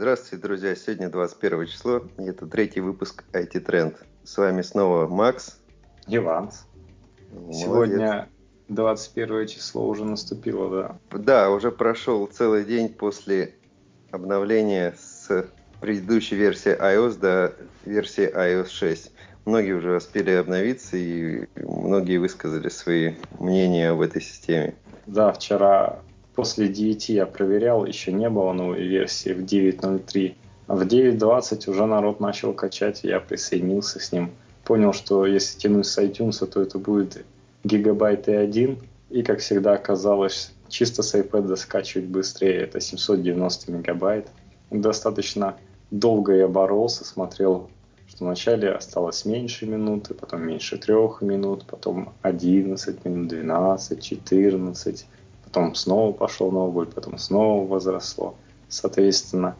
Здравствуйте, 0.00 0.42
друзья. 0.42 0.74
Сегодня 0.74 1.10
21 1.10 1.66
число, 1.66 2.02
и 2.16 2.22
это 2.22 2.46
третий 2.46 2.80
выпуск 2.80 3.22
IT 3.34 3.62
Trend. 3.66 3.96
С 4.24 4.38
вами 4.38 4.62
снова 4.62 5.06
Макс. 5.06 5.60
Иванс. 6.06 6.64
Сегодня 7.52 8.30
21 8.68 9.46
число 9.46 9.86
уже 9.86 10.06
наступило, 10.06 10.98
да? 11.10 11.18
Да, 11.18 11.50
уже 11.50 11.70
прошел 11.70 12.26
целый 12.28 12.64
день 12.64 12.88
после 12.88 13.56
обновления 14.10 14.94
с 14.98 15.46
предыдущей 15.82 16.36
версии 16.36 16.74
iOS 16.74 17.18
до 17.18 17.54
версии 17.84 18.26
iOS 18.26 18.68
6. 18.70 19.12
Многие 19.44 19.72
уже 19.72 19.94
успели 19.94 20.30
обновиться, 20.30 20.96
и 20.96 21.44
многие 21.56 22.16
высказали 22.16 22.70
свои 22.70 23.16
мнения 23.38 23.90
об 23.90 24.00
этой 24.00 24.22
системе. 24.22 24.76
Да, 25.04 25.30
вчера 25.30 25.98
после 26.34 26.68
9 26.68 27.08
я 27.10 27.26
проверял, 27.26 27.84
еще 27.84 28.12
не 28.12 28.28
было 28.28 28.52
новой 28.52 28.86
версии 28.86 29.32
в 29.32 29.44
9.03. 29.44 30.34
А 30.66 30.76
в 30.76 30.82
9.20 30.82 31.70
уже 31.70 31.86
народ 31.86 32.20
начал 32.20 32.52
качать, 32.52 33.04
и 33.04 33.08
я 33.08 33.20
присоединился 33.20 33.98
с 33.98 34.12
ним. 34.12 34.30
Понял, 34.64 34.92
что 34.92 35.26
если 35.26 35.58
тянуть 35.58 35.86
с 35.86 35.98
iTunes, 35.98 36.46
то 36.46 36.62
это 36.62 36.78
будет 36.78 37.24
гигабайт 37.64 38.28
и 38.28 38.32
один. 38.32 38.78
И, 39.08 39.22
как 39.22 39.40
всегда, 39.40 39.72
оказалось, 39.72 40.52
чисто 40.68 41.02
с 41.02 41.14
iPad 41.14 41.56
скачивать 41.56 42.06
быстрее. 42.06 42.60
Это 42.60 42.80
790 42.80 43.72
мегабайт. 43.72 44.28
Достаточно 44.70 45.56
долго 45.90 46.34
я 46.34 46.46
боролся, 46.46 47.04
смотрел, 47.04 47.68
что 48.06 48.24
вначале 48.24 48.70
осталось 48.70 49.24
меньше 49.24 49.66
минуты, 49.66 50.14
потом 50.14 50.42
меньше 50.42 50.78
трех 50.78 51.22
минут, 51.22 51.64
потом 51.66 52.12
11 52.22 53.04
минут, 53.04 53.28
12, 53.28 54.02
14 54.02 55.06
потом 55.50 55.74
снова 55.74 56.12
пошел 56.12 56.52
на 56.52 56.60
убыль, 56.60 56.86
потом 56.86 57.18
снова 57.18 57.66
возросло. 57.66 58.36
Соответственно, 58.68 59.56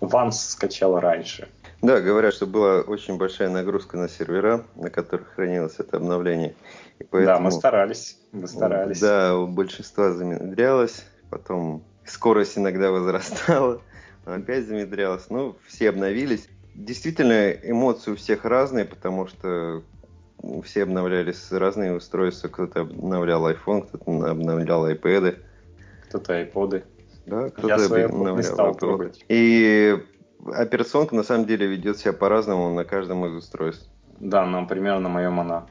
Ванс 0.00 0.48
скачал 0.48 0.98
раньше. 0.98 1.48
Да, 1.82 2.00
говорят, 2.00 2.34
что 2.34 2.46
была 2.46 2.80
очень 2.80 3.18
большая 3.18 3.50
нагрузка 3.50 3.96
на 3.96 4.08
сервера, 4.08 4.64
на 4.76 4.90
которых 4.90 5.34
хранилось 5.34 5.74
это 5.78 5.98
обновление. 5.98 6.54
И 6.98 7.04
поэтому, 7.04 7.38
да, 7.38 7.38
мы 7.38 7.50
старались, 7.50 8.18
мы 8.32 8.48
старались. 8.48 9.00
Да, 9.00 9.36
у 9.36 9.46
большинства 9.46 10.12
замедлялось, 10.12 11.04
потом 11.28 11.82
скорость 12.06 12.56
иногда 12.56 12.90
возрастала, 12.90 13.80
опять 14.24 14.66
замедлялась. 14.66 15.28
Ну, 15.28 15.56
все 15.66 15.90
обновились. 15.90 16.48
Действительно, 16.74 17.50
эмоции 17.50 18.12
у 18.12 18.16
всех 18.16 18.46
разные, 18.46 18.86
потому 18.86 19.26
что 19.26 19.82
все 20.64 20.82
обновлялись 20.82 21.50
разные 21.52 21.94
устройства. 21.94 22.48
Кто-то 22.48 22.80
обновлял 22.80 23.48
iPhone, 23.48 23.86
кто-то 23.86 24.30
обновлял 24.30 24.88
iPad. 24.88 25.36
Кто-то 26.08 26.40
iPod. 26.40 26.84
Да, 27.26 27.50
кто-то 27.50 28.04
обновлял 28.04 28.42
стал 28.42 28.74
трогать. 28.74 29.24
И 29.28 29.96
операционка 30.46 31.14
на 31.14 31.22
самом 31.22 31.46
деле 31.46 31.66
ведет 31.66 31.98
себя 31.98 32.12
по-разному 32.12 32.72
на 32.74 32.84
каждом 32.84 33.26
из 33.26 33.34
устройств. 33.34 33.88
Да, 34.18 34.46
например, 34.46 34.98
на 34.98 35.08
моем 35.08 35.40
она 35.40 35.66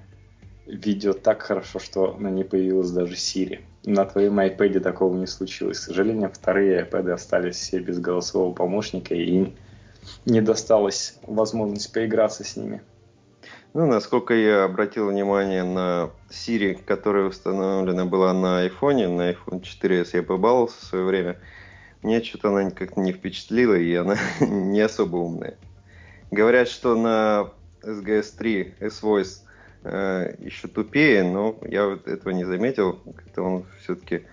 ведет 0.65 1.23
так 1.23 1.41
хорошо, 1.41 1.79
что 1.79 2.15
на 2.19 2.29
ней 2.29 2.43
появилась 2.43 2.91
даже 2.91 3.15
Siri. 3.15 3.61
На 3.85 4.05
твоем 4.05 4.39
iPad 4.39 4.79
такого 4.81 5.15
не 5.17 5.25
случилось. 5.25 5.79
К 5.79 5.83
сожалению, 5.83 6.31
вторые 6.31 6.83
iPad 6.83 7.11
остались 7.11 7.55
все 7.55 7.79
без 7.79 7.99
голосового 7.99 8.53
помощника, 8.53 9.15
и 9.15 9.23
им 9.23 9.55
не 10.25 10.41
досталось 10.41 11.17
возможность 11.23 11.91
поиграться 11.91 12.43
с 12.43 12.55
ними. 12.55 12.81
Ну, 13.73 13.85
насколько 13.85 14.33
я 14.33 14.63
обратил 14.63 15.09
внимание 15.09 15.63
на 15.63 16.09
Siri, 16.29 16.81
которая 16.83 17.25
установлена 17.25 18.05
была 18.05 18.33
на 18.33 18.65
iPhone, 18.65 19.07
на 19.09 19.31
iPhone 19.31 19.61
4s 19.61 20.09
я 20.13 20.23
побаловался 20.23 20.77
в 20.79 20.83
свое 20.83 21.05
время, 21.05 21.37
мне 22.01 22.23
что-то 22.23 22.49
она 22.49 22.71
как-то 22.71 22.99
не 22.99 23.11
впечатлила, 23.11 23.75
и 23.75 23.93
она 23.93 24.15
не 24.39 24.81
особо 24.81 25.17
умная. 25.17 25.55
Говорят, 26.31 26.67
что 26.67 26.95
на 26.95 27.51
SGS 27.83 28.37
3 28.37 28.75
S-Voice 28.79 29.41
э, 29.83 30.35
еще 30.39 30.67
тупее, 30.67 31.23
но 31.23 31.57
я 31.61 31.87
вот 31.87 32.07
этого 32.07 32.33
не 32.33 32.45
заметил. 32.45 32.99
Как-то 33.15 33.43
он 33.43 33.65
все-таки 33.83 34.23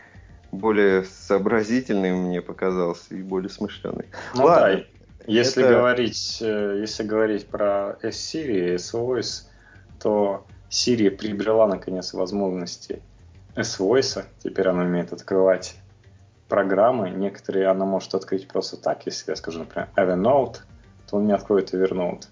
более 0.51 1.05
сообразительный 1.05 2.13
мне 2.13 2.41
показался 2.41 3.15
и 3.15 3.23
более 3.23 3.51
смышленый. 3.51 4.07
Ну 4.35 4.45
Ладно. 4.45 4.77
да, 4.79 4.85
если, 5.27 5.65
это... 5.65 5.75
говорить, 5.75 6.39
э, 6.41 6.79
если 6.81 7.03
говорить 7.03 7.47
про 7.47 7.99
S-Siri 8.03 8.73
и 8.73 8.75
S-Voice, 8.75 9.45
то 10.01 10.47
Siri 10.71 11.11
приобрела 11.11 11.67
наконец 11.67 12.13
возможности 12.13 13.03
S-Voice. 13.55 14.25
Теперь 14.43 14.69
она 14.69 14.83
умеет 14.83 15.13
открывать 15.13 15.77
программы. 16.49 17.11
Некоторые 17.11 17.69
она 17.69 17.85
может 17.85 18.15
открыть 18.15 18.49
просто 18.49 18.77
так. 18.77 19.07
Если 19.07 19.31
я 19.31 19.37
скажу, 19.37 19.61
например, 19.61 19.89
Evernote, 19.97 20.59
то 21.09 21.17
он 21.17 21.27
не 21.27 21.33
откроет 21.33 21.73
Evernote. 21.73 22.27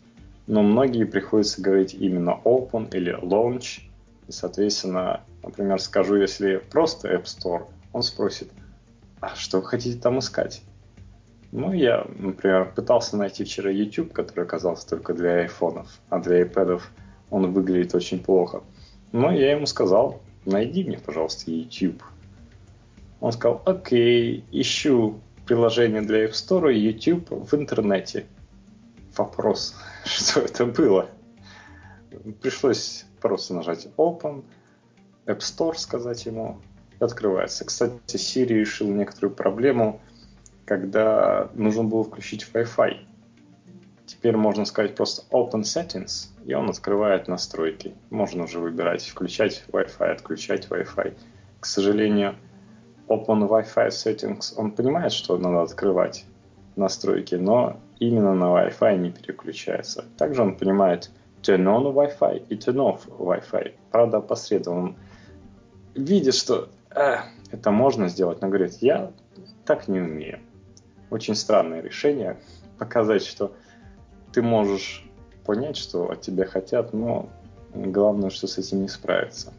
Но 0.46 0.62
многие 0.62 1.04
приходится 1.04 1.62
говорить 1.62 1.94
именно 1.94 2.38
Open 2.44 2.94
или 2.94 3.18
Launch. 3.20 3.82
И, 4.28 4.32
соответственно, 4.32 5.22
например, 5.42 5.80
скажу, 5.80 6.16
если 6.16 6.56
просто 6.56 7.12
App 7.12 7.24
Store, 7.24 7.66
он 7.92 8.02
спросит, 8.02 8.50
а 9.20 9.34
что 9.34 9.60
вы 9.60 9.66
хотите 9.66 9.98
там 10.00 10.18
искать? 10.18 10.62
Ну, 11.56 11.72
я, 11.72 12.04
например, 12.18 12.72
пытался 12.74 13.16
найти 13.16 13.44
вчера 13.44 13.70
YouTube, 13.70 14.12
который 14.12 14.44
оказался 14.44 14.88
только 14.88 15.14
для 15.14 15.42
айфонов, 15.42 16.00
а 16.08 16.18
для 16.18 16.42
iPad 16.42 16.82
он 17.30 17.52
выглядит 17.52 17.94
очень 17.94 18.18
плохо. 18.18 18.64
Но 19.12 19.30
я 19.30 19.52
ему 19.52 19.64
сказал, 19.66 20.20
найди 20.46 20.82
мне, 20.82 20.98
пожалуйста, 20.98 21.52
YouTube. 21.52 22.02
Он 23.20 23.30
сказал, 23.30 23.62
окей, 23.66 24.44
ищу 24.50 25.20
приложение 25.46 26.02
для 26.02 26.24
App 26.24 26.32
Store 26.32 26.74
и 26.74 26.80
YouTube 26.80 27.30
в 27.30 27.54
интернете. 27.54 28.26
Вопрос, 29.16 29.76
что 30.04 30.40
это 30.40 30.66
было? 30.66 31.08
Пришлось 32.42 33.06
просто 33.20 33.54
нажать 33.54 33.86
Open, 33.96 34.42
App 35.26 35.38
Store 35.38 35.76
сказать 35.76 36.26
ему, 36.26 36.58
открывается. 36.98 37.64
Кстати, 37.64 38.16
Siri 38.16 38.54
решил 38.54 38.88
некоторую 38.88 39.32
проблему– 39.36 40.00
когда 40.64 41.50
нужно 41.54 41.84
было 41.84 42.04
включить 42.04 42.46
Wi-Fi. 42.52 42.98
Теперь 44.06 44.36
можно 44.36 44.64
сказать 44.64 44.94
просто 44.94 45.22
Open 45.30 45.62
Settings, 45.62 46.28
и 46.44 46.54
он 46.54 46.68
открывает 46.68 47.28
настройки. 47.28 47.94
Можно 48.10 48.44
уже 48.44 48.58
выбирать, 48.58 49.06
включать 49.06 49.64
Wi-Fi, 49.68 50.12
отключать 50.12 50.68
Wi-Fi. 50.68 51.16
К 51.60 51.66
сожалению, 51.66 52.34
Open 53.08 53.48
Wi-Fi 53.48 53.88
Settings, 53.88 54.54
он 54.56 54.72
понимает, 54.72 55.12
что 55.12 55.36
надо 55.38 55.62
открывать 55.62 56.24
настройки, 56.76 57.34
но 57.34 57.78
именно 57.98 58.34
на 58.34 58.46
Wi-Fi 58.46 58.96
не 58.98 59.10
переключается. 59.10 60.04
Также 60.16 60.42
он 60.42 60.56
понимает 60.56 61.10
turn 61.42 61.64
on 61.64 61.92
Wi-Fi 61.94 62.46
и 62.48 62.56
turn 62.56 62.76
off 62.76 63.00
Wi-Fi. 63.18 63.72
Правда, 63.90 64.24
он 64.70 64.96
видит, 65.94 66.34
что 66.34 66.68
э, 66.90 67.16
это 67.50 67.70
можно 67.70 68.08
сделать, 68.08 68.40
но 68.40 68.48
говорит, 68.48 68.74
я 68.80 69.12
так 69.64 69.88
не 69.88 70.00
умею 70.00 70.40
очень 71.10 71.34
странное 71.34 71.80
решение. 71.80 72.38
Показать, 72.78 73.24
что 73.24 73.54
ты 74.32 74.42
можешь 74.42 75.04
понять, 75.44 75.76
что 75.76 76.10
от 76.10 76.20
тебя 76.20 76.44
хотят, 76.44 76.92
но 76.92 77.30
главное, 77.74 78.30
что 78.30 78.46
с 78.46 78.58
этим 78.58 78.82
не 78.82 78.88
справиться. 78.88 79.52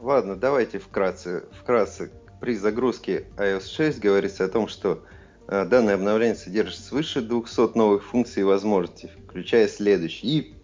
Ладно, 0.00 0.36
давайте 0.36 0.78
вкратце. 0.78 1.44
Вкратце, 1.60 2.10
при 2.40 2.56
загрузке 2.56 3.26
iOS 3.36 3.66
6 3.68 3.98
говорится 4.00 4.44
о 4.44 4.48
том, 4.48 4.68
что 4.68 5.02
э, 5.48 5.64
данное 5.64 5.94
обновление 5.94 6.36
содержит 6.36 6.78
свыше 6.78 7.20
200 7.20 7.76
новых 7.76 8.04
функций 8.04 8.42
и 8.42 8.44
возможностей, 8.44 9.10
включая 9.26 9.66
следующие. 9.66 10.32
И 10.32 10.54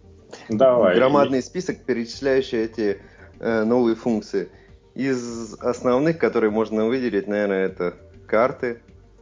Давай. 0.49 0.95
громадный 0.95 1.43
список, 1.43 1.83
перечисляющий 1.83 2.59
эти 2.59 3.01
э, 3.39 3.63
новые 3.63 3.95
функции. 3.95 4.49
Из 4.93 5.53
основных, 5.55 6.17
которые 6.17 6.51
можно 6.51 6.85
выделить, 6.85 7.27
наверное, 7.27 7.65
это 7.65 7.95
карты, 8.27 8.81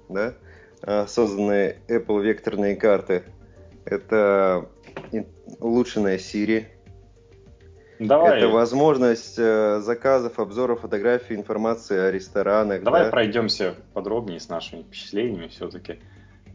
да, 0.09 0.35
созданные 1.07 1.77
Apple 1.88 2.21
векторные 2.21 2.75
карты. 2.75 3.24
Это 3.85 4.69
улучшенная 5.59 6.18
Siri. 6.18 6.65
Давай. 8.00 8.39
Это 8.39 8.47
возможность 8.50 9.35
э, 9.38 9.80
заказов, 9.81 10.39
обзоров, 10.39 10.81
фотографий, 10.81 11.35
информации 11.35 11.97
о 11.97 12.12
ресторанах. 12.12 12.83
Давай 12.83 13.06
да? 13.06 13.12
пройдемся 13.12 13.75
подробнее 13.94 14.39
с 14.39 14.50
нашими 14.50 14.81
впечатлениями 14.81 15.47
все-таки. 15.47 16.00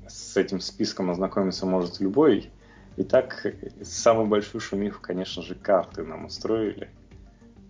С 0.07 0.37
этим 0.37 0.61
списком 0.61 1.11
ознакомиться 1.11 1.65
может 1.65 2.01
любой. 2.01 2.51
Итак, 2.97 3.47
самую 3.83 4.27
большую 4.27 4.61
шумиху, 4.61 5.01
конечно 5.01 5.43
же, 5.43 5.55
карты 5.55 6.03
нам 6.03 6.27
устроили. 6.27 6.91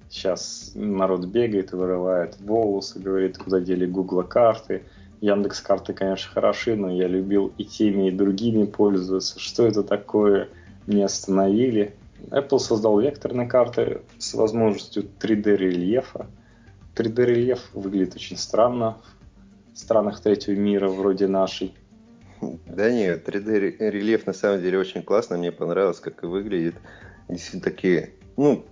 Сейчас 0.08 0.72
народ 0.74 1.26
бегает 1.26 1.72
и 1.72 1.76
вырывает 1.76 2.40
волосы, 2.40 2.98
говорит, 2.98 3.36
куда 3.36 3.60
дели 3.60 3.86
Гугла 3.86 4.22
карты– 4.22 4.84
Яндекс 5.20 5.60
карты, 5.60 5.92
конечно, 5.92 6.32
хороши, 6.32 6.76
но 6.76 6.90
я 6.90 7.08
любил 7.08 7.52
и 7.58 7.64
теми, 7.64 8.08
и 8.08 8.12
другими 8.12 8.64
пользоваться. 8.66 9.38
Что 9.38 9.66
это 9.66 9.82
такое, 9.82 10.48
не 10.86 11.02
остановили. 11.02 11.94
Apple 12.30 12.58
создал 12.58 13.00
векторные 13.00 13.48
карты 13.48 14.02
с 14.18 14.34
возможностью 14.34 15.04
3D 15.20 15.56
рельефа. 15.56 16.26
3D 16.94 17.24
рельеф 17.24 17.70
выглядит 17.74 18.14
очень 18.14 18.36
странно 18.36 18.98
в 19.72 19.78
странах 19.78 20.20
третьего 20.20 20.56
мира, 20.56 20.88
вроде 20.88 21.26
нашей. 21.26 21.74
Да 22.40 22.90
нет, 22.90 23.28
3D 23.28 23.90
рельеф 23.90 24.26
на 24.26 24.32
самом 24.32 24.62
деле 24.62 24.78
очень 24.78 25.02
классно, 25.02 25.36
мне 25.36 25.52
понравилось, 25.52 26.00
как 26.00 26.22
и 26.22 26.26
выглядит. 26.26 26.74
Действительно 27.28 27.62
такие, 27.62 28.10
ну, 28.36 28.64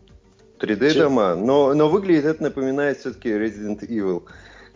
3D 0.59 0.99
дома, 0.99 1.35
но, 1.35 1.75
но 1.75 1.89
выглядит 1.89 2.25
это 2.25 2.43
напоминает 2.45 2.99
все-таки 2.99 3.29
Resident 3.31 3.81
Evil. 3.87 4.23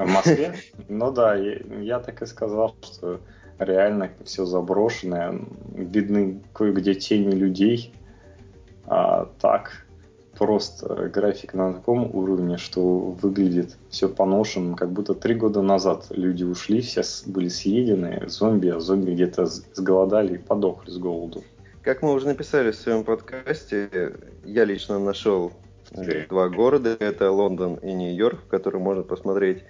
В 0.04 0.08
Москве? 0.08 0.54
Ну 0.88 1.12
да, 1.12 1.34
я 1.34 2.00
так 2.00 2.22
и 2.22 2.26
сказал, 2.26 2.74
что 2.82 3.20
реально 3.58 4.10
все 4.24 4.46
заброшенное, 4.46 5.40
видны 5.74 6.40
кое-где 6.54 6.94
тени 6.94 7.34
людей, 7.34 7.92
а 8.86 9.28
так 9.40 9.86
просто 10.38 11.10
график 11.12 11.52
на 11.52 11.74
таком 11.74 12.14
уровне, 12.14 12.56
что 12.56 12.80
выглядит 13.10 13.76
все 13.90 14.08
поношенным, 14.08 14.74
как 14.74 14.90
будто 14.90 15.14
три 15.14 15.34
года 15.34 15.60
назад 15.60 16.06
люди 16.08 16.44
ушли, 16.44 16.80
все 16.80 17.02
были 17.26 17.48
съедены, 17.48 18.24
зомби, 18.26 18.68
а 18.68 18.80
зомби 18.80 19.10
где-то 19.10 19.44
сголодали 19.46 20.36
и 20.36 20.38
подохли 20.38 20.90
с 20.90 20.96
голоду. 20.96 21.44
Как 21.82 22.00
мы 22.00 22.14
уже 22.14 22.26
написали 22.26 22.70
в 22.70 22.76
своем 22.76 23.04
подкасте, 23.04 24.14
я 24.44 24.64
лично 24.64 24.98
нашел 24.98 25.52
два 26.30 26.48
города, 26.48 26.96
это 26.98 27.30
Лондон 27.30 27.74
и 27.74 27.92
Нью-Йорк, 27.92 28.40
в 28.46 28.48
которых 28.48 28.80
можно 28.80 29.02
посмотреть 29.02 29.62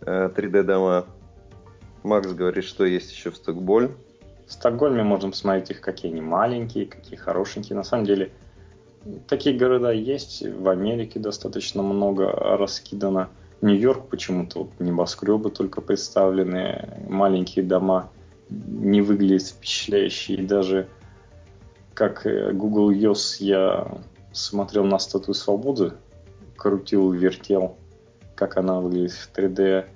3D-дома. 0.00 1.06
Э, 1.06 1.18
Макс 2.02 2.32
говорит, 2.32 2.64
что 2.64 2.84
есть 2.84 3.12
еще 3.12 3.30
в 3.30 3.36
Стокгольме. 3.36 3.94
В 4.46 4.52
Стокгольме 4.52 5.02
можно 5.02 5.30
посмотреть 5.30 5.70
их, 5.70 5.80
какие 5.80 6.10
они 6.10 6.20
маленькие, 6.20 6.86
какие 6.86 7.16
хорошенькие. 7.16 7.76
На 7.76 7.84
самом 7.84 8.06
деле, 8.06 8.32
такие 9.26 9.56
города 9.58 9.90
есть. 9.90 10.42
В 10.42 10.68
Америке 10.68 11.20
достаточно 11.20 11.82
много 11.82 12.30
раскидано. 12.30 13.28
Нью-Йорк 13.60 14.08
почему-то 14.08 14.60
вот 14.60 14.70
небоскребы 14.78 15.50
только 15.50 15.80
представлены, 15.80 17.04
маленькие 17.08 17.64
дома 17.64 18.10
не 18.48 19.02
выглядят 19.02 19.48
впечатляющие. 19.48 20.38
И 20.38 20.46
даже 20.46 20.88
как 21.94 22.24
э, 22.26 22.52
Google 22.52 22.92
iOS 22.92 23.38
я 23.40 23.98
смотрел 24.32 24.84
на 24.84 24.98
статую 24.98 25.34
свободы, 25.34 25.92
крутил, 26.56 27.10
вертел, 27.10 27.76
как 28.38 28.56
она 28.56 28.80
выглядит 28.80 29.12
в 29.12 29.32
3D. 29.36 29.86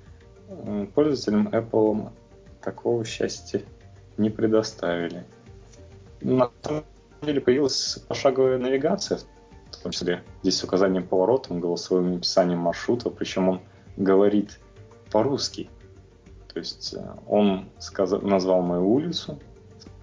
Пользователям 0.93 1.47
Apple 1.47 2.11
такого 2.61 3.05
счастья 3.05 3.61
не 4.17 4.29
предоставили. 4.29 5.23
На 6.21 6.51
самом 6.61 6.83
деле 7.21 7.39
появилась 7.39 7.99
пошаговая 8.07 8.57
навигация, 8.57 9.19
в 9.71 9.77
том 9.77 9.93
числе 9.93 10.23
здесь 10.41 10.57
с 10.57 10.63
указанием 10.63 11.07
поворотом, 11.07 11.61
голосовым 11.61 12.17
описанием 12.17 12.59
маршрута, 12.59 13.09
причем 13.09 13.49
он 13.49 13.61
говорит 13.95 14.59
по-русски. 15.09 15.69
То 16.53 16.59
есть 16.59 16.93
э, 16.93 17.15
он 17.27 17.69
сказал, 17.79 18.21
назвал 18.21 18.61
мою 18.61 18.91
улицу, 18.91 19.39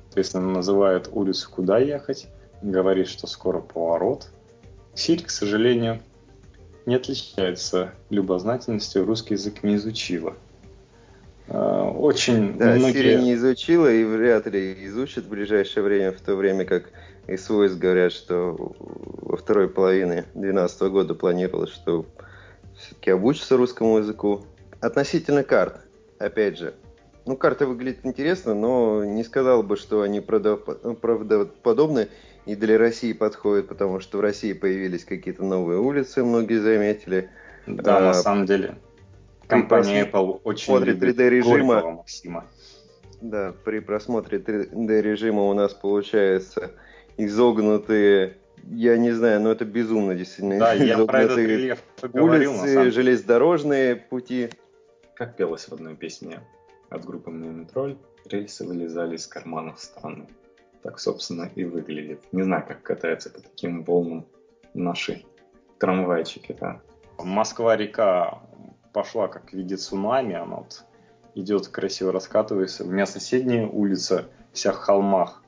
соответственно, 0.05 0.51
называет 0.51 1.09
улицу, 1.13 1.51
куда 1.51 1.79
ехать, 1.79 2.29
говорит, 2.63 3.07
что 3.07 3.27
скоро 3.27 3.61
поворот. 3.61 4.31
Сирь, 4.95 5.25
к 5.25 5.31
сожалению, 5.31 6.01
не 6.87 6.95
отличается 6.95 7.93
любознательностью, 8.11 9.05
русский 9.05 9.35
язык 9.35 9.63
не 9.63 9.77
изучила. 9.77 10.35
А, 11.49 11.91
очень 11.91 12.57
да, 12.59 12.75
многие... 12.75 12.93
Сирия 12.93 13.21
не 13.21 13.35
изучила 13.35 13.93
и 13.93 14.05
вряд 14.05 14.47
ли 14.47 14.87
изучит 14.87 15.25
в 15.25 15.29
ближайшее 15.29 15.83
время, 15.83 16.13
в 16.13 16.21
то 16.21 16.37
время 16.37 16.65
как 16.65 16.91
и 17.27 17.37
свойств 17.37 17.79
говорят, 17.79 18.13
что 18.13 18.75
во 18.79 19.37
второй 19.37 19.69
половине 19.69 20.27
2012 20.35 20.83
года 20.83 21.15
планировалось, 21.15 21.71
что 21.71 22.07
все-таки 22.77 23.11
обучится 23.11 23.57
русскому 23.57 23.99
языку. 23.99 24.45
Относительно 24.81 25.43
карт, 25.43 25.81
опять 26.19 26.59
же, 26.59 26.75
ну, 27.27 27.37
карта 27.37 27.67
выглядит 27.67 28.01
интересно, 28.05 28.55
но 28.55 29.05
не 29.05 29.23
сказал 29.25 29.63
бы, 29.63 29.77
что 29.77 30.03
они 30.03 30.21
правдоподобны 30.21 32.09
и 32.47 32.55
для 32.55 32.79
России 32.79 33.13
подходят, 33.13 33.69
потому 33.69 34.01
что 34.01 34.19
в 34.19 34.21
России 34.21 34.53
появились 34.53 35.05
какие-то 35.05 35.45
новые 35.45 35.79
улицы, 35.79 36.25
многие 36.25 36.59
заметили. 36.59 37.31
Да, 37.67 37.99
а, 37.99 38.01
на 38.01 38.15
самом 38.15 38.47
деле. 38.47 38.77
Компания 39.47 40.09
Apple 40.11 40.41
очень 40.45 40.77
любит 40.79 41.19
3D 41.19 41.29
режима 41.29 41.91
Максима. 41.91 42.47
Да, 43.21 43.55
при 43.65 43.81
просмотре 43.81 44.39
3D 44.39 45.01
режима 45.01 45.43
у 45.43 45.55
нас 45.55 45.75
получается 45.75 46.73
изогнутые 47.17 48.37
я 48.65 48.97
не 48.97 49.13
знаю, 49.13 49.41
но 49.41 49.53
это 49.53 49.65
безумно 49.65 50.15
действительно. 50.15 50.59
Да, 50.59 50.73
я 50.73 51.05
про 51.05 51.23
этот 51.23 51.39
рельеф 51.39 51.83
поговорил. 52.01 52.53
Улицы, 52.53 52.91
железнодорожные 52.91 53.97
пути. 53.97 54.51
Как 55.15 55.37
пелось 55.37 55.69
в 55.69 55.73
одной 55.73 55.97
песне 55.97 56.41
от 56.89 57.05
группы 57.05 57.31
Мумитроль, 57.31 57.97
рельсы 58.27 58.67
вылезали 58.67 59.17
из 59.17 59.27
карманов 59.27 59.81
страны. 59.81 60.27
Так, 60.83 60.99
собственно, 60.99 61.51
и 61.55 61.65
выглядит. 61.65 62.21
Не 62.33 62.43
знаю, 62.43 62.65
как 62.67 62.83
катается 62.83 63.31
по 63.31 63.41
таким 63.41 63.85
волнам 63.85 64.27
наши 64.75 65.25
трамвайчики. 65.79 66.57
Да. 66.59 66.81
Москва-река 67.19 68.41
пошла 68.93 69.29
как 69.29 69.51
в 69.51 69.53
виде 69.53 69.77
цунами, 69.77 70.35
она 70.35 70.57
вот 70.57 70.85
идет 71.35 71.69
красиво 71.69 72.13
раскатывается. 72.13 72.85
У 72.85 72.89
меня 72.89 73.07
соседняя 73.07 73.67
улица 73.67 74.29
вся 74.53 74.73
в 74.73 74.77
холмах, 74.77 75.43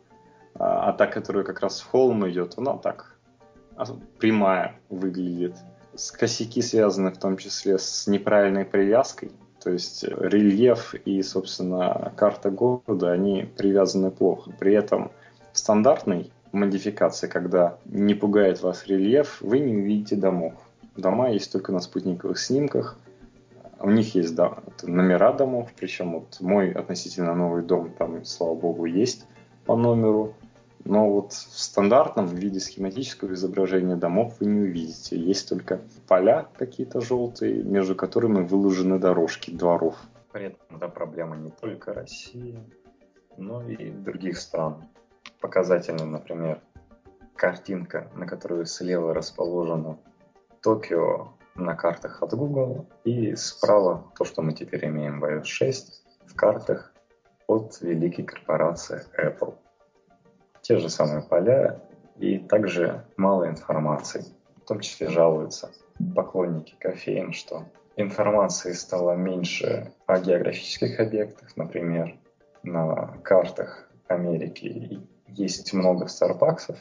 а, 0.54 0.90
а 0.90 0.92
та, 0.92 1.06
которая 1.06 1.44
как 1.44 1.60
раз 1.60 1.80
в 1.80 1.86
холм 1.86 2.28
идет, 2.28 2.54
она 2.56 2.76
так 2.76 3.16
прямая 4.18 4.76
выглядит. 4.90 5.56
С 5.94 6.10
косяки 6.10 6.62
связаны 6.62 7.10
в 7.10 7.18
том 7.18 7.36
числе 7.36 7.78
с 7.78 8.06
неправильной 8.06 8.64
привязкой. 8.64 9.32
То 9.62 9.70
есть 9.70 10.04
рельеф 10.04 10.94
и, 10.94 11.22
собственно, 11.22 12.12
карта 12.16 12.50
города, 12.50 13.12
они 13.12 13.48
привязаны 13.56 14.10
плохо. 14.10 14.50
При 14.58 14.74
этом 14.74 15.12
стандартной 15.52 16.32
модификации, 16.52 17.28
когда 17.28 17.78
не 17.86 18.14
пугает 18.14 18.62
вас 18.62 18.86
рельеф, 18.86 19.40
вы 19.40 19.58
не 19.58 19.74
увидите 19.74 20.16
домов. 20.16 20.54
Дома 20.96 21.30
есть 21.30 21.50
только 21.50 21.72
на 21.72 21.80
спутниковых 21.80 22.38
снимках. 22.38 22.98
У 23.80 23.90
них 23.90 24.14
есть 24.14 24.34
да, 24.34 24.58
номера 24.82 25.32
домов, 25.32 25.70
причем 25.76 26.12
вот 26.12 26.40
мой 26.40 26.70
относительно 26.70 27.34
новый 27.34 27.62
дом 27.62 27.92
там, 27.98 28.24
слава 28.24 28.54
богу, 28.54 28.84
есть 28.84 29.26
по 29.64 29.76
номеру. 29.76 30.34
Но 30.84 31.08
вот 31.08 31.32
в 31.32 31.58
стандартном 31.60 32.26
виде 32.26 32.58
схематического 32.58 33.34
изображения 33.34 33.96
домов 33.96 34.34
вы 34.40 34.46
не 34.46 34.60
увидите. 34.60 35.16
Есть 35.16 35.48
только 35.48 35.80
поля 36.08 36.48
какие-то 36.56 37.00
желтые, 37.00 37.62
между 37.62 37.94
которыми 37.94 38.44
выложены 38.44 38.98
дорожки 38.98 39.50
дворов. 39.50 39.96
При 40.32 40.46
этом 40.46 40.76
это 40.76 40.88
проблема 40.88 41.36
не 41.36 41.50
только 41.50 41.92
России, 41.92 42.58
но 43.36 43.62
и 43.62 43.90
других 43.90 44.38
стран. 44.38 44.84
Показательно, 45.42 46.06
например, 46.06 46.60
картинка, 47.34 48.08
на 48.14 48.26
которой 48.26 48.64
слева 48.64 49.12
расположено 49.12 49.98
Токио 50.62 51.32
на 51.56 51.74
картах 51.74 52.22
от 52.22 52.32
Google, 52.32 52.86
и 53.04 53.34
справа 53.34 54.04
то, 54.16 54.24
что 54.24 54.40
мы 54.40 54.52
теперь 54.52 54.86
имеем 54.86 55.20
в 55.20 55.24
iOS 55.24 55.44
6 55.44 56.04
в 56.26 56.36
картах 56.36 56.94
от 57.48 57.80
великой 57.80 58.22
корпорации 58.22 59.02
Apple 59.18 59.56
те 60.62 60.78
же 60.78 60.88
самые 60.88 61.22
поля 61.22 61.80
и 62.18 62.38
также 62.38 63.04
мало 63.16 63.48
информации. 63.48 64.24
В 64.62 64.68
том 64.68 64.78
числе 64.78 65.08
жалуются 65.08 65.72
поклонники 66.14 66.76
кофеин, 66.78 67.32
что 67.32 67.64
информации 67.96 68.72
стало 68.72 69.16
меньше 69.16 69.92
о 70.06 70.20
географических 70.20 71.00
объектах, 71.00 71.56
например, 71.56 72.16
на 72.62 73.18
картах 73.24 73.88
Америки 74.06 75.00
есть 75.36 75.72
много 75.72 76.06
Старбаксов, 76.06 76.78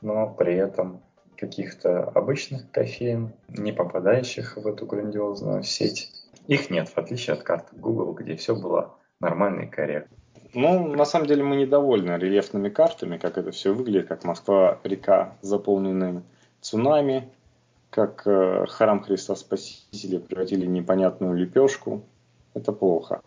но 0.00 0.28
при 0.28 0.54
этом 0.54 1.00
каких-то 1.36 2.04
обычных 2.04 2.70
кофеин, 2.70 3.32
не 3.48 3.72
попадающих 3.72 4.56
в 4.56 4.66
эту 4.66 4.86
грандиозную 4.86 5.62
сеть, 5.62 6.10
их 6.46 6.70
нет, 6.70 6.88
в 6.88 6.98
отличие 6.98 7.34
от 7.34 7.42
карты 7.42 7.76
Google, 7.76 8.12
где 8.12 8.36
все 8.36 8.54
было 8.54 8.94
нормально 9.20 9.62
и 9.62 9.66
корректно. 9.66 10.16
Ну, 10.52 10.94
на 10.94 11.04
самом 11.04 11.26
деле 11.26 11.42
мы 11.42 11.56
недовольны 11.56 12.12
рельефными 12.12 12.68
картами, 12.68 13.18
как 13.18 13.38
это 13.38 13.50
все 13.50 13.72
выглядит, 13.72 14.06
как 14.06 14.24
Москва-река, 14.24 15.36
заполненная 15.42 16.22
цунами, 16.60 17.28
как 17.90 18.22
э, 18.26 18.66
храм 18.68 19.02
Христа 19.02 19.34
Спасителя 19.34 20.20
превратили 20.20 20.66
в 20.66 20.68
непонятную 20.68 21.34
лепешку. 21.34 22.02
Это 22.54 22.72
плохо. 22.72 23.20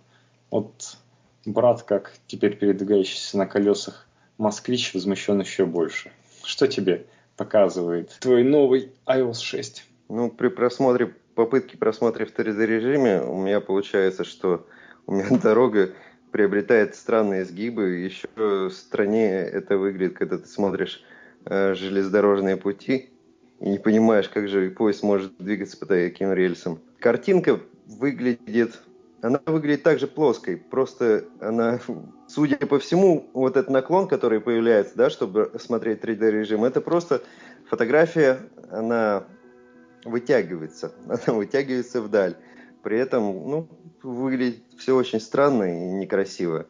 Вот 0.51 0.97
брат, 1.45 1.83
как 1.83 2.13
теперь 2.27 2.57
передвигающийся 2.57 3.37
на 3.37 3.45
колесах 3.45 4.06
москвич, 4.37 4.93
возмущен 4.93 5.39
еще 5.39 5.65
больше. 5.65 6.11
Что 6.43 6.67
тебе 6.67 7.05
показывает 7.35 8.17
твой 8.19 8.43
новый 8.43 8.91
iOS 9.05 9.41
6? 9.41 9.85
Ну, 10.09 10.31
при 10.31 10.47
просмотре, 10.47 11.13
попытке 11.35 11.77
просмотра 11.77 12.25
в 12.25 12.33
3D 12.33 12.65
режиме 12.65 13.21
у 13.21 13.37
меня 13.37 13.61
получается, 13.61 14.23
что 14.23 14.67
у 15.05 15.13
меня 15.13 15.29
дорога 15.43 15.93
приобретает 16.31 16.95
странные 16.95 17.45
сгибы. 17.45 17.89
Еще 17.89 18.69
страннее 18.71 19.45
это 19.45 19.77
выглядит, 19.77 20.17
когда 20.17 20.37
ты 20.37 20.47
смотришь 20.47 21.03
э, 21.45 21.73
железнодорожные 21.73 22.57
пути 22.57 23.09
и 23.59 23.69
не 23.69 23.79
понимаешь, 23.79 24.29
как 24.29 24.47
же 24.47 24.69
поезд 24.69 25.03
может 25.03 25.37
двигаться 25.37 25.77
по 25.77 25.85
таким 25.85 26.33
рельсам. 26.33 26.79
Картинка 26.99 27.59
выглядит, 27.85 28.79
она 29.21 29.41
выглядит 29.45 29.83
также 29.83 30.07
плоской, 30.07 30.57
просто 30.57 31.25
она 31.39 31.79
судя 32.37 32.57
по 32.67 32.77
всему, 32.77 33.31
вот 33.33 33.57
этот 33.57 33.71
наклон, 33.71 34.07
который 34.07 34.39
появляется, 34.39 34.95
да, 34.95 35.09
чтобы 35.09 35.51
смотреть 35.57 36.03
3D 36.03 36.29
режим, 36.29 36.65
это 36.65 36.81
просто 36.81 37.23
фотография, 37.67 38.41
она 38.69 39.23
вытягивается, 40.05 40.93
она 41.07 41.35
вытягивается 41.35 41.99
вдаль. 41.99 42.35
При 42.83 42.99
этом, 42.99 43.23
ну, 43.23 43.67
выглядит 44.03 44.61
все 44.77 44.95
очень 44.95 45.19
странно 45.19 45.63
и 45.63 45.89
некрасиво. 45.93 46.67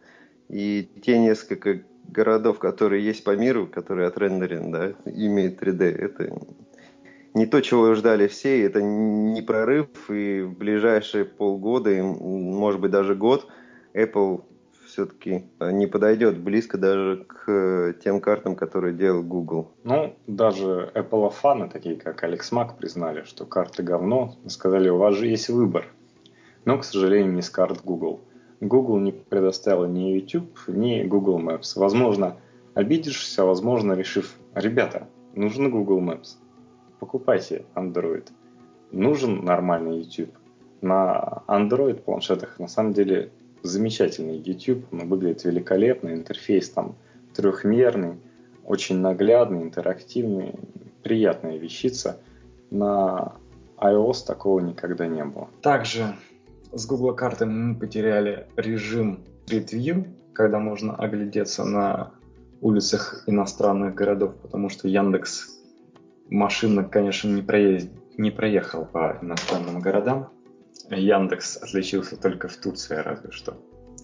И 0.47 0.89
те 1.03 1.19
несколько 1.19 1.83
городов, 2.05 2.59
которые 2.59 3.03
есть 3.03 3.25
по 3.25 3.35
миру, 3.35 3.67
которые 3.67 4.07
отрендерены, 4.07 4.71
да, 4.71 5.11
имеют 5.11 5.61
3D, 5.61 5.83
это 5.83 6.39
не 7.33 7.45
то, 7.45 7.59
чего 7.59 7.93
ждали 7.93 8.27
все, 8.27 8.63
это 8.63 8.81
не 8.81 9.41
прорыв, 9.41 9.89
и 10.09 10.43
в 10.43 10.57
ближайшие 10.57 11.25
полгода, 11.25 11.91
и, 11.91 12.01
может 12.01 12.79
быть, 12.79 12.91
даже 12.91 13.15
год 13.15 13.47
Apple 13.93 14.45
все-таки 14.97 15.45
не 15.59 15.85
подойдет 15.85 16.39
близко 16.39 16.79
даже 16.79 17.25
к 17.27 17.95
тем 18.03 18.19
картам, 18.19 18.55
которые 18.55 18.95
делал 18.95 19.21
Google. 19.21 19.71
Ну, 19.83 20.15
даже 20.25 20.91
Apple 20.95 21.29
фаны, 21.29 21.69
такие 21.69 21.95
как 21.95 22.23
Алекс 22.23 22.51
Мак, 22.51 22.77
признали, 22.77 23.23
что 23.23 23.45
карты 23.45 23.83
говно, 23.83 24.35
сказали, 24.47 24.89
у 24.89 24.97
вас 24.97 25.15
же 25.15 25.27
есть 25.27 25.49
выбор. 25.49 25.85
Но, 26.65 26.79
к 26.79 26.83
сожалению, 26.83 27.33
не 27.33 27.43
с 27.43 27.49
карт 27.49 27.81
Google. 27.83 28.21
Google 28.59 28.97
не 28.97 29.11
предоставила 29.11 29.85
ни 29.85 30.13
YouTube, 30.13 30.57
ни 30.67 31.03
Google 31.03 31.39
Maps. 31.39 31.73
Возможно, 31.75 32.37
обидишься, 32.73 33.45
возможно, 33.45 33.93
решив, 33.93 34.35
ребята, 34.55 35.07
нужен 35.35 35.69
Google 35.69 36.01
Maps 36.01 36.37
покупайте 36.99 37.65
Android. 37.75 38.27
Нужен 38.91 39.43
нормальный 39.43 39.99
YouTube. 39.99 40.33
На 40.81 41.43
Android 41.47 41.95
планшетах 41.95 42.59
на 42.59 42.67
самом 42.67 42.93
деле 42.93 43.31
замечательный 43.63 44.37
YouTube, 44.37 44.85
он 44.91 45.07
выглядит 45.07 45.43
великолепно, 45.43 46.09
интерфейс 46.09 46.69
там 46.69 46.95
трехмерный, 47.35 48.17
очень 48.65 48.99
наглядный, 48.99 49.61
интерактивный, 49.61 50.55
приятная 51.03 51.57
вещица. 51.57 52.19
На 52.69 53.33
iOS 53.77 54.25
такого 54.25 54.59
никогда 54.59 55.07
не 55.07 55.23
было. 55.23 55.49
Также 55.61 56.15
с 56.73 56.85
Google 56.85 57.13
картой 57.15 57.47
мы 57.47 57.75
потеряли 57.75 58.47
режим 58.55 59.19
Street 59.45 59.69
View, 59.71 60.07
когда 60.33 60.59
можно 60.59 60.95
оглядеться 60.95 61.63
на 61.63 62.11
улицах 62.61 63.23
иностранных 63.27 63.95
городов, 63.95 64.35
потому 64.41 64.69
что 64.69 64.87
Яндекс 64.87 65.57
машина, 66.29 66.83
конечно, 66.83 67.29
не, 67.29 67.41
проезд... 67.41 67.89
не 68.17 68.31
проехала 68.31 68.85
по 68.85 69.17
иностранным 69.21 69.79
городам. 69.79 70.29
Яндекс 70.89 71.57
отличился 71.57 72.17
только 72.17 72.47
в 72.47 72.55
Турции, 72.57 72.95
разве 72.95 73.31
что. 73.31 73.57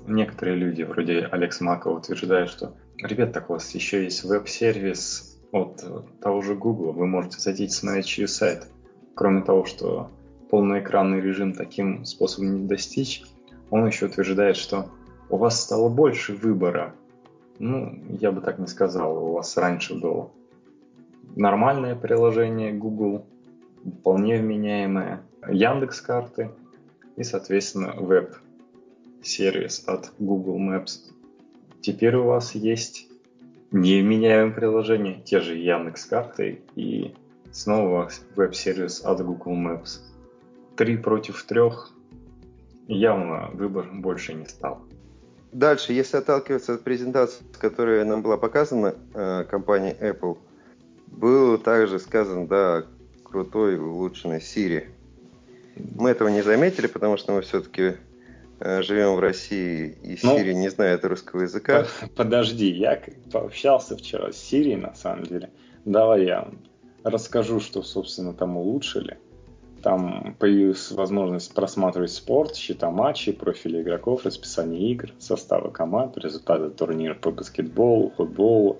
Некоторые 0.06 0.58
люди, 0.58 0.84
вроде 0.84 1.28
Алекс 1.32 1.62
Макова, 1.62 1.98
утверждают, 1.98 2.50
что 2.50 2.76
ребят, 2.98 3.32
так 3.32 3.50
у 3.50 3.54
вас 3.54 3.74
еще 3.74 4.04
есть 4.04 4.24
веб-сервис 4.24 5.40
от 5.52 5.84
того 6.20 6.42
же 6.42 6.56
Google, 6.56 6.92
вы 6.92 7.08
можете 7.08 7.40
зайти 7.40 7.68
смотреть 7.70 8.06
через 8.06 8.36
сайт. 8.36 8.68
Кроме 9.16 9.44
того, 9.44 9.66
что 9.66 10.12
полноэкранный 10.50 11.22
режим 11.22 11.54
таким 11.54 12.04
способом 12.06 12.56
не 12.56 12.68
достичь, 12.68 13.24
он 13.70 13.86
еще 13.86 14.08
утверждает, 14.08 14.58
что 14.58 14.90
у 15.30 15.38
вас 15.38 15.62
стало 15.62 15.90
больше 15.90 16.34
выбора. 16.34 16.96
Ну, 17.60 17.98
я 18.20 18.32
бы 18.32 18.42
так 18.42 18.60
не 18.60 18.68
сказал, 18.68 19.24
у 19.24 19.34
вас 19.34 19.56
раньше 19.58 19.96
было 19.96 20.32
нормальное 21.36 21.96
приложение 21.96 22.74
Google, 22.74 23.26
вполне 24.00 24.40
вменяемое, 24.40 25.22
Яндекс 25.48 26.02
карты 26.02 26.52
и, 27.16 27.24
соответственно, 27.24 27.94
веб-сервис 27.98 29.84
от 29.88 30.12
Google 30.20 30.60
Maps. 30.60 31.00
Теперь 31.82 32.16
у 32.16 32.26
вас 32.26 32.56
есть 32.56 33.08
невменяемое 33.72 34.54
приложение, 34.54 35.22
те 35.24 35.40
же 35.40 35.56
Яндекс 35.56 36.06
карты 36.06 36.62
и 36.76 37.14
снова 37.52 38.10
веб-сервис 38.36 39.04
от 39.04 39.24
Google 39.26 39.56
Maps. 39.56 40.00
Три 40.76 40.98
против 40.98 41.44
трех 41.44 41.92
явно 42.88 43.50
выбор 43.54 43.90
больше 43.92 44.34
не 44.34 44.46
стал. 44.46 44.82
Дальше, 45.52 45.94
если 45.94 46.18
отталкиваться 46.18 46.74
от 46.74 46.84
презентации, 46.84 47.44
которая 47.60 48.06
нам 48.06 48.24
была 48.24 48.38
показана 48.38 48.96
э, 49.14 49.44
компанией 49.44 49.96
Apple– 50.00 50.38
было 51.14 51.58
также 51.58 52.00
сказано, 52.00 52.48
да, 52.48 52.86
крутой 53.24 53.78
улучшенный 53.78 54.40
Siri. 54.40 54.88
Мы 55.76 56.10
этого 56.10 56.30
не 56.30 56.42
заметили, 56.42 56.88
потому 56.88 57.18
что 57.18 57.34
мы 57.34 57.42
все-таки 57.42 57.94
э, 58.60 58.82
живем 58.82 59.16
в 59.16 59.20
России, 59.20 59.98
и 60.04 60.18
ну, 60.24 60.38
не 60.40 60.70
знает 60.70 61.04
русского 61.06 61.42
языка. 61.42 61.86
Подожди, 62.16 62.70
я 62.70 63.02
пообщался 63.32 63.98
вчера 63.98 64.32
с 64.32 64.36
Siri, 64.36 64.78
на 64.78 64.94
самом 64.94 65.24
деле. 65.24 65.50
Давай 65.86 66.26
я 66.26 66.48
расскажу, 67.04 67.60
что, 67.60 67.84
собственно, 67.84 68.34
там 68.34 68.58
улучшили. 68.58 69.18
Там 69.82 70.36
появилась 70.40 70.92
возможность 70.92 71.54
просматривать 71.54 72.12
спорт, 72.12 72.56
счета 72.56 72.90
матчей, 72.90 73.34
профили 73.34 73.82
игроков, 73.82 74.26
расписание 74.26 74.92
игр, 74.92 75.10
составы 75.20 75.72
команд, 75.72 76.18
результаты 76.18 76.70
турнира 76.70 77.16
по 77.16 77.32
баскетболу, 77.32 78.14
футболу, 78.16 78.80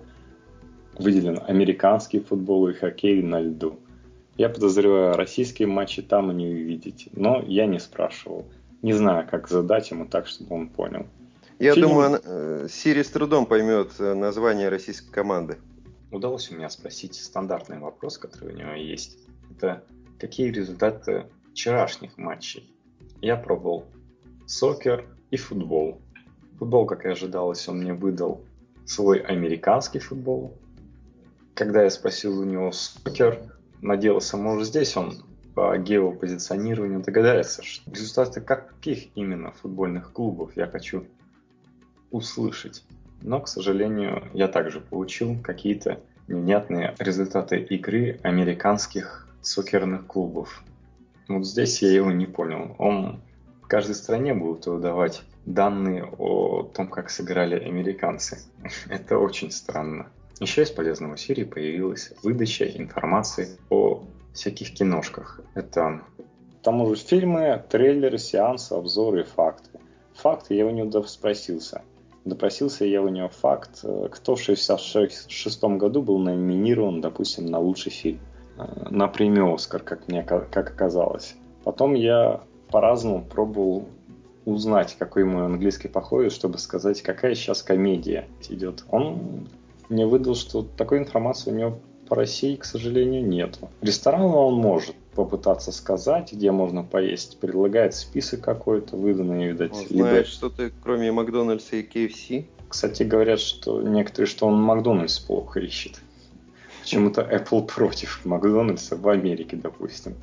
выделен 0.98 1.42
американский 1.46 2.22
футбол 2.22 2.70
и 2.70 2.74
хоккей 2.74 3.22
на 3.22 3.42
льду. 3.42 3.80
Я 4.38 4.50
подозреваю, 4.50 5.16
российские 5.16 5.68
матчи 5.68 6.02
там 6.02 6.32
и 6.32 6.34
не 6.34 6.48
увидите, 6.48 7.12
но 7.14 7.42
я 7.42 7.66
не 7.68 7.80
спрашивал. 7.80 8.48
Не 8.82 8.94
знаю, 8.94 9.28
как 9.30 9.48
задать 9.48 9.92
ему 9.92 10.06
так, 10.06 10.28
чтобы 10.28 10.56
он 10.56 10.70
понял. 10.70 11.06
Я 11.60 11.76
Фильм... 11.76 11.90
думаю, 11.90 12.22
э, 12.24 12.68
Сири 12.70 13.04
с 13.04 13.10
трудом 13.10 13.46
поймет 13.46 13.92
э, 14.00 14.14
название 14.14 14.70
российской 14.70 15.12
команды. 15.12 15.58
Удалось 16.12 16.52
у 16.52 16.56
меня 16.56 16.70
спросить 16.70 17.16
стандартный 17.16 17.80
вопрос, 17.80 18.18
который 18.18 18.54
у 18.54 18.58
него 18.58 18.74
есть. 18.74 19.18
Это 19.52 19.84
какие 20.20 20.52
результаты 20.52 21.28
вчерашних 21.52 22.18
матчей? 22.18 22.74
Я 23.22 23.38
пробовал 23.38 23.86
сокер 24.48 25.06
и 25.32 25.38
футбол. 25.38 26.02
Футбол, 26.60 26.86
как 26.86 27.06
и 27.06 27.10
ожидалось, 27.10 27.68
он 27.68 27.80
мне 27.80 27.94
выдал 27.94 28.42
свой 28.86 29.20
американский 29.20 30.00
футбол, 30.00 30.58
когда 31.54 31.84
я 31.84 31.90
спросил 31.90 32.40
у 32.40 32.44
него 32.44 32.72
сокер, 32.72 33.40
надеялся, 33.84 34.38
может 34.38 34.68
здесь 34.68 34.96
он 34.98 35.24
по 35.54 35.78
геопозиционированию 35.78 37.02
догадается, 37.02 37.62
что 37.64 37.90
результаты 37.92 38.42
каких 38.42 39.16
именно 39.16 39.52
футбольных 39.52 40.12
клубов 40.12 40.56
я 40.56 40.68
хочу 40.68 41.06
услышать. 42.10 42.84
Но, 43.22 43.40
к 43.40 43.48
сожалению, 43.48 44.24
я 44.34 44.48
также 44.48 44.82
получил 44.82 45.38
какие-то 45.42 46.00
невнятные 46.28 46.96
результаты 47.00 47.60
игры 47.60 48.20
американских 48.24 49.28
сокерных 49.42 50.08
клубов. 50.08 50.64
Вот 51.28 51.46
здесь 51.46 51.82
я 51.82 51.92
его 51.92 52.12
не 52.12 52.26
понял. 52.26 52.76
Он 52.80 53.22
в 53.62 53.68
каждой 53.68 53.96
стране 53.96 54.34
будет 54.34 54.66
выдавать 54.66 55.24
данные 55.46 56.06
о 56.06 56.64
том, 56.64 56.88
как 56.88 57.10
сыграли 57.10 57.56
американцы. 57.60 58.40
Это 58.90 59.18
очень 59.18 59.52
странно. 59.52 60.08
Еще 60.44 60.64
из 60.64 60.72
полезного 60.72 61.16
серии 61.16 61.46
появилась 61.46 62.12
выдача 62.22 62.66
информации 62.66 63.58
о 63.70 64.04
всяких 64.34 64.74
киношках. 64.74 65.40
Это 65.56 66.02
там 66.62 66.82
уже 66.82 66.98
фильмы, 66.98 67.64
трейлеры, 67.70 68.18
сеансы, 68.18 68.74
обзоры 68.74 69.22
и 69.22 69.24
факты. 69.24 69.80
Факты 70.16 70.56
я 70.56 70.66
у 70.66 70.70
него 70.70 71.02
спросился. 71.04 71.84
Допросился 72.26 72.84
я 72.84 73.02
у 73.02 73.08
него 73.08 73.30
факт, 73.30 73.80
э, 73.84 74.10
кто 74.12 74.36
в 74.36 74.42
1966 74.42 75.64
году 75.78 76.02
был 76.02 76.20
номинирован, 76.20 77.00
допустим, 77.00 77.46
на 77.46 77.60
лучший 77.60 77.94
фильм. 77.94 78.20
Э, 78.58 78.90
на 78.90 79.08
премию 79.08 79.54
«Оскар», 79.54 79.82
как 79.82 80.10
мне 80.10 80.24
как 80.24 80.58
оказалось. 80.58 81.36
Потом 81.64 81.94
я 81.94 82.42
по-разному 82.70 83.24
пробовал 83.24 83.88
узнать, 84.44 84.98
какой 85.00 85.24
мой 85.24 85.46
английский 85.46 85.88
походит, 85.88 86.34
чтобы 86.34 86.58
сказать, 86.58 87.02
какая 87.02 87.34
сейчас 87.34 87.64
комедия 87.64 88.28
идет. 88.50 88.84
Он 88.90 89.48
мне 89.90 90.06
выдал, 90.06 90.36
что 90.36 90.64
такой 90.64 91.00
информации 91.00 91.52
у 91.52 91.56
него 91.56 91.80
по 92.08 92.16
России, 92.16 92.56
к 92.56 92.66
сожалению, 92.66 93.26
нет. 93.26 93.60
Ресторан 93.82 94.22
он 94.22 94.56
может 94.56 94.96
попытаться 95.16 95.72
сказать, 95.72 96.34
где 96.34 96.52
можно 96.52 96.84
поесть. 96.84 97.40
Предлагает 97.40 97.96
список 97.96 98.42
какой-то, 98.42 98.98
выданный, 98.98 99.48
видать. 99.48 99.74
Он 99.74 99.88
знает 99.88 100.14
либо... 100.14 100.26
что-то, 100.26 100.72
кроме 100.84 101.12
Макдональдса 101.12 101.78
и 101.78 101.88
KFC? 101.88 102.46
Кстати, 102.68 103.04
говорят, 103.04 103.40
что 103.40 103.82
некоторые, 103.82 104.28
что 104.28 104.48
он 104.48 104.62
Макдональдс 104.62 105.20
плохо 105.20 105.60
ищет. 105.60 106.02
Почему-то 106.82 107.22
Apple 107.22 107.66
против 107.68 108.26
Макдональдса 108.26 108.96
в 108.98 109.08
Америке, 109.08 109.56
допустим. 109.56 110.16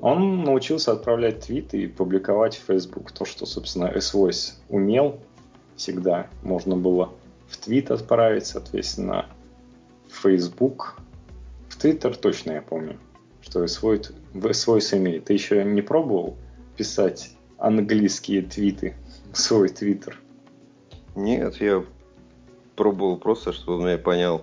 Он 0.00 0.42
научился 0.42 0.92
отправлять 0.92 1.46
твиты 1.46 1.82
и 1.82 1.86
публиковать 1.86 2.56
в 2.56 2.64
Facebook 2.66 3.12
то, 3.12 3.24
что, 3.24 3.46
собственно, 3.46 3.86
S-Voice 3.86 4.54
умел 4.68 5.20
всегда. 5.76 6.26
Можно 6.42 6.76
было 6.76 7.12
в 7.52 7.58
твит 7.58 7.90
отправить, 7.90 8.46
соответственно, 8.46 9.26
в 10.08 10.22
Facebook, 10.22 10.96
в 11.68 11.76
Твиттер 11.76 12.16
точно 12.16 12.52
я 12.52 12.62
помню, 12.62 12.98
что 13.42 13.66
свой, 13.66 14.02
свой 14.52 14.80
имеет. 14.80 15.26
Ты 15.26 15.34
еще 15.34 15.62
не 15.62 15.82
пробовал 15.82 16.36
писать 16.76 17.36
английские 17.58 18.42
твиты 18.42 18.94
в 19.32 19.38
свой 19.38 19.68
Твиттер? 19.68 20.18
Нет, 21.14 21.56
я 21.60 21.84
пробовал 22.74 23.18
просто, 23.18 23.52
чтобы 23.52 23.78
он 23.78 23.86
меня 23.86 23.98
понял, 23.98 24.42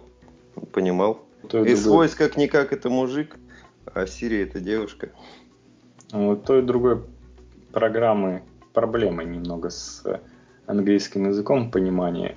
понимал. 0.72 1.26
S-Voice 1.52 2.16
как-никак 2.16 2.74
это 2.74 2.90
мужик, 2.90 3.38
а 3.86 4.04
Siri 4.04 4.44
это 4.44 4.60
девушка. 4.60 5.10
У 6.14 6.36
той 6.36 6.60
и 6.60 6.62
другой 6.62 7.04
программы 7.72 8.44
проблемы 8.74 9.26
немного 9.26 9.70
с 9.70 10.04
английским 10.68 11.28
языком 11.28 11.72
понимания. 11.72 12.36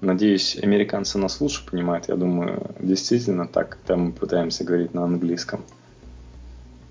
Надеюсь, 0.00 0.56
американцы 0.62 1.18
нас 1.18 1.40
лучше 1.40 1.64
понимают. 1.66 2.08
Я 2.08 2.16
думаю, 2.16 2.74
действительно 2.78 3.46
так, 3.46 3.78
когда 3.78 3.96
мы 3.96 4.12
пытаемся 4.12 4.64
говорить 4.64 4.94
на 4.94 5.04
английском. 5.04 5.64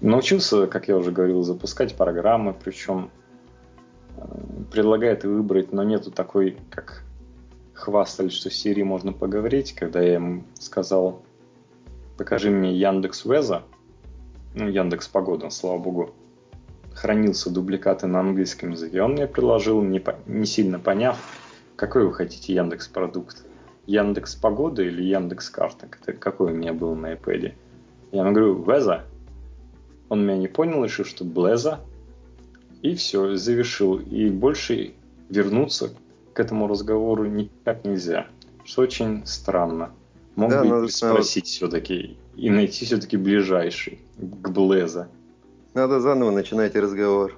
Научился, 0.01 0.67
как 0.67 0.87
я 0.87 0.97
уже 0.97 1.11
говорил, 1.11 1.43
запускать 1.43 1.95
программы, 1.95 2.53
причем 2.53 3.09
э, 4.17 4.21
предлагает 4.71 5.23
выбрать, 5.23 5.71
но 5.71 5.83
нету 5.83 6.11
такой, 6.11 6.57
как 6.69 7.03
хвастали, 7.73 8.29
что 8.29 8.49
с 8.49 8.65
Siri 8.65 8.83
можно 8.83 9.13
поговорить, 9.13 9.73
когда 9.73 10.01
я 10.01 10.15
ему 10.15 10.43
сказал, 10.59 11.21
покажи 12.17 12.49
мне 12.49 12.73
Яндекс 12.73 13.25
Веза, 13.25 13.63
ну, 14.55 14.67
Яндекс 14.67 15.07
Погода, 15.07 15.49
слава 15.49 15.79
богу, 15.79 16.13
хранился 16.93 17.49
дубликаты 17.49 18.07
на 18.07 18.19
английском 18.19 18.71
языке. 18.71 19.01
Он 19.01 19.13
мне 19.13 19.27
предложил, 19.27 19.81
не, 19.81 19.99
по, 19.99 20.15
не 20.25 20.45
сильно 20.45 20.79
поняв, 20.79 21.17
какой 21.87 22.05
вы 22.05 22.13
хотите 22.13 22.53
Яндекс 22.53 22.87
продукт. 22.87 23.43
Яндекс 23.87 24.35
Погода 24.35 24.81
или 24.81 25.03
Яндекс 25.03 25.49
Карта? 25.49 25.85
Какой 25.87 26.53
у 26.53 26.55
меня 26.55 26.71
был 26.71 26.95
на 26.95 27.11
iPad? 27.13 27.53
Я 28.13 28.21
ему 28.21 28.31
говорю, 28.31 28.63
Веза. 28.63 29.03
Он 30.07 30.23
меня 30.23 30.37
не 30.37 30.47
понял, 30.47 30.85
решил, 30.85 31.03
что 31.03 31.25
Блеза. 31.25 31.81
И 32.81 32.95
все, 32.95 33.35
завершил. 33.35 33.97
И 33.99 34.29
больше 34.29 34.93
вернуться 35.27 35.93
к 36.33 36.39
этому 36.39 36.69
разговору 36.69 37.25
никак 37.25 37.83
нельзя. 37.83 38.27
Что 38.63 38.83
очень 38.83 39.25
странно. 39.25 39.91
Мог 40.37 40.51
да, 40.51 40.63
бы 40.63 40.87
спросить 40.87 41.47
все-таки 41.47 42.17
и 42.37 42.49
найти 42.49 42.85
все-таки 42.85 43.17
ближайший 43.17 43.99
к 44.17 44.49
Блеза. 44.51 45.09
Надо 45.73 45.99
заново 45.99 46.31
начинать 46.31 46.77
разговор. 46.77 47.37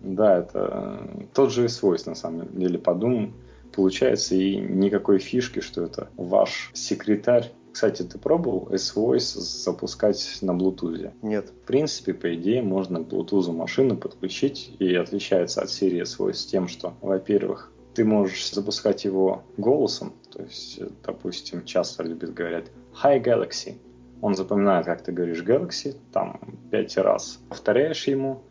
Да, 0.00 0.38
это 0.38 1.08
тот 1.34 1.52
же 1.52 1.68
свойств, 1.68 2.06
на 2.06 2.14
самом 2.14 2.48
деле, 2.58 2.78
подумал. 2.78 3.30
Получается, 3.72 4.34
и 4.34 4.56
никакой 4.56 5.18
фишки, 5.18 5.60
что 5.60 5.84
это 5.84 6.08
ваш 6.16 6.70
секретарь. 6.74 7.52
Кстати, 7.72 8.02
ты 8.02 8.18
пробовал 8.18 8.68
S-Voice 8.72 9.38
запускать 9.38 10.38
на 10.42 10.50
Bluetooth? 10.50 11.12
Нет. 11.22 11.50
В 11.50 11.66
принципе, 11.66 12.14
по 12.14 12.34
идее, 12.34 12.62
можно 12.62 12.98
Bluetooth 12.98 13.52
машину 13.52 13.96
подключить, 13.96 14.74
и 14.80 14.92
отличается 14.96 15.62
от 15.62 15.70
серии 15.70 16.02
S-Voice 16.02 16.48
тем, 16.50 16.66
что, 16.66 16.94
во-первых, 17.00 17.72
ты 17.94 18.04
можешь 18.04 18.52
запускать 18.52 19.04
его 19.04 19.44
голосом, 19.56 20.14
то 20.32 20.42
есть, 20.42 20.80
допустим, 21.04 21.64
часто 21.64 22.02
любят 22.02 22.34
говорят 22.34 22.64
«Hi 23.04 23.22
Galaxy», 23.22 23.76
он 24.20 24.34
запоминает, 24.34 24.86
как 24.86 25.02
ты 25.02 25.12
говоришь 25.12 25.42
Galaxy, 25.42 25.96
там 26.12 26.40
пять 26.70 26.96
раз 26.96 27.40
повторяешь 27.48 28.06
ему, 28.06 28.42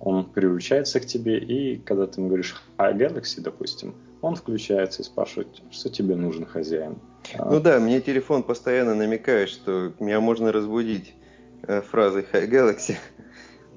он 0.00 0.24
приучается 0.24 1.00
к 1.00 1.06
тебе, 1.06 1.38
и 1.38 1.78
когда 1.78 2.06
ты 2.06 2.20
ему 2.20 2.28
говоришь 2.28 2.54
Hi 2.78 2.96
Galaxy, 2.96 3.40
допустим, 3.40 3.94
он 4.22 4.36
включается 4.36 5.02
и 5.02 5.04
спрашивает, 5.04 5.48
что 5.70 5.88
тебе 5.88 6.16
нужен 6.16 6.46
хозяин. 6.46 6.98
А 7.38 7.50
ну 7.50 7.60
да, 7.60 7.80
мне 7.80 8.00
телефон 8.00 8.42
постоянно 8.42 8.94
намекает, 8.94 9.48
что 9.48 9.92
меня 9.98 10.20
можно 10.20 10.52
разбудить 10.52 11.14
э, 11.62 11.80
фразой 11.80 12.26
Hi 12.32 12.48
Galaxy. 12.48 12.96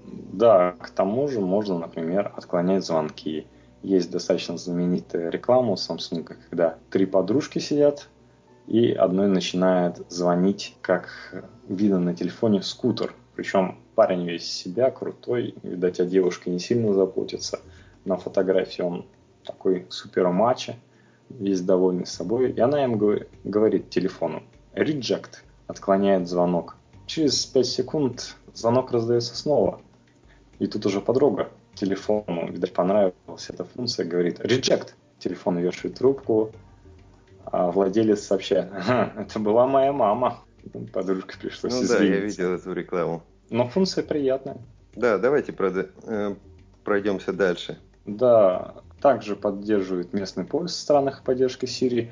Да, 0.05 0.75
к 0.79 0.89
тому 0.89 1.27
же 1.27 1.39
можно, 1.39 1.77
например, 1.77 2.31
отклонять 2.35 2.85
звонки. 2.85 3.47
Есть 3.83 4.11
достаточно 4.11 4.57
знаменитая 4.57 5.29
реклама 5.29 5.71
у 5.71 5.75
Samsung, 5.75 6.35
когда 6.49 6.77
три 6.89 7.05
подружки 7.05 7.59
сидят, 7.59 8.09
и 8.67 8.91
одной 8.91 9.27
начинает 9.27 9.97
звонить, 10.09 10.75
как 10.81 11.09
видно 11.67 11.99
на 11.99 12.15
телефоне, 12.15 12.61
скутер. 12.61 13.13
Причем 13.39 13.77
парень 13.95 14.25
весь 14.25 14.51
себя, 14.51 14.91
крутой, 14.91 15.55
видать, 15.63 16.01
о 16.01 16.05
девушке 16.05 16.51
не 16.51 16.59
сильно 16.59 16.93
заботится. 16.93 17.61
На 18.03 18.17
фотографии 18.17 18.81
он 18.81 19.05
такой 19.45 19.85
супер 19.87 20.27
матча, 20.27 20.75
весь 21.29 21.61
довольный 21.61 22.05
собой. 22.05 22.51
И 22.51 22.59
она 22.59 22.83
им 22.83 22.97
говорит 22.97 23.89
телефону 23.89 24.43
«reject», 24.73 25.37
отклоняет 25.67 26.27
звонок. 26.27 26.75
Через 27.05 27.45
5 27.45 27.65
секунд 27.65 28.35
звонок 28.53 28.91
раздается 28.91 29.37
снова. 29.37 29.79
И 30.59 30.67
тут 30.67 30.85
уже 30.85 30.99
подруга 30.99 31.47
телефону, 31.75 32.51
видать, 32.51 32.73
понравилась 32.73 33.49
эта 33.49 33.63
функция, 33.63 34.05
говорит 34.05 34.41
«reject». 34.41 34.95
Телефон 35.17 35.59
вешает 35.59 35.95
трубку, 35.95 36.51
а 37.45 37.71
владелец 37.71 38.21
сообщает, 38.21 38.69
это 39.15 39.39
была 39.39 39.65
моя 39.65 39.93
мама. 39.93 40.41
Подружка 40.93 41.35
пришлось 41.39 41.73
Ну 41.73 41.83
извиниться. 41.83 41.97
да, 41.97 42.03
я 42.03 42.19
видел 42.19 42.53
эту 42.53 42.73
рекламу. 42.73 43.23
Но 43.49 43.67
функция 43.67 44.03
приятная. 44.03 44.57
Да, 44.95 45.17
давайте 45.17 45.53
э, 45.53 46.35
пройдемся 46.83 47.33
дальше. 47.33 47.77
Да, 48.05 48.75
также 49.01 49.35
поддерживает 49.35 50.13
местный 50.13 50.45
поиск 50.45 50.75
в 50.75 50.79
странах 50.79 51.23
поддержки 51.23 51.65
Сирии. 51.65 52.11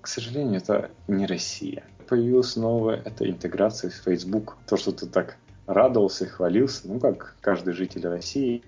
К 0.00 0.06
сожалению, 0.06 0.56
это 0.56 0.90
не 1.08 1.26
Россия. 1.26 1.84
Появилась 2.08 2.56
новая, 2.56 3.00
это 3.04 3.28
интеграция 3.28 3.90
с 3.90 4.00
Facebook. 4.00 4.56
То, 4.66 4.76
что 4.76 4.92
ты 4.92 5.06
так 5.06 5.36
радовался 5.66 6.24
и 6.24 6.28
хвалился, 6.28 6.82
ну 6.88 7.00
как 7.00 7.36
каждый 7.40 7.72
житель 7.72 8.06
России, 8.06 8.62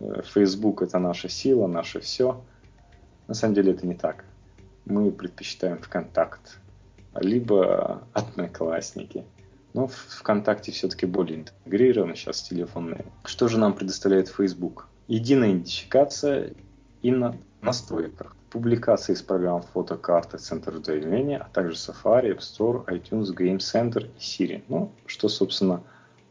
э, 0.00 0.22
Facebook 0.24 0.82
это 0.82 0.98
наша 0.98 1.28
сила, 1.28 1.66
наше 1.66 2.00
все. 2.00 2.42
На 3.28 3.34
самом 3.34 3.54
деле 3.54 3.72
это 3.72 3.86
не 3.86 3.94
так 3.94 4.24
мы 4.84 5.10
предпочитаем 5.10 5.78
ВКонтакт, 5.78 6.58
либо 7.20 8.02
Одноклассники. 8.12 9.24
Но 9.72 9.88
ВКонтакте 9.88 10.70
все-таки 10.72 11.04
более 11.06 11.40
интегрированы 11.40 12.14
сейчас 12.14 12.42
телефонные. 12.42 13.04
Что 13.24 13.48
же 13.48 13.58
нам 13.58 13.74
предоставляет 13.74 14.28
Facebook? 14.28 14.88
Единая 15.08 15.50
идентификация 15.50 16.52
и 17.02 17.10
на 17.10 17.36
настройках. 17.60 18.36
Публикации 18.50 19.14
из 19.14 19.22
программ 19.22 19.62
фотокарты, 19.62 20.38
центр 20.38 20.76
удовлетворения, 20.76 21.38
а 21.38 21.48
также 21.52 21.76
Safari, 21.76 22.36
App 22.36 22.38
Store, 22.38 22.84
iTunes, 22.86 23.34
Game 23.36 23.58
Center 23.58 24.06
и 24.06 24.20
Siri. 24.20 24.62
Ну, 24.68 24.92
что, 25.06 25.28
собственно, 25.28 25.82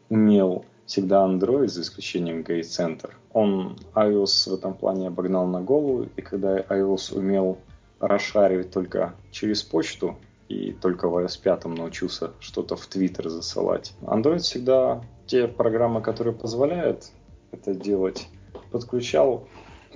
умел 0.08 0.64
всегда 0.86 1.26
Android, 1.26 1.68
за 1.68 1.82
исключением 1.82 2.40
Game 2.40 2.60
Center. 2.60 3.10
Он 3.32 3.76
iOS 3.94 4.50
в 4.50 4.54
этом 4.54 4.74
плане 4.74 5.08
обогнал 5.08 5.46
на 5.46 5.60
голову, 5.60 6.08
и 6.16 6.22
когда 6.22 6.60
iOS 6.60 7.14
умел 7.14 7.58
расшаривать 8.00 8.70
только 8.70 9.14
через 9.30 9.62
почту 9.62 10.16
и 10.54 10.72
только 10.72 11.08
в 11.08 11.16
iOS 11.16 11.40
5 11.42 11.64
научился 11.66 12.30
что-то 12.38 12.76
в 12.76 12.88
Twitter 12.88 13.28
засылать. 13.28 13.92
Android 14.02 14.38
всегда 14.38 15.04
те 15.26 15.48
программы, 15.48 16.00
которые 16.00 16.34
позволяют 16.34 17.10
это 17.50 17.74
делать, 17.74 18.28
подключал 18.70 19.48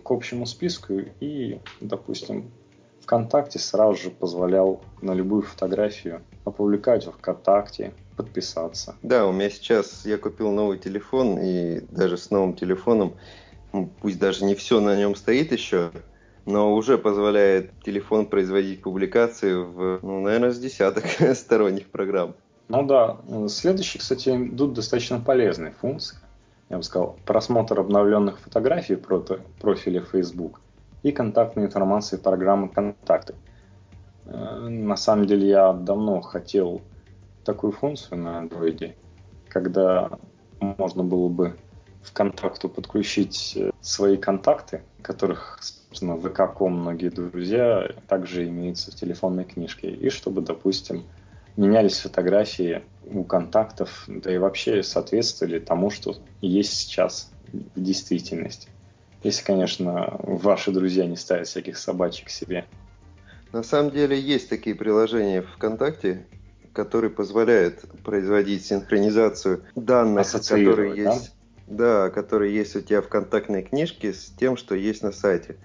к 0.03 0.11
общему 0.11 0.47
списку 0.47 0.95
и, 1.21 1.61
допустим, 1.81 2.51
ВКонтакте 3.03 3.59
сразу 3.59 4.03
же 4.03 4.11
позволял 4.11 4.83
на 5.01 5.15
любую 5.15 5.43
фотографию 5.43 6.23
опубликовать 6.45 7.07
в 7.07 7.13
ВКонтакте, 7.13 7.95
подписаться. 8.17 8.97
Да, 9.03 9.27
у 9.27 9.33
меня 9.33 9.51
сейчас, 9.51 10.05
я 10.05 10.19
купил 10.19 10.51
новый 10.51 10.79
телефон, 10.79 11.39
и 11.39 11.81
даже 11.91 12.17
с 12.17 12.31
новым 12.31 12.55
телефоном, 12.55 13.15
пусть 14.01 14.19
даже 14.19 14.45
не 14.45 14.55
все 14.55 14.81
на 14.81 14.97
нем 14.97 15.15
стоит 15.15 15.53
еще, 15.53 15.91
но 16.49 16.75
уже 16.75 16.97
позволяет 16.97 17.73
телефон 17.83 18.25
производить 18.25 18.81
публикации 18.81 19.53
в, 19.53 20.01
ну, 20.01 20.23
наверное, 20.23 20.51
с 20.51 20.59
десяток 20.59 21.05
сторонних 21.35 21.89
программ. 21.89 22.35
Ну 22.69 22.87
да. 22.87 23.19
Следующие, 23.49 24.01
кстати, 24.01 24.31
идут 24.31 24.73
достаточно 24.73 25.21
полезные 25.21 25.73
функции. 25.73 26.17
Я 26.71 26.79
бы 26.79 26.83
сказал, 26.83 27.17
просмотр 27.27 27.79
обновленных 27.79 28.39
фотографий 28.39 28.97
профиля 28.97 30.01
Facebook 30.01 30.61
и 31.03 31.13
контактной 31.13 31.67
информации 31.67 32.17
программы 32.17 32.71
«Контакты». 32.71 33.35
Э, 34.25 34.69
на 34.69 34.97
самом 34.97 35.27
деле 35.27 35.49
я 35.49 35.75
давно 35.75 36.23
хотел 36.23 36.81
такую 37.45 37.73
функцию 37.73 38.21
на 38.23 38.43
Android, 38.43 38.95
когда 39.49 40.11
можно 40.61 41.05
было 41.05 41.29
бы 41.29 41.57
в 42.03 42.13
контакту 42.15 42.71
подключить 42.71 43.53
э, 43.55 43.71
свои 43.83 44.17
контакты, 44.17 44.83
которых 45.03 45.59
собственно, 45.89 46.17
ВК.ком 46.17 46.81
многие 46.81 47.09
друзья 47.09 47.91
также 48.09 48.47
имеются 48.47 48.91
в 48.91 48.95
телефонной 48.95 49.45
книжке. 49.45 49.91
И 49.91 50.11
чтобы, 50.11 50.43
допустим, 50.43 51.05
менялись 51.57 51.99
фотографии 51.99 52.83
у 53.11 53.25
контактов, 53.25 54.05
да 54.07 54.33
и 54.33 54.39
вообще 54.39 54.83
соответствовали 54.83 55.59
тому, 55.59 55.91
что 55.91 56.17
есть 56.41 56.75
сейчас 56.75 57.31
в 57.53 57.83
действительности. 57.83 58.69
Если, 59.23 59.45
конечно, 59.45 60.17
ваши 60.23 60.71
друзья 60.71 61.07
не 61.07 61.17
ставят 61.17 61.49
всяких 61.49 61.79
собачек 61.79 62.29
себе. 62.29 62.67
На 63.53 63.63
самом 63.63 63.91
деле 63.91 64.21
есть 64.21 64.49
такие 64.49 64.77
приложения 64.77 65.43
ВКонтакте, 65.43 66.27
которые 66.75 67.11
позволяют 67.11 67.81
производить 68.05 68.67
синхронизацию 68.67 69.65
данных, 69.75 70.31
которые 70.31 70.97
есть, 70.97 71.35
да? 71.69 72.11
которые 72.11 72.55
есть 72.55 72.77
у 72.77 72.81
тебя 72.81 73.03
в 73.03 73.09
контактной 73.09 73.63
книжке 73.63 74.13
с 74.13 74.27
тем, 74.27 74.57
что 74.57 74.75
есть 74.75 75.03
на 75.03 75.13
сайте. 75.13 75.57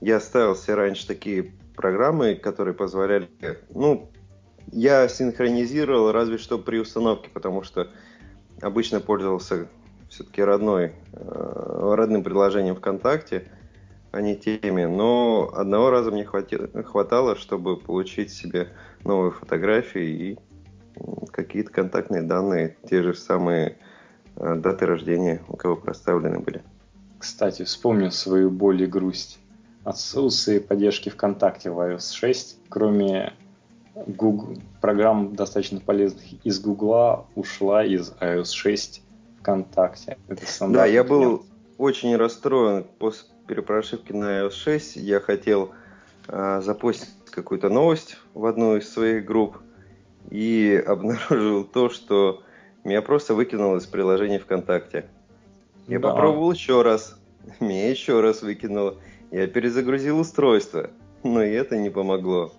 я 0.00 0.20
ставил 0.20 0.54
себе 0.56 0.74
раньше 0.74 1.06
такие 1.06 1.52
программы, 1.74 2.34
которые 2.34 2.74
позволяли, 2.74 3.28
ну, 3.70 4.10
я 4.72 5.08
синхронизировал 5.08 6.12
разве 6.12 6.38
что 6.38 6.58
при 6.58 6.78
установке, 6.78 7.30
потому 7.30 7.62
что 7.62 7.88
обычно 8.60 9.00
пользовался 9.00 9.68
все-таки 10.08 10.42
родной, 10.42 10.92
э, 11.12 11.94
родным 11.94 12.22
приложением 12.22 12.76
ВКонтакте, 12.76 13.48
а 14.12 14.20
не 14.20 14.36
теми. 14.36 14.84
Но 14.84 15.50
одного 15.54 15.90
раза 15.90 16.10
мне 16.10 16.24
хватило, 16.24 16.68
хватало, 16.84 17.36
чтобы 17.36 17.76
получить 17.76 18.32
себе 18.32 18.68
новые 19.04 19.30
фотографии 19.30 20.08
и 20.08 20.38
какие-то 21.30 21.70
контактные 21.70 22.22
данные, 22.22 22.76
те 22.88 23.02
же 23.02 23.14
самые 23.14 23.76
даты 24.36 24.86
рождения, 24.86 25.42
у 25.48 25.56
кого 25.56 25.76
проставлены 25.76 26.38
были. 26.38 26.62
Кстати, 27.18 27.64
вспомню 27.64 28.10
свою 28.10 28.50
боль 28.50 28.82
и 28.82 28.86
грусть. 28.86 29.38
Отсутствие 29.84 30.60
поддержки 30.60 31.08
ВКонтакте 31.08 31.70
в 31.70 31.78
iOS 31.78 32.12
6, 32.12 32.58
кроме 32.68 33.32
Google, 33.94 34.58
программ 34.80 35.34
достаточно 35.34 35.80
полезных 35.80 36.24
из 36.44 36.60
Гугла, 36.60 37.26
ушла 37.34 37.84
из 37.84 38.12
iOS 38.20 38.52
6 38.52 39.02
ВКонтакте. 39.40 40.18
Это 40.28 40.42
да, 40.68 40.86
я 40.86 41.04
был 41.04 41.46
очень 41.78 42.16
расстроен 42.16 42.84
после 42.98 43.28
перепрошивки 43.46 44.12
на 44.12 44.40
iOS 44.42 44.50
6. 44.50 44.96
Я 44.96 45.20
хотел 45.20 45.70
э, 46.28 46.60
запустить 46.62 47.10
какую-то 47.30 47.68
новость 47.68 48.18
в 48.34 48.44
одну 48.44 48.76
из 48.76 48.92
своих 48.92 49.24
групп 49.24 49.58
и 50.30 50.82
обнаружил 50.86 51.64
то, 51.64 51.88
что 51.88 52.42
меня 52.86 53.02
просто 53.02 53.34
выкинуло 53.34 53.78
из 53.78 53.86
приложения 53.86 54.38
ВКонтакте. 54.38 55.06
Я 55.88 55.98
да. 55.98 56.08
попробовал 56.08 56.52
еще 56.52 56.82
раз, 56.82 57.18
меня 57.60 57.90
еще 57.90 58.20
раз 58.20 58.42
выкинуло. 58.42 58.94
Я 59.32 59.48
перезагрузил 59.48 60.20
устройство, 60.20 60.90
но 61.24 61.42
и 61.42 61.50
это 61.50 61.76
не 61.76 61.90
помогло. 61.90 62.52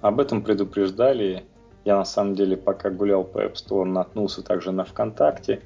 Об 0.00 0.20
этом 0.20 0.42
предупреждали. 0.42 1.44
Я 1.84 1.96
на 1.96 2.04
самом 2.06 2.34
деле, 2.34 2.56
пока 2.56 2.88
гулял 2.88 3.24
по 3.24 3.40
App 3.44 3.54
Store, 3.54 3.84
наткнулся 3.84 4.42
также 4.42 4.72
на 4.72 4.84
ВКонтакте. 4.84 5.60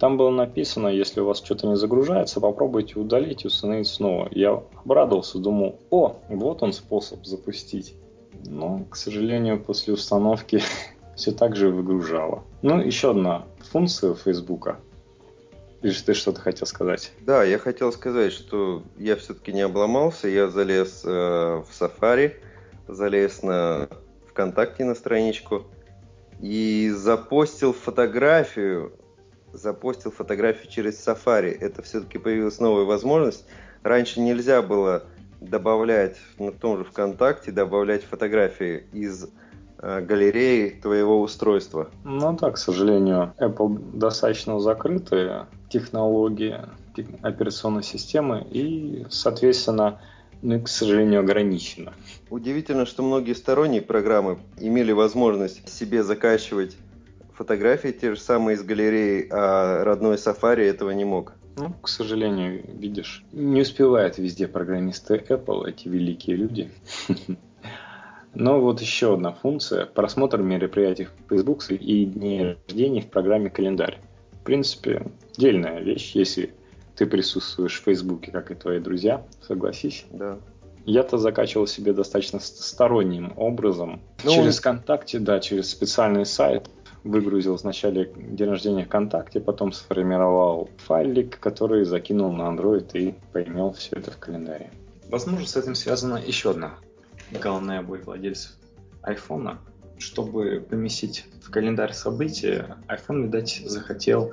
Там 0.00 0.16
было 0.16 0.30
написано, 0.30 0.88
если 0.88 1.20
у 1.20 1.26
вас 1.26 1.38
что-то 1.38 1.68
не 1.68 1.76
загружается, 1.76 2.40
попробуйте 2.40 2.98
удалить 2.98 3.44
и 3.44 3.46
установить 3.46 3.86
снова. 3.86 4.28
Я 4.32 4.62
обрадовался, 4.84 5.38
думал, 5.38 5.78
о, 5.90 6.16
вот 6.28 6.62
он 6.62 6.72
способ 6.72 7.24
запустить. 7.24 7.94
Но, 8.46 8.84
к 8.90 8.96
сожалению, 8.96 9.62
после 9.62 9.94
установки 9.94 10.60
все 11.18 11.32
так 11.32 11.56
же 11.56 11.68
выгружало. 11.68 12.44
Ну, 12.62 12.80
еще 12.80 13.10
одна 13.10 13.44
функция 13.70 14.14
Фейсбука. 14.14 14.78
Или 15.82 15.92
ты 15.92 16.14
что-то 16.14 16.40
хотел 16.40 16.66
сказать? 16.66 17.12
Да, 17.20 17.44
я 17.44 17.58
хотел 17.58 17.92
сказать, 17.92 18.32
что 18.32 18.82
я 18.96 19.16
все-таки 19.16 19.52
не 19.52 19.62
обломался. 19.62 20.28
Я 20.28 20.48
залез 20.48 21.02
э, 21.04 21.08
в 21.08 21.68
Safari, 21.70 22.34
залез 22.86 23.42
на 23.42 23.88
ВКонтакте 24.28 24.84
на 24.84 24.94
страничку 24.94 25.66
и 26.40 26.90
запостил 26.94 27.72
фотографию. 27.72 28.92
Запостил 29.52 30.12
фотографию 30.12 30.70
через 30.70 31.04
Safari. 31.06 31.56
Это 31.60 31.82
все-таки 31.82 32.18
появилась 32.18 32.60
новая 32.60 32.84
возможность. 32.84 33.44
Раньше 33.82 34.20
нельзя 34.20 34.62
было 34.62 35.04
добавлять 35.40 36.16
на 36.38 36.52
том 36.52 36.78
же 36.78 36.84
ВКонтакте, 36.84 37.52
добавлять 37.52 38.04
фотографии 38.04 38.84
из 38.92 39.28
галереи 39.80 40.70
твоего 40.70 41.20
устройства. 41.20 41.90
Ну 42.04 42.36
да, 42.36 42.50
к 42.50 42.58
сожалению, 42.58 43.34
Apple 43.38 43.96
достаточно 43.96 44.58
закрытые 44.58 45.46
технологии 45.70 46.56
операционной 47.22 47.82
системы 47.82 48.46
и, 48.50 49.06
соответственно, 49.10 50.00
ну 50.42 50.60
к 50.60 50.68
сожалению, 50.68 51.20
ограничено. 51.20 51.92
Удивительно, 52.30 52.86
что 52.86 53.02
многие 53.02 53.34
сторонние 53.34 53.82
программы 53.82 54.38
имели 54.58 54.92
возможность 54.92 55.68
себе 55.68 56.02
закачивать 56.02 56.76
фотографии 57.34 57.90
те 57.90 58.14
же 58.14 58.20
самые 58.20 58.56
из 58.56 58.64
галереи, 58.64 59.28
а 59.30 59.84
родной 59.84 60.16
Safari 60.16 60.64
этого 60.64 60.90
не 60.90 61.04
мог. 61.04 61.34
Ну, 61.56 61.72
к 61.82 61.88
сожалению, 61.88 62.62
видишь, 62.78 63.24
не 63.32 63.62
успевают 63.62 64.18
везде 64.18 64.46
программисты 64.46 65.16
Apple, 65.16 65.68
эти 65.68 65.88
великие 65.88 66.36
люди. 66.36 66.70
Но 68.34 68.60
вот 68.60 68.80
еще 68.80 69.14
одна 69.14 69.32
функция– 69.32 69.86
просмотр 69.94 70.42
мероприятий 70.42 71.04
в 71.06 71.28
Facebook 71.28 71.64
и 71.70 72.04
дней 72.04 72.56
рождения 72.66 73.00
в 73.00 73.10
программе 73.10 73.50
«Календарь». 73.50 73.98
В 74.32 74.44
принципе, 74.44 75.10
дельная 75.36 75.80
вещь, 75.80 76.12
если 76.14 76.54
ты 76.96 77.06
присутствуешь 77.06 77.80
в 77.80 77.84
Фейсбуке, 77.84 78.30
как 78.30 78.50
и 78.50 78.54
твои 78.54 78.80
друзья, 78.80 79.24
согласись? 79.46 80.04
Да. 80.10 80.38
Я-то 80.84 81.18
закачивал 81.18 81.66
себе 81.66 81.92
достаточно 81.92 82.40
сторонним 82.40 83.32
образом. 83.36 84.00
Ну, 84.24 84.32
через 84.32 84.58
ВКонтакте, 84.58 85.18
да, 85.18 85.38
через 85.38 85.70
специальный 85.70 86.24
сайт 86.24 86.70
выгрузил 87.04 87.56
вначале 87.56 88.10
день 88.16 88.48
рождения 88.48 88.84
ВКонтакте, 88.84 89.40
потом 89.40 89.72
сформировал 89.72 90.70
файлик, 90.78 91.38
который 91.40 91.84
закинул 91.84 92.32
на 92.32 92.42
Android 92.42 92.90
и 92.94 93.14
поимел 93.32 93.72
все 93.72 93.96
это 93.96 94.10
в 94.10 94.18
календаре. 94.18 94.70
Возможно, 95.10 95.46
с 95.46 95.56
этим 95.56 95.74
связана 95.74 96.16
еще 96.16 96.50
одна 96.50 96.74
головная 97.32 97.82
боль 97.82 98.02
владельцев 98.02 98.52
айфона. 99.02 99.58
Чтобы 99.98 100.64
поместить 100.68 101.26
в 101.42 101.50
календарь 101.50 101.92
события, 101.92 102.76
iPhone, 102.86 103.24
видать, 103.24 103.62
захотел 103.64 104.32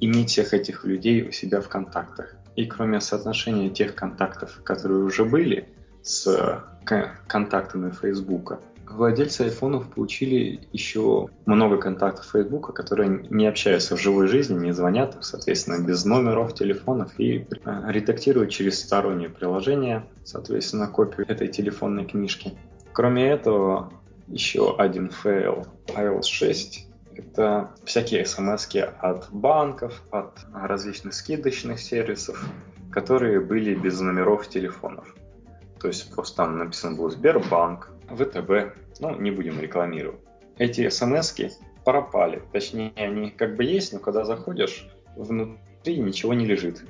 иметь 0.00 0.30
всех 0.30 0.54
этих 0.54 0.84
людей 0.84 1.28
у 1.28 1.30
себя 1.30 1.60
в 1.60 1.68
контактах. 1.68 2.34
И 2.56 2.66
кроме 2.66 3.00
соотношения 3.00 3.70
тех 3.70 3.94
контактов, 3.94 4.60
которые 4.64 5.04
уже 5.04 5.24
были 5.24 5.68
с 6.02 6.64
контактами 6.84 7.90
Фейсбука, 7.90 8.60
владельцы 8.88 9.42
айфонов 9.42 9.88
получили 9.90 10.60
еще 10.72 11.28
много 11.46 11.78
контактов 11.78 12.26
Фейсбука, 12.32 12.72
которые 12.72 13.26
не 13.30 13.46
общаются 13.46 13.96
в 13.96 14.00
живой 14.00 14.28
жизни, 14.28 14.58
не 14.58 14.72
звонят, 14.72 15.16
соответственно, 15.20 15.84
без 15.84 16.04
номеров 16.04 16.54
телефонов 16.54 17.12
и 17.18 17.46
э, 17.64 17.82
редактируют 17.88 18.50
через 18.50 18.80
сторонние 18.80 19.28
приложения, 19.28 20.06
соответственно, 20.24 20.88
копию 20.88 21.26
этой 21.28 21.48
телефонной 21.48 22.04
книжки. 22.04 22.52
Кроме 22.92 23.28
этого, 23.28 23.92
еще 24.28 24.76
один 24.76 25.10
fail 25.10 25.66
iOS 25.88 26.24
6 26.24 26.88
это 27.16 27.70
всякие 27.84 28.24
смс 28.24 28.68
от 29.00 29.30
банков, 29.30 30.02
от 30.10 30.38
различных 30.54 31.14
скидочных 31.14 31.80
сервисов, 31.80 32.44
которые 32.90 33.40
были 33.40 33.74
без 33.74 34.00
номеров 34.00 34.48
телефонов. 34.48 35.14
То 35.80 35.88
есть 35.88 36.14
просто 36.14 36.36
там 36.36 36.58
написано 36.58 36.96
было 36.96 37.10
Сбербанк, 37.10 37.90
ВТБ, 38.16 38.76
ну, 39.00 39.18
не 39.20 39.30
будем 39.30 39.60
рекламировать. 39.60 40.20
Эти 40.58 40.88
смс 40.88 41.34
пропали. 41.84 42.42
Точнее, 42.52 42.92
они 42.96 43.30
как 43.30 43.56
бы 43.56 43.64
есть, 43.64 43.92
но 43.92 43.98
когда 43.98 44.24
заходишь, 44.24 44.88
внутри 45.16 45.98
ничего 45.98 46.34
не 46.34 46.46
лежит. 46.46 46.84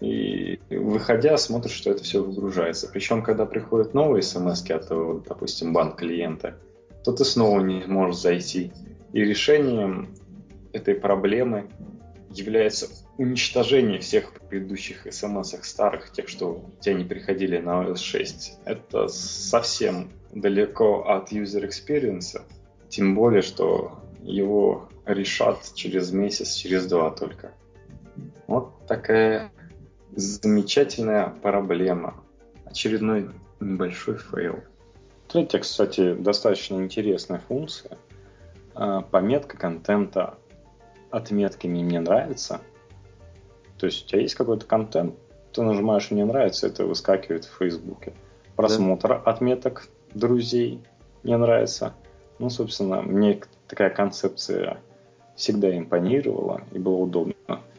И 0.00 0.60
выходя, 0.68 1.38
смотришь, 1.38 1.72
что 1.72 1.90
это 1.90 2.02
все 2.02 2.22
выгружается. 2.22 2.88
Причем, 2.92 3.22
когда 3.22 3.46
приходят 3.46 3.94
новые 3.94 4.22
смс 4.22 4.68
от, 4.70 4.88
допустим, 5.24 5.72
банк 5.72 5.96
клиента, 5.96 6.58
то 7.04 7.12
ты 7.12 7.24
снова 7.24 7.60
не 7.60 7.84
можешь 7.86 8.20
зайти. 8.20 8.72
И 9.12 9.20
решением 9.20 10.14
этой 10.72 10.94
проблемы 10.94 11.70
является 12.30 12.88
уничтожение 13.18 13.98
всех 14.00 14.32
предыдущих 14.32 15.06
смс 15.12 15.54
старых, 15.62 16.12
тех, 16.12 16.28
что 16.28 16.64
тебя 16.80 16.94
не 16.94 17.04
приходили 17.04 17.58
на 17.58 17.82
iOS 17.84 17.98
6. 17.98 18.58
Это 18.64 19.08
совсем 19.08 20.10
далеко 20.32 21.08
от 21.08 21.32
user 21.32 21.68
experience, 21.68 22.40
тем 22.88 23.14
более, 23.14 23.42
что 23.42 24.00
его 24.22 24.88
решат 25.06 25.72
через 25.74 26.12
месяц, 26.12 26.54
через 26.54 26.86
два 26.86 27.10
только. 27.10 27.52
Вот 28.46 28.86
такая 28.86 29.50
замечательная 30.14 31.28
проблема. 31.28 32.22
Очередной 32.64 33.30
небольшой 33.60 34.18
fail. 34.18 34.60
Третья, 35.28 35.58
кстати, 35.58 36.14
достаточно 36.14 36.76
интересная 36.76 37.40
функция. 37.48 37.98
А, 38.74 39.00
пометка 39.00 39.56
контента 39.56 40.38
отметками 41.10 41.82
«Мне 41.82 42.00
нравится». 42.00 42.60
То 43.78 43.86
есть 43.86 44.04
у 44.04 44.08
тебя 44.08 44.22
есть 44.22 44.34
какой-то 44.34 44.66
контент, 44.66 45.14
ты 45.52 45.62
нажимаешь 45.62 46.10
«Мне 46.10 46.24
нравится», 46.24 46.66
это 46.66 46.84
выскакивает 46.84 47.44
в 47.44 47.58
Фейсбуке. 47.58 48.12
Просмотр 48.56 49.08
да. 49.08 49.16
отметок 49.16 49.88
друзей 50.14 50.80
«Мне 51.22 51.36
нравится». 51.36 51.94
Ну, 52.38 52.50
собственно, 52.50 53.02
мне 53.02 53.40
такая 53.66 53.90
концепция 53.90 54.78
всегда 55.34 55.76
импонировала 55.76 56.62
и 56.72 56.78
было 56.78 56.96
удобно. 56.96 57.34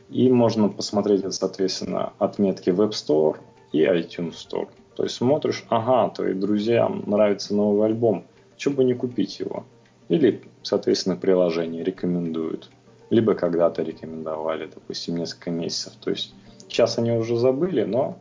И 0.09 0.31
можно 0.31 0.69
посмотреть, 0.69 1.31
соответственно, 1.33 2.13
отметки 2.17 2.69
в 2.69 2.81
App 2.81 2.91
Store 2.91 3.37
и 3.71 3.83
iTunes 3.83 4.33
Store. 4.33 4.69
То 4.95 5.03
есть 5.03 5.15
смотришь, 5.15 5.63
ага, 5.69 6.09
твоим 6.09 6.39
друзьям 6.39 7.03
нравится 7.05 7.53
новый 7.53 7.85
альбом, 7.85 8.25
что 8.57 8.71
бы 8.71 8.83
не 8.83 8.95
купить 8.95 9.39
его. 9.39 9.65
Или, 10.09 10.41
соответственно, 10.63 11.17
приложение 11.17 11.83
рекомендуют 11.83 12.71
либо 13.09 13.33
когда-то 13.33 13.83
рекомендовали, 13.83 14.69
допустим, 14.73 15.17
несколько 15.17 15.51
месяцев. 15.51 15.93
То 16.01 16.11
есть 16.11 16.33
сейчас 16.67 16.97
они 16.97 17.11
уже 17.11 17.37
забыли, 17.37 17.83
но 17.83 18.17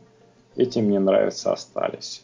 эти 0.55 0.79
мне 0.79 0.99
нравятся, 0.99 1.53
остались. 1.53 2.23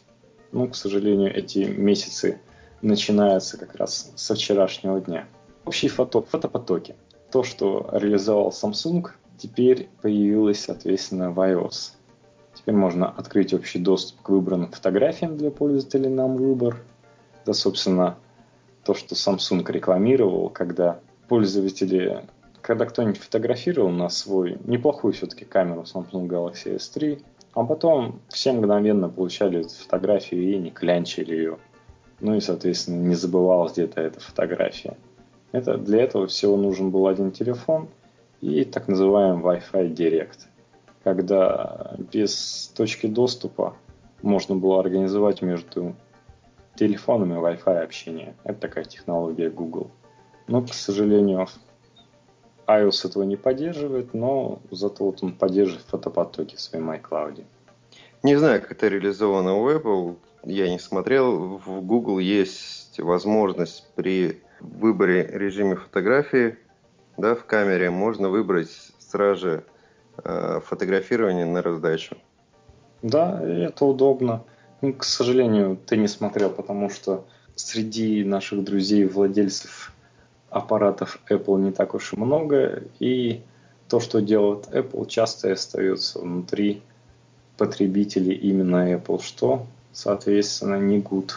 Ну, 0.52 0.68
к 0.68 0.76
сожалению, 0.76 1.34
эти 1.34 1.58
месяцы 1.58 2.40
начинаются 2.82 3.58
как 3.58 3.74
раз 3.76 4.12
со 4.16 4.34
вчерашнего 4.34 5.00
дня. 5.00 5.26
Общие 5.64 5.90
фото, 5.90 6.22
фотопотоки. 6.22 6.94
То, 7.30 7.42
что 7.42 7.88
реализовал 7.92 8.50
Samsung, 8.50 9.08
теперь 9.38 9.88
появилось, 10.02 10.60
соответственно, 10.60 11.30
в 11.30 11.40
iOS. 11.40 11.92
Теперь 12.54 12.74
можно 12.74 13.08
открыть 13.08 13.52
общий 13.52 13.78
доступ 13.78 14.22
к 14.22 14.28
выбранным 14.28 14.70
фотографиям 14.70 15.36
для 15.36 15.50
пользователей 15.50 16.08
нам 16.08 16.36
выбор. 16.36 16.82
Да, 17.44 17.52
собственно, 17.52 18.16
то, 18.84 18.94
что 18.94 19.14
Samsung 19.14 19.64
рекламировал, 19.70 20.50
когда 20.50 21.00
пользователи, 21.28 22.26
когда 22.64 22.86
кто-нибудь 22.86 23.18
фотографировал 23.18 23.90
на 23.90 24.08
свой 24.08 24.56
неплохую 24.64 25.12
все-таки 25.12 25.44
камеру 25.44 25.82
Samsung 25.82 26.26
Galaxy 26.26 26.76
S3, 26.76 27.22
а 27.52 27.62
потом 27.62 28.20
все 28.28 28.52
мгновенно 28.52 29.10
получали 29.10 29.60
эту 29.60 29.68
фотографию 29.68 30.42
и 30.42 30.56
не 30.56 30.70
клянчили 30.70 31.34
ее. 31.34 31.58
Ну 32.20 32.34
и, 32.34 32.40
соответственно, 32.40 33.06
не 33.06 33.14
забывалась 33.16 33.72
где-то 33.72 34.00
эта 34.00 34.18
фотография. 34.18 34.96
Это, 35.52 35.76
для 35.76 36.02
этого 36.02 36.26
всего 36.26 36.56
нужен 36.56 36.90
был 36.90 37.06
один 37.06 37.32
телефон 37.32 37.88
и 38.40 38.64
так 38.64 38.88
называемый 38.88 39.42
Wi-Fi 39.44 39.94
Direct, 39.94 40.46
когда 41.02 41.96
без 42.12 42.72
точки 42.74 43.06
доступа 43.06 43.76
можно 44.22 44.56
было 44.56 44.80
организовать 44.80 45.42
между 45.42 45.94
телефонами 46.76 47.34
Wi-Fi 47.34 47.82
общение. 47.82 48.34
Это 48.42 48.58
такая 48.58 48.84
технология 48.84 49.50
Google. 49.50 49.90
Но, 50.46 50.62
к 50.62 50.72
сожалению, 50.72 51.46
iOS 52.66 53.08
этого 53.08 53.22
не 53.24 53.36
поддерживает, 53.36 54.14
но 54.14 54.60
зато 54.70 55.04
вот 55.04 55.22
он 55.22 55.32
поддерживает 55.32 55.84
фотопотоки 55.86 56.56
в 56.56 56.60
своем 56.60 56.90
iCloud. 56.90 57.44
Не 58.22 58.36
знаю, 58.36 58.60
как 58.62 58.72
это 58.72 58.88
реализовано 58.88 59.54
у 59.56 59.70
Apple. 59.70 60.16
Я 60.44 60.68
не 60.68 60.78
смотрел. 60.78 61.58
В 61.58 61.82
Google 61.82 62.18
есть 62.18 62.98
возможность 62.98 63.86
при 63.94 64.40
выборе 64.60 65.26
режиме 65.26 65.76
фотографии 65.76 66.56
да, 67.16 67.34
в 67.34 67.44
камере 67.44 67.90
можно 67.90 68.28
выбрать 68.28 68.70
сразу 68.98 69.40
же 69.40 69.64
э, 70.22 70.60
фотографирование 70.64 71.46
на 71.46 71.62
раздачу. 71.62 72.16
Да, 73.02 73.40
это 73.42 73.84
удобно. 73.84 74.42
К 74.80 75.04
сожалению, 75.04 75.78
ты 75.86 75.96
не 75.96 76.08
смотрел, 76.08 76.50
потому 76.50 76.90
что 76.90 77.24
среди 77.54 78.24
наших 78.24 78.64
друзей, 78.64 79.06
владельцев 79.06 79.92
аппаратов 80.54 81.18
Apple 81.28 81.60
не 81.60 81.72
так 81.72 81.94
уж 81.94 82.12
и 82.12 82.16
много, 82.16 82.84
и 83.00 83.42
то, 83.88 83.98
что 83.98 84.22
делает 84.22 84.68
Apple, 84.68 85.06
часто 85.08 85.52
остается 85.52 86.20
внутри 86.20 86.80
потребителей 87.56 88.34
именно 88.34 88.92
Apple, 88.94 89.20
что, 89.20 89.66
соответственно, 89.92 90.76
не 90.76 91.00
good. 91.00 91.32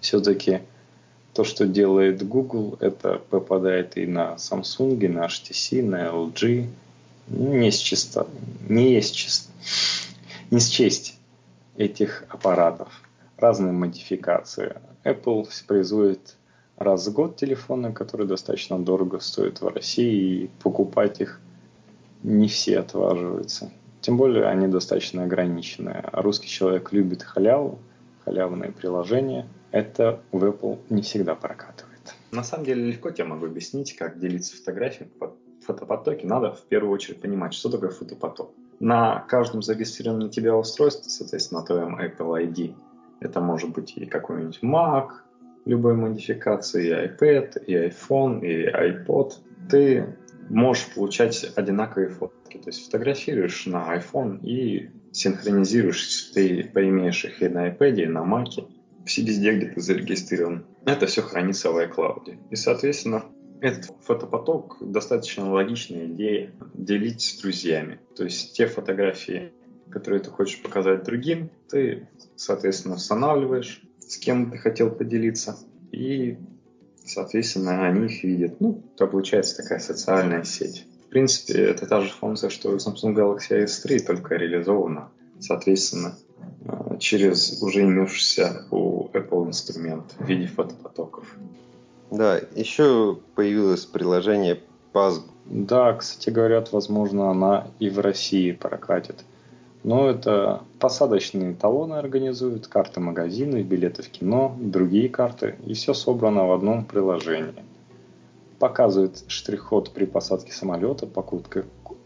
Все-таки 0.00 0.60
то, 1.32 1.44
что 1.44 1.66
делает 1.66 2.26
Google, 2.26 2.76
это 2.80 3.20
попадает 3.30 3.96
и 3.96 4.06
на 4.06 4.34
Samsung, 4.34 5.02
и 5.02 5.08
на 5.08 5.24
HTC, 5.24 5.82
на 5.82 6.08
LG. 6.08 6.68
Ну, 7.28 7.54
не 7.54 7.70
с 7.70 7.78
чисто, 7.78 8.26
не 8.68 8.92
есть 8.92 9.14
чисто, 9.14 9.50
не 10.50 10.60
с 10.60 10.68
честь 10.68 11.18
этих 11.78 12.24
аппаратов. 12.28 12.88
Разные 13.38 13.72
модификации. 13.72 14.76
Apple 15.04 15.48
производит 15.66 16.36
раз 16.80 17.06
в 17.06 17.12
год 17.12 17.36
телефоны, 17.36 17.92
которые 17.92 18.26
достаточно 18.26 18.78
дорого 18.78 19.20
стоят 19.20 19.60
в 19.60 19.68
России, 19.68 20.44
и 20.44 20.50
покупать 20.62 21.20
их 21.20 21.40
не 22.22 22.48
все 22.48 22.80
отваживаются. 22.80 23.70
Тем 24.00 24.16
более 24.16 24.46
они 24.46 24.66
достаточно 24.66 25.24
ограниченные. 25.24 25.96
А 25.96 26.22
русский 26.22 26.48
человек 26.48 26.90
любит 26.92 27.22
халяву, 27.22 27.78
халявные 28.24 28.72
приложения. 28.72 29.46
Это 29.72 30.20
в 30.32 30.42
Apple 30.42 30.78
не 30.88 31.02
всегда 31.02 31.34
прокатывает. 31.34 32.14
На 32.32 32.42
самом 32.42 32.64
деле 32.64 32.82
легко 32.86 33.10
тебе 33.10 33.24
могу 33.24 33.46
объяснить, 33.46 33.94
как 33.94 34.18
делиться 34.18 34.56
фотографиями 34.56 35.10
по 35.18 35.34
фотопотоке. 35.66 36.26
Надо 36.26 36.52
в 36.52 36.62
первую 36.62 36.92
очередь 36.92 37.20
понимать, 37.20 37.52
что 37.52 37.68
такое 37.68 37.90
фотопоток. 37.90 38.50
На 38.80 39.20
каждом 39.28 39.60
зарегистрированном 39.60 40.28
на 40.28 40.32
тебя 40.32 40.56
устройстве, 40.56 41.10
соответственно, 41.10 41.60
на 41.60 41.66
твоем 41.66 42.00
Apple 42.00 42.48
ID, 42.48 42.74
это 43.20 43.40
может 43.40 43.70
быть 43.70 43.92
и 43.98 44.06
какой-нибудь 44.06 44.60
Mac, 44.62 45.10
любой 45.64 45.94
модификации, 45.94 46.88
и 46.88 47.08
iPad, 47.08 47.64
и 47.64 47.74
iPhone, 47.74 48.44
и 48.46 48.66
iPod, 48.68 49.32
ты 49.70 50.16
можешь 50.48 50.92
получать 50.94 51.52
одинаковые 51.56 52.08
фотки. 52.08 52.58
То 52.58 52.68
есть 52.68 52.84
фотографируешь 52.86 53.66
на 53.66 53.96
iPhone 53.96 54.40
и 54.42 54.90
синхронизируешь, 55.12 56.30
ты 56.34 56.64
поимеешь 56.64 57.24
их 57.24 57.42
и 57.42 57.48
на 57.48 57.68
iPad, 57.68 58.02
и 58.02 58.06
на 58.06 58.20
Mac, 58.20 58.68
все 59.06 59.22
везде, 59.22 59.56
где 59.56 59.66
ты 59.66 59.80
зарегистрирован. 59.80 60.64
Это 60.84 61.06
все 61.06 61.22
хранится 61.22 61.70
в 61.70 61.78
iCloud. 61.78 62.36
И, 62.50 62.56
соответственно, 62.56 63.24
этот 63.60 63.92
фотопоток 64.02 64.78
достаточно 64.80 65.50
логичная 65.50 66.06
идея 66.06 66.52
делить 66.74 67.22
с 67.22 67.40
друзьями. 67.40 68.00
То 68.16 68.24
есть 68.24 68.56
те 68.56 68.66
фотографии, 68.66 69.52
которые 69.90 70.20
ты 70.20 70.30
хочешь 70.30 70.62
показать 70.62 71.04
другим, 71.04 71.50
ты, 71.68 72.08
соответственно, 72.36 72.94
устанавливаешь, 72.94 73.82
с 74.10 74.16
кем 74.16 74.50
ты 74.50 74.58
хотел 74.58 74.90
поделиться, 74.90 75.56
и, 75.92 76.36
соответственно, 77.04 77.86
они 77.86 78.06
их 78.06 78.24
видят. 78.24 78.60
Ну, 78.60 78.82
то 78.96 79.06
получается 79.06 79.56
такая 79.62 79.78
социальная 79.78 80.42
сеть. 80.42 80.84
В 81.06 81.10
принципе, 81.10 81.54
это 81.54 81.86
та 81.86 82.00
же 82.00 82.10
функция, 82.10 82.50
что 82.50 82.70
у 82.70 82.76
Samsung 82.76 83.14
Galaxy 83.14 83.64
S3, 83.64 84.00
только 84.00 84.34
реализована, 84.34 85.10
соответственно, 85.38 86.16
э, 86.64 86.98
через 86.98 87.62
уже 87.62 87.82
имевшийся 87.82 88.66
у 88.72 89.08
Apple 89.10 89.46
инструмент 89.46 90.16
в 90.18 90.26
виде 90.26 90.48
фотопотоков. 90.48 91.36
Да, 92.10 92.40
еще 92.56 93.16
появилось 93.36 93.86
приложение 93.86 94.60
PASB. 94.92 95.22
Да, 95.46 95.94
кстати, 95.94 96.30
говорят, 96.30 96.72
возможно, 96.72 97.30
она 97.30 97.68
и 97.78 97.88
в 97.88 98.00
России 98.00 98.50
прокатит. 98.50 99.24
Но 99.82 100.10
это 100.10 100.62
посадочные 100.78 101.54
талоны 101.54 101.94
организуют, 101.94 102.66
карты 102.66 103.00
магазины, 103.00 103.62
билеты 103.62 104.02
в 104.02 104.10
кино, 104.10 104.54
другие 104.58 105.08
карты, 105.08 105.56
и 105.64 105.72
все 105.72 105.94
собрано 105.94 106.46
в 106.46 106.52
одном 106.52 106.84
приложении. 106.84 107.64
Показывает 108.58 109.24
штрих-код 109.26 109.92
при 109.92 110.04
посадке 110.04 110.52
самолета, 110.52 111.06
покупка 111.06 111.64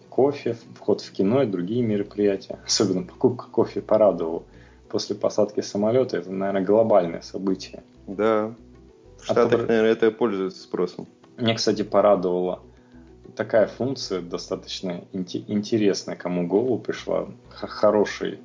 кофе, 0.08 0.56
вход 0.76 1.00
в 1.00 1.10
кино 1.10 1.42
и 1.42 1.46
другие 1.46 1.82
мероприятия. 1.82 2.60
Особенно 2.66 3.02
покупка 3.02 3.46
кофе 3.50 3.80
порадовала. 3.80 4.44
После 4.88 5.16
посадки 5.16 5.60
самолета 5.60 6.18
это, 6.18 6.30
наверное, 6.30 6.64
глобальное 6.64 7.20
событие. 7.22 7.82
Да. 8.06 8.54
В 9.18 9.24
Штатах, 9.24 9.46
Отобр... 9.46 9.66
наверное, 9.66 9.90
это 9.90 10.10
пользуется 10.12 10.62
спросом. 10.62 11.08
Мне, 11.36 11.54
кстати, 11.54 11.82
порадовало 11.82 12.60
такая 13.36 13.66
функция 13.66 14.20
достаточно 14.20 15.04
интересная, 15.12 16.16
кому 16.16 16.44
в 16.44 16.48
голову 16.48 16.78
пришла. 16.78 17.28
Хороший 17.50 18.40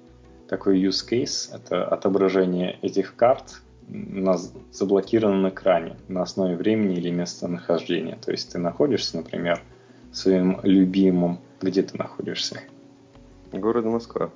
такой 0.48 0.82
use 0.82 1.08
case– 1.08 1.50
это 1.54 1.86
отображение 1.86 2.80
этих 2.82 3.16
карт 3.16 3.62
на 3.88 4.38
заблокированном 4.72 5.50
экране 5.50 5.98
на 6.08 6.22
основе 6.22 6.56
времени 6.56 6.96
или 6.96 7.10
местонахождения. 7.10 8.18
То 8.18 8.32
есть 8.32 8.52
ты 8.52 8.60
находишься, 8.60 9.18
например, 9.18 9.62
своим 10.12 10.60
любимым, 10.64 11.40
где 11.62 11.84
ты 11.84 11.98
находишься? 11.98 12.62
Город 13.52 13.86
Москва. 13.86 14.32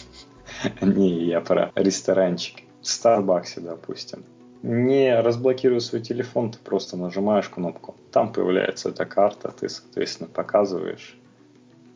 Не, 0.80 1.24
я 1.24 1.40
про 1.40 1.72
ресторанчик. 1.74 2.62
В 2.80 2.86
Старбаксе, 2.86 3.60
допустим 3.60 4.24
не 4.62 5.20
разблокируя 5.20 5.80
свой 5.80 6.02
телефон, 6.02 6.50
ты 6.50 6.58
просто 6.58 6.96
нажимаешь 6.96 7.48
кнопку. 7.48 7.94
Там 8.10 8.32
появляется 8.32 8.88
эта 8.88 9.04
карта, 9.04 9.52
ты, 9.58 9.68
соответственно, 9.68 10.28
показываешь. 10.28 11.16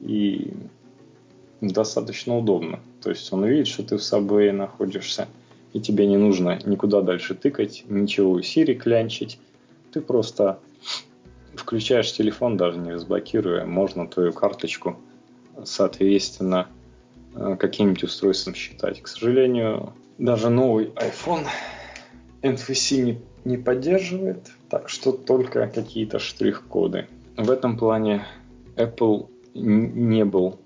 И 0.01 0.53
достаточно 1.61 2.37
удобно. 2.37 2.81
То 3.03 3.11
есть 3.11 3.33
он 3.33 3.45
видит, 3.45 3.69
что 3.69 3.83
ты 3.83 3.97
в 3.97 4.01
Subway 4.01 4.53
находишься, 4.53 5.29
и 5.73 5.81
тебе 5.81 6.07
не 6.07 6.17
нужно 6.17 6.59
никуда 6.65 7.03
дальше 7.03 7.35
тыкать, 7.35 7.85
ничего 7.89 8.33
у 8.33 8.41
Siri 8.41 8.75
клянчить. 8.75 9.39
Ты 9.93 10.01
просто 10.01 10.59
включаешь 11.55 12.13
телефон, 12.13 12.57
даже 12.57 12.79
не 12.79 12.93
разблокируя, 12.93 13.65
можно 13.65 14.07
твою 14.07 14.33
карточку, 14.33 14.97
соответственно, 15.65 16.69
э, 17.35 17.57
каким-нибудь 17.59 18.05
устройством 18.05 18.55
считать. 18.55 19.03
К 19.03 19.09
сожалению, 19.09 19.93
даже 20.19 20.49
новый 20.51 20.87
iPhone 20.97 21.47
NFC 22.43 23.03
не, 23.03 23.21
не 23.45 23.57
поддерживает, 23.57 24.51
так 24.69 24.89
что 24.89 25.13
только 25.13 25.67
какие-то 25.69 26.19
штрих-коды. 26.19 27.07
В 27.37 27.51
этом 27.51 27.77
плане 27.77 28.27
Apple 28.77 29.29
не 29.55 30.25
был 30.25 30.59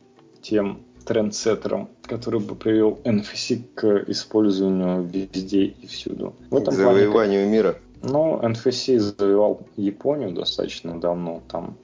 тем 0.43 0.81
трендсеттером, 1.05 1.89
который 2.03 2.41
бы 2.41 2.55
привел 2.55 2.99
NFC 3.05 3.63
к 3.75 4.05
использованию 4.09 5.03
везде 5.03 5.65
и 5.65 5.87
всюду. 5.87 6.35
В 6.51 6.57
этом 6.57 6.75
к 6.75 6.77
завоеванию 6.77 7.13
плане, 7.13 7.47
мира. 7.47 7.77
Ну, 8.03 8.41
NFC 8.41 8.99
завоевал 8.99 9.67
Японию 9.77 10.33
достаточно 10.33 11.01
давно. 11.01 11.43
Там 11.49 11.77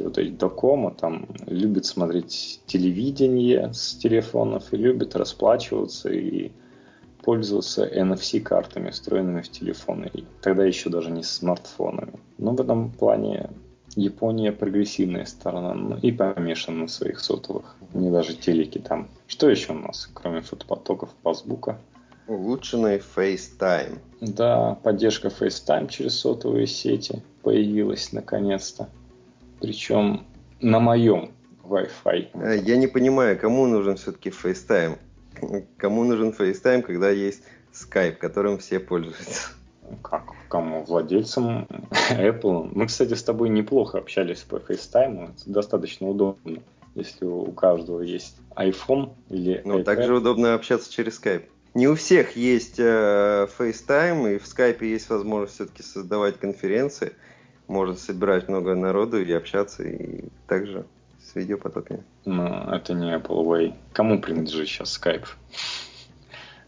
вот 0.00 0.18
эти 0.18 0.30
докома, 0.30 0.92
там 0.92 1.28
любят 1.46 1.84
смотреть 1.84 2.60
телевидение 2.66 3.72
с 3.72 3.94
телефонов 3.94 4.72
и 4.72 4.76
любят 4.76 5.14
расплачиваться 5.14 6.10
и 6.10 6.52
пользоваться 7.24 7.86
NFC-картами, 7.86 8.90
встроенными 8.90 9.40
в 9.40 9.48
телефоны. 9.48 10.10
И 10.12 10.24
тогда 10.42 10.64
еще 10.64 10.90
даже 10.90 11.10
не 11.10 11.22
смартфонами. 11.22 12.20
Но 12.38 12.52
в 12.52 12.60
этом 12.60 12.90
плане 12.90 13.50
Япония 13.96 14.52
прогрессивная 14.52 15.24
сторона 15.24 15.74
ну, 15.74 15.96
и 15.96 16.12
помешана 16.12 16.82
на 16.82 16.88
своих 16.88 17.20
сотовых. 17.20 17.76
Не 17.94 18.10
даже 18.10 18.34
телеки 18.34 18.78
там. 18.78 19.08
Что 19.26 19.48
еще 19.48 19.72
у 19.72 19.78
нас, 19.78 20.10
кроме 20.12 20.42
фотопотоков, 20.42 21.10
пасбука? 21.22 21.78
Улучшенный 22.26 23.02
FaceTime. 23.16 23.98
Да, 24.20 24.78
поддержка 24.82 25.28
FaceTime 25.28 25.88
через 25.88 26.18
сотовые 26.18 26.66
сети 26.66 27.22
появилась 27.42 28.12
наконец-то. 28.12 28.88
Причем 29.60 30.26
на 30.60 30.80
моем 30.80 31.32
Wi-Fi. 31.62 32.28
Э, 32.34 32.58
я 32.58 32.76
не 32.76 32.86
понимаю, 32.86 33.38
кому 33.38 33.66
нужен 33.66 33.96
все-таки 33.96 34.30
FaceTime? 34.30 34.98
Кому 35.76 36.04
нужен 36.04 36.30
FaceTime, 36.30 36.82
когда 36.82 37.10
есть 37.10 37.42
Skype, 37.72 38.16
которым 38.16 38.58
все 38.58 38.78
пользуются? 38.78 39.50
Как? 40.02 40.32
Кому? 40.48 40.84
Владельцам 40.84 41.66
Apple. 42.10 42.70
Мы, 42.72 42.86
кстати, 42.86 43.14
с 43.14 43.22
тобой 43.22 43.48
неплохо 43.48 43.98
общались 43.98 44.40
по 44.40 44.56
FaceTime. 44.56 45.34
Это 45.34 45.50
достаточно 45.50 46.08
удобно, 46.08 46.62
если 46.94 47.26
у 47.26 47.52
каждого 47.52 48.00
есть 48.00 48.36
iPhone 48.56 49.12
или 49.28 49.60
Ну, 49.64 49.82
также 49.84 50.14
удобно 50.14 50.54
общаться 50.54 50.92
через 50.92 51.20
Skype. 51.20 51.44
Не 51.74 51.88
у 51.88 51.96
всех 51.96 52.36
есть 52.36 52.78
э, 52.78 53.48
FaceTime, 53.58 54.36
и 54.36 54.38
в 54.38 54.44
Skype 54.44 54.84
есть 54.84 55.10
возможность 55.10 55.54
все-таки 55.54 55.82
создавать 55.82 56.38
конференции. 56.38 57.14
Можно 57.66 57.96
собирать 57.96 58.48
много 58.48 58.76
народу 58.76 59.20
и 59.20 59.32
общаться, 59.32 59.82
и 59.82 60.24
также 60.46 60.86
с 61.34 61.36
видеопотоками. 61.36 62.04
Ну, 62.24 62.46
это 62.70 62.94
не 62.94 63.12
Apple 63.12 63.44
Way. 63.44 63.74
Кому 63.92 64.20
принадлежит 64.20 64.68
сейчас 64.68 65.00
Skype? 65.00 65.26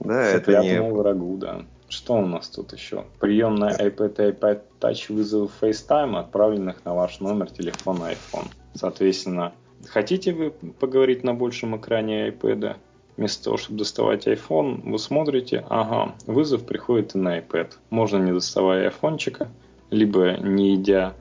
Да, 0.00 0.22
это 0.22 0.60
не 0.60 0.80
врагу, 0.80 1.36
да. 1.36 1.62
Что 1.88 2.14
у 2.14 2.26
нас 2.26 2.48
тут 2.48 2.72
еще? 2.72 3.04
Приемная 3.20 3.76
iPad 3.76 4.28
и 4.28 4.32
iPad 4.32 4.62
Touch 4.80 5.12
вызовы 5.12 5.48
FaceTime, 5.60 6.18
отправленных 6.18 6.84
на 6.84 6.94
ваш 6.94 7.20
номер 7.20 7.50
телефона 7.50 8.10
iPhone. 8.10 8.48
Соответственно, 8.74 9.52
хотите 9.86 10.32
вы 10.32 10.50
поговорить 10.50 11.22
на 11.22 11.32
большем 11.32 11.76
экране 11.76 12.28
iPad? 12.28 12.76
Вместо 13.16 13.44
того, 13.44 13.56
чтобы 13.56 13.78
доставать 13.78 14.26
iPhone, 14.26 14.90
вы 14.90 14.98
смотрите, 14.98 15.64
ага, 15.70 16.14
вызов 16.26 16.66
приходит 16.66 17.14
и 17.14 17.18
на 17.18 17.38
iPad. 17.38 17.72
Можно 17.88 18.18
не 18.18 18.32
доставая 18.32 18.86
айфончика, 18.86 19.48
либо 19.90 20.36
не 20.36 20.74
идя, 20.74 21.14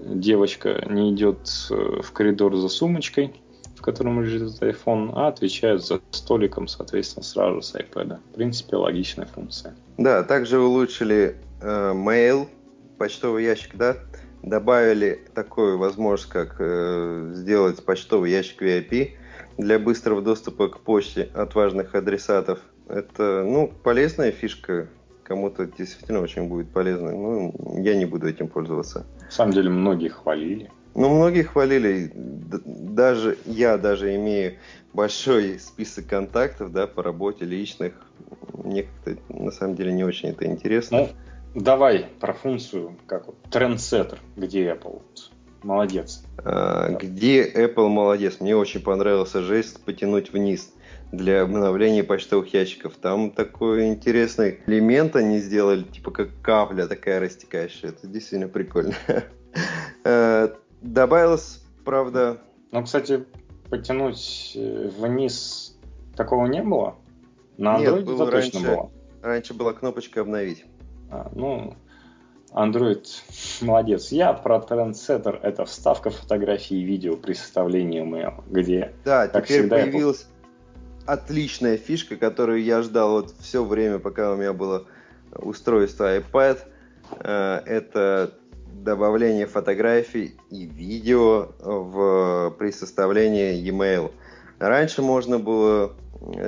девочка 0.00 0.84
не 0.88 1.12
идет 1.14 1.48
э, 1.70 2.00
в 2.02 2.12
коридор 2.12 2.56
за 2.56 2.68
сумочкой, 2.68 3.34
в 3.76 3.82
котором 3.82 4.22
лежит 4.22 4.60
iPhone, 4.62 5.12
а 5.14 5.28
отвечает 5.28 5.84
за 5.84 6.00
столиком, 6.10 6.68
соответственно, 6.68 7.24
сразу 7.24 7.62
с 7.62 7.74
iPad. 7.74 8.18
В 8.30 8.34
принципе, 8.34 8.76
логичная 8.76 9.26
функция. 9.26 9.74
Да, 9.96 10.22
также 10.24 10.58
улучшили 10.58 11.36
э, 11.60 11.92
mail, 11.94 12.48
почтовый 12.98 13.44
ящик, 13.44 13.76
да, 13.76 13.96
добавили 14.42 15.24
такую 15.34 15.78
возможность, 15.78 16.30
как 16.30 16.56
э, 16.58 17.32
сделать 17.34 17.84
почтовый 17.84 18.30
ящик 18.30 18.62
VIP 18.62 19.12
для 19.58 19.78
быстрого 19.78 20.22
доступа 20.22 20.68
к 20.68 20.80
почте 20.80 21.28
от 21.34 21.54
важных 21.54 21.94
адресатов. 21.94 22.60
Это, 22.88 23.44
ну, 23.46 23.72
полезная 23.82 24.30
фишка, 24.30 24.88
кому-то 25.22 25.66
действительно 25.66 26.20
очень 26.20 26.48
будет 26.48 26.70
полезно. 26.70 27.10
Ну, 27.10 27.80
я 27.82 27.94
не 27.94 28.06
буду 28.06 28.28
этим 28.28 28.48
пользоваться. 28.48 29.06
На 29.28 29.32
самом 29.32 29.52
деле, 29.52 29.68
многие 29.68 30.08
хвалили. 30.08 30.70
Ну, 30.94 31.10
многие 31.10 31.42
хвалили. 31.42 32.10
Даже 32.14 33.36
я 33.44 33.76
даже 33.76 34.16
имею 34.16 34.54
большой 34.92 35.58
список 35.58 36.06
контактов, 36.06 36.72
да, 36.72 36.86
по 36.86 37.02
работе 37.02 37.44
личных. 37.44 37.92
Мне 38.64 38.84
как-то 38.84 39.16
на 39.32 39.50
самом 39.50 39.76
деле 39.76 39.92
не 39.92 40.02
очень 40.02 40.30
это 40.30 40.46
интересно. 40.46 40.98
Ну, 40.98 41.08
давай 41.54 42.06
про 42.20 42.32
функцию, 42.32 42.96
как 43.06 43.26
вот, 43.26 43.36
трендсеттер, 43.50 44.18
где 44.36 44.70
Apple. 44.70 45.02
Молодец. 45.62 46.24
А, 46.38 46.90
где 46.90 47.48
Apple 47.48 47.88
молодец? 47.88 48.40
Мне 48.40 48.56
очень 48.56 48.80
понравился 48.80 49.42
жест 49.42 49.84
потянуть 49.84 50.32
вниз 50.32 50.72
для 51.12 51.42
обновления 51.42 52.04
почтовых 52.04 52.52
ящиков. 52.52 52.96
Там 52.96 53.30
такой 53.30 53.88
интересный 53.88 54.60
элемент 54.66 55.16
они 55.16 55.38
сделали, 55.38 55.82
типа 55.82 56.10
как 56.10 56.28
капля 56.42 56.86
такая 56.86 57.20
растекающая. 57.20 57.90
Это 57.90 58.06
действительно 58.06 58.48
прикольно. 58.48 58.94
А, 60.04 60.54
добавилось, 60.82 61.62
правда... 61.84 62.38
Ну, 62.70 62.82
кстати, 62.84 63.24
потянуть 63.70 64.52
э, 64.54 64.90
вниз 64.98 65.78
такого 66.16 66.46
не 66.46 66.62
было? 66.62 66.96
На 67.56 67.78
Android 67.78 67.96
Нет, 67.96 68.04
было 68.04 68.30
раньше, 68.30 68.52
точно 68.52 68.68
было. 68.68 68.90
Раньше 69.22 69.54
была 69.54 69.72
кнопочка 69.72 70.20
«Обновить». 70.20 70.64
А, 71.10 71.30
ну, 71.34 71.74
Android 72.52 73.06
молодец. 73.62 74.12
Я 74.12 74.32
про 74.32 74.58
Trendsetter. 74.58 75.40
Это 75.42 75.64
вставка 75.64 76.10
фотографий 76.10 76.80
и 76.80 76.84
видео 76.84 77.16
при 77.16 77.32
составлении 77.32 78.02
email, 78.02 78.42
где, 78.48 78.92
да, 79.04 79.28
как 79.28 79.46
теперь 79.46 79.60
всегда, 79.60 79.76
появилась 79.76 80.22
Apple... 80.22 80.37
отличная 81.08 81.78
фишка, 81.78 82.16
которую 82.16 82.62
я 82.62 82.82
ждал 82.82 83.12
вот 83.12 83.34
все 83.40 83.64
время, 83.64 83.98
пока 83.98 84.32
у 84.32 84.36
меня 84.36 84.52
было 84.52 84.86
устройство 85.32 86.18
iPad. 86.18 86.58
Э, 87.20 87.62
это 87.64 88.34
добавление 88.84 89.46
фотографий 89.46 90.36
и 90.50 90.66
видео 90.66 91.52
в, 91.60 92.54
при 92.58 92.70
составлении 92.70 93.54
e-mail. 93.54 94.12
Раньше 94.58 95.00
можно 95.00 95.38
было 95.38 95.96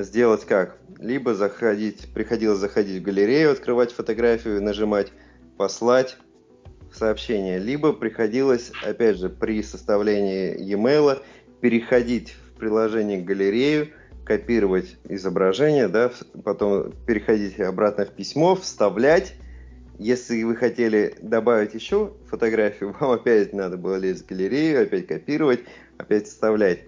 сделать 0.03 0.45
как? 0.45 0.77
Либо 0.99 1.35
заходить, 1.35 2.13
приходилось 2.13 2.59
заходить 2.59 3.01
в 3.01 3.05
галерею, 3.05 3.53
открывать 3.53 3.93
фотографию, 3.93 4.63
нажимать 4.63 5.11
послать 5.57 6.19
сообщение, 6.93 7.59
либо 7.59 7.95
приходилось, 7.95 8.73
опять 8.85 9.17
же, 9.17 9.31
при 9.31 9.63
составлении 9.63 10.55
e-mail 10.59 11.23
переходить 11.61 12.33
в 12.33 12.59
приложение 12.59 13.23
галерею, 13.23 13.89
копировать 14.31 14.97
изображение, 15.09 15.89
да, 15.89 16.13
потом 16.45 16.93
переходить 17.05 17.59
обратно 17.59 18.07
в 18.07 18.11
письмо, 18.11 18.55
вставлять. 18.55 19.35
Если 19.99 20.45
вы 20.45 20.55
хотели 20.55 21.17
добавить 21.21 21.75
еще 21.75 22.13
фотографию, 22.29 22.95
вам 23.01 23.11
опять 23.11 23.53
надо 23.53 23.77
было 23.77 23.97
лезть 23.97 24.23
в 24.23 24.29
галерею, 24.29 24.85
опять 24.85 25.09
копировать, 25.09 25.63
опять 25.99 26.29
вставлять. 26.29 26.79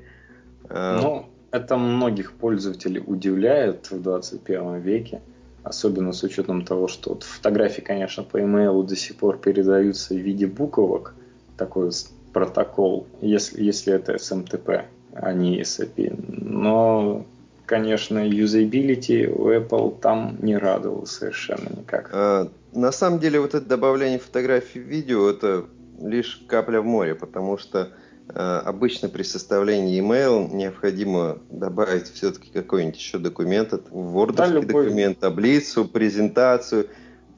А, 0.68 1.00
ну, 1.02 1.26
это 1.50 1.76
многих 1.76 2.34
пользователей 2.34 3.02
удивляет 3.04 3.90
в 3.90 4.00
21 4.00 4.78
веке. 4.78 5.20
Особенно 5.64 6.12
с 6.12 6.22
учетом 6.22 6.64
того, 6.64 6.86
что 6.86 7.10
вот 7.10 7.24
фотографии, 7.24 7.80
конечно, 7.80 8.22
по 8.22 8.40
имейлу 8.40 8.84
до 8.84 8.94
сих 8.94 9.16
пор 9.16 9.38
передаются 9.38 10.14
в 10.14 10.18
виде 10.18 10.46
буквок, 10.46 11.16
такой 11.56 11.90
протокол, 12.32 13.08
если, 13.20 13.64
если 13.64 13.94
это 13.94 14.14
SMTP, 14.14 14.84
а 15.14 15.32
не 15.32 15.60
SAP. 15.60 16.14
Но, 16.44 17.26
конечно, 17.66 18.18
юзабилити 18.18 19.26
у 19.28 19.50
Apple 19.50 19.98
там 20.00 20.36
не 20.40 20.56
радовал 20.56 21.06
совершенно 21.06 21.68
никак. 21.76 22.10
А, 22.12 22.48
на 22.72 22.92
самом 22.92 23.18
деле, 23.18 23.40
вот 23.40 23.54
это 23.54 23.66
добавление 23.66 24.18
фотографий 24.18 24.80
в 24.80 24.86
видео, 24.86 25.30
это 25.30 25.66
лишь 26.00 26.44
капля 26.48 26.80
в 26.80 26.84
море, 26.84 27.14
потому 27.14 27.58
что 27.58 27.92
Э, 28.34 28.62
обычно 28.64 29.08
при 29.08 29.24
составлении 29.24 30.00
email 30.00 30.54
необходимо 30.54 31.38
добавить 31.50 32.10
все-таки 32.10 32.50
какой-нибудь 32.50 32.96
еще 32.96 33.18
документ, 33.18 33.72
word 33.72 34.32
да, 34.32 34.48
документ, 34.48 35.18
таблицу, 35.18 35.84
презентацию, 35.84 36.88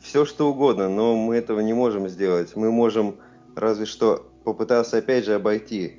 все 0.01 0.25
что 0.25 0.49
угодно, 0.49 0.89
но 0.89 1.17
мы 1.17 1.37
этого 1.37 1.61
не 1.61 1.73
можем 1.73 2.09
сделать. 2.09 2.55
Мы 2.55 2.71
можем 2.71 3.17
разве 3.57 3.87
что 3.87 4.31
попытаться 4.45 4.99
опять 4.99 5.25
же 5.25 5.35
обойти, 5.35 5.97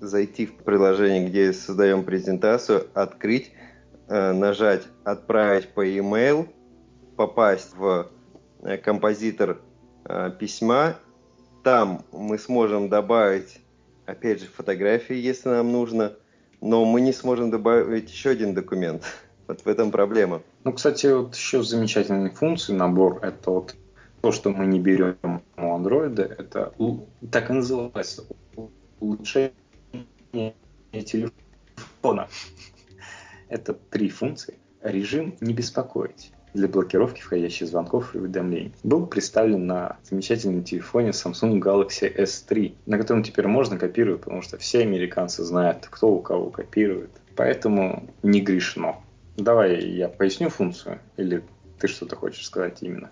зайти 0.00 0.46
в 0.46 0.54
приложение, 0.56 1.28
где 1.28 1.52
создаем 1.52 2.04
презентацию, 2.04 2.86
открыть, 2.94 3.52
э, 4.08 4.32
нажать 4.32 4.86
«Отправить 5.04 5.68
по 5.68 5.86
email», 5.86 6.48
попасть 7.16 7.74
в 7.76 8.10
э, 8.62 8.76
композитор 8.78 9.60
письма, 10.38 10.96
там 11.62 12.02
мы 12.12 12.38
сможем 12.38 12.88
добавить 12.88 13.60
опять 14.08 14.40
же, 14.40 14.46
фотографии, 14.46 15.14
если 15.14 15.50
нам 15.50 15.70
нужно, 15.70 16.14
но 16.60 16.84
мы 16.84 17.00
не 17.00 17.12
сможем 17.12 17.50
добавить 17.50 18.10
еще 18.10 18.30
один 18.30 18.54
документ. 18.54 19.04
Вот 19.46 19.62
в 19.62 19.66
этом 19.66 19.90
проблема. 19.90 20.42
Ну, 20.64 20.74
кстати, 20.74 21.06
вот 21.06 21.34
еще 21.34 21.62
замечательные 21.62 22.30
функции, 22.30 22.74
набор, 22.74 23.18
это 23.22 23.50
вот 23.50 23.74
то, 24.20 24.30
что 24.30 24.50
мы 24.50 24.66
не 24.66 24.78
берем 24.78 25.16
у 25.56 25.60
Android, 25.60 26.20
это 26.20 26.74
так 27.32 27.48
и 27.48 27.52
называется 27.54 28.24
улучшение 29.00 29.54
телефона. 30.92 32.28
Это 33.48 33.74
три 33.74 34.08
функции. 34.08 34.58
Режим 34.82 35.36
«Не 35.40 35.54
беспокоить» 35.54 36.32
для 36.54 36.68
блокировки 36.68 37.20
входящих 37.20 37.68
звонков 37.68 38.14
и 38.14 38.18
уведомлений. 38.18 38.72
Был 38.82 39.06
представлен 39.06 39.66
на 39.66 39.98
замечательном 40.02 40.64
телефоне 40.64 41.10
Samsung 41.10 41.60
Galaxy 41.60 42.14
S3, 42.14 42.74
на 42.86 42.98
котором 42.98 43.22
теперь 43.22 43.46
можно 43.46 43.78
копировать, 43.78 44.22
потому 44.22 44.42
что 44.42 44.58
все 44.58 44.80
американцы 44.80 45.44
знают, 45.44 45.86
кто 45.88 46.10
у 46.10 46.20
кого 46.20 46.50
копирует. 46.50 47.10
Поэтому 47.36 48.08
не 48.22 48.40
грешно. 48.40 48.96
Давай 49.36 49.80
я 49.80 50.08
поясню 50.08 50.48
функцию, 50.48 51.00
или 51.16 51.44
ты 51.78 51.86
что-то 51.86 52.16
хочешь 52.16 52.46
сказать 52.46 52.82
именно? 52.82 53.10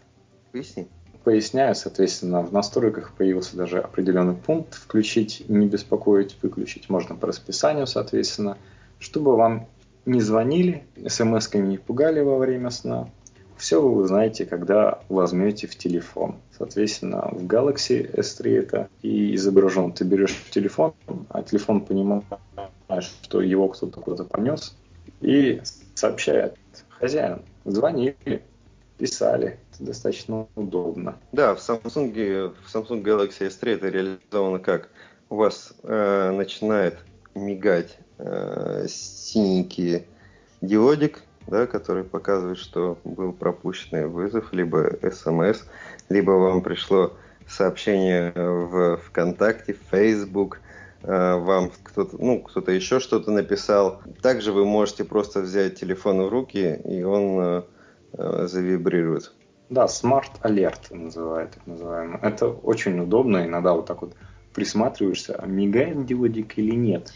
Поясни. 0.52 0.88
Поясняю, 1.26 1.74
соответственно, 1.74 2.40
в 2.40 2.52
настройках 2.52 3.10
появился 3.10 3.56
даже 3.56 3.80
определенный 3.80 4.36
пункт 4.36 4.74
«Включить, 4.74 5.42
не 5.48 5.66
беспокоить, 5.66 6.36
выключить». 6.40 6.88
Можно 6.88 7.16
по 7.16 7.26
расписанию, 7.26 7.88
соответственно, 7.88 8.56
чтобы 9.00 9.34
вам 9.34 9.66
не 10.04 10.20
звонили, 10.20 10.84
смс-ками 11.04 11.66
не 11.66 11.78
пугали 11.78 12.20
во 12.20 12.38
время 12.38 12.70
сна, 12.70 13.08
все 13.56 13.82
вы 13.82 14.04
узнаете, 14.04 14.46
когда 14.46 15.00
возьмете 15.08 15.66
в 15.66 15.74
телефон. 15.74 16.36
Соответственно, 16.56 17.28
в 17.32 17.44
Galaxy 17.44 18.08
S3 18.08 18.58
это 18.60 18.88
и 19.02 19.34
изображен. 19.34 19.90
Ты 19.90 20.04
берешь 20.04 20.40
телефон, 20.52 20.94
а 21.30 21.42
телефон 21.42 21.80
понимает, 21.80 22.22
что 23.00 23.40
его 23.40 23.66
кто-то 23.66 24.00
куда-то 24.00 24.22
понес, 24.22 24.76
и 25.20 25.60
сообщает 25.96 26.54
хозяин, 26.88 27.42
звонили, 27.64 28.44
писали. 28.98 29.58
Это 29.72 29.84
достаточно 29.84 30.46
удобно. 30.54 31.16
Да, 31.32 31.54
в 31.54 31.58
Samsung, 31.58 32.54
в 32.64 32.74
Samsung 32.74 33.02
Galaxy 33.02 33.48
S3 33.48 33.74
это 33.74 33.88
реализовано 33.88 34.58
как? 34.58 34.88
У 35.28 35.36
вас 35.36 35.74
э, 35.82 36.30
начинает 36.30 36.98
мигать 37.34 37.98
э, 38.18 38.86
синенький 38.88 40.06
диодик, 40.60 41.22
да, 41.46 41.66
который 41.66 42.04
показывает, 42.04 42.58
что 42.58 42.98
был 43.04 43.32
пропущенный 43.32 44.06
вызов, 44.06 44.52
либо 44.52 44.92
смс, 45.12 45.64
либо 46.08 46.30
вам 46.32 46.62
пришло 46.62 47.12
сообщение 47.48 48.32
в 48.34 48.98
ВКонтакте, 49.08 49.74
в 49.74 49.90
Facebook, 49.90 50.60
э, 51.02 51.34
вам 51.36 51.70
кто-то, 51.82 52.16
ну, 52.18 52.40
кто-то 52.40 52.72
еще 52.72 53.00
что-то 53.00 53.30
написал. 53.30 54.00
Также 54.22 54.52
вы 54.52 54.64
можете 54.64 55.04
просто 55.04 55.40
взять 55.40 55.78
телефон 55.78 56.22
в 56.22 56.28
руки, 56.28 56.80
и 56.84 57.02
он 57.02 57.64
э, 58.16 58.46
завибрирует. 58.46 59.32
Да, 59.68 59.86
Smart 59.86 60.40
Alert 60.42 60.94
называют, 60.94 61.52
так 61.52 61.66
называемый. 61.66 62.18
Это 62.22 62.48
очень 62.48 63.00
удобно, 63.00 63.44
иногда 63.46 63.74
вот 63.74 63.86
так 63.86 64.02
вот 64.02 64.14
присматриваешься, 64.54 65.34
а 65.34 65.46
мигает 65.46 66.06
диодик 66.06 66.58
или 66.58 66.74
нет 66.74 67.12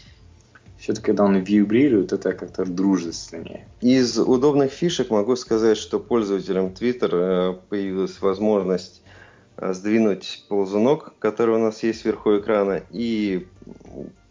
все-таки 0.81 1.07
когда 1.07 1.25
он 1.25 1.37
вибрирует, 1.37 2.11
это 2.11 2.33
как-то 2.33 2.65
дружественнее. 2.65 3.67
Из 3.81 4.17
удобных 4.17 4.71
фишек 4.71 5.11
могу 5.11 5.35
сказать, 5.35 5.77
что 5.77 5.99
пользователям 5.99 6.69
Twitter 6.69 7.11
э, 7.11 7.53
появилась 7.69 8.19
возможность 8.19 9.03
э, 9.57 9.73
сдвинуть 9.73 10.43
ползунок, 10.49 11.13
который 11.19 11.55
у 11.55 11.59
нас 11.59 11.83
есть 11.83 12.03
вверху 12.03 12.35
экрана, 12.35 12.81
и 12.89 13.47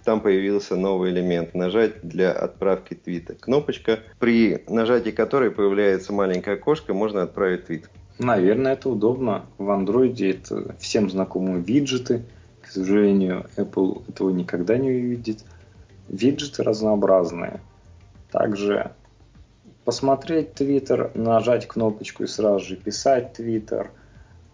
там 0.05 0.20
появился 0.20 0.76
новый 0.76 1.11
элемент– 1.11 1.55
нажать 1.55 2.03
для 2.03 2.32
отправки 2.32 2.94
твита. 2.94 3.34
Кнопочка, 3.34 4.01
при 4.18 4.64
нажатии 4.68 5.11
которой 5.11 5.51
появляется 5.51 6.12
маленькое 6.12 6.57
окошко, 6.57 6.94
можно 6.94 7.22
отправить 7.22 7.66
твит. 7.66 7.90
Наверное, 8.18 8.74
это 8.74 8.88
удобно. 8.90 9.46
В 9.59 9.70
андроиде 9.70 10.32
это 10.32 10.74
всем 10.78 11.09
знакомые 11.11 11.62
виджеты. 11.62 12.24
К 12.61 12.66
сожалению, 12.66 13.46
Apple 13.57 14.03
этого 14.09 14.30
никогда 14.30 14.76
не 14.76 14.90
увидит 14.90 15.44
виджеты 16.09 16.62
разнообразные. 16.62 17.61
Также 18.30 18.92
посмотреть 19.84 20.55
Твиттер, 20.55 21.11
нажать 21.14 21.66
кнопочку 21.66 22.24
и 22.24 22.26
сразу 22.26 22.64
же 22.64 22.76
писать 22.76 23.34
Твиттер, 23.34 23.90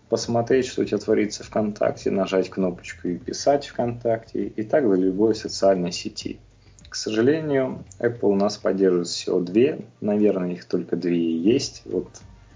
посмотреть, 0.08 0.66
что 0.66 0.82
у 0.82 0.84
тебя 0.84 0.98
творится 0.98 1.44
ВКонтакте, 1.44 2.10
нажать 2.10 2.50
кнопочку 2.50 3.08
и 3.08 3.16
писать 3.16 3.66
ВКонтакте, 3.66 4.46
и 4.46 4.62
так 4.62 4.86
для 4.86 4.96
любой 4.96 5.34
социальной 5.34 5.92
сети. 5.92 6.38
К 6.88 6.94
сожалению, 6.94 7.84
Apple 7.98 8.28
у 8.28 8.34
нас 8.36 8.56
поддерживает 8.56 9.08
всего 9.08 9.40
две, 9.40 9.80
наверное, 10.00 10.52
их 10.52 10.64
только 10.64 10.96
две 10.96 11.36
есть. 11.36 11.82
Вот 11.84 12.08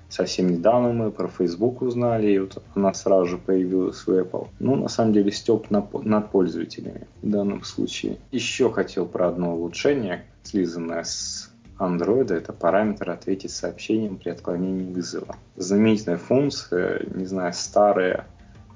совсем 0.08 0.50
недавно 0.50 0.92
мы 0.92 1.10
про 1.10 1.28
Facebook 1.28 1.82
узнали, 1.82 2.32
и 2.32 2.38
вот 2.38 2.62
она 2.74 2.94
сразу 2.94 3.26
же 3.26 3.38
появилась 3.38 4.06
в 4.06 4.08
Apple. 4.08 4.48
Ну, 4.58 4.76
на 4.76 4.88
самом 4.88 5.12
деле, 5.12 5.30
степ 5.30 5.70
над 5.70 6.30
пользователями 6.30 7.06
в 7.22 7.28
данном 7.28 7.64
случае. 7.64 8.16
Еще 8.30 8.70
хотел 8.70 9.06
про 9.06 9.28
одно 9.28 9.54
улучшение, 9.54 10.24
слизанное 10.42 11.04
с 11.04 11.49
Android, 11.80 12.32
это 12.32 12.52
параметр 12.52 13.10
ответить 13.10 13.50
сообщением 13.50 14.18
при 14.18 14.28
отклонении 14.28 14.92
вызова. 14.92 15.36
Знаменитая 15.56 16.18
функция, 16.18 17.06
не 17.14 17.24
знаю, 17.24 17.54
старая, 17.54 18.26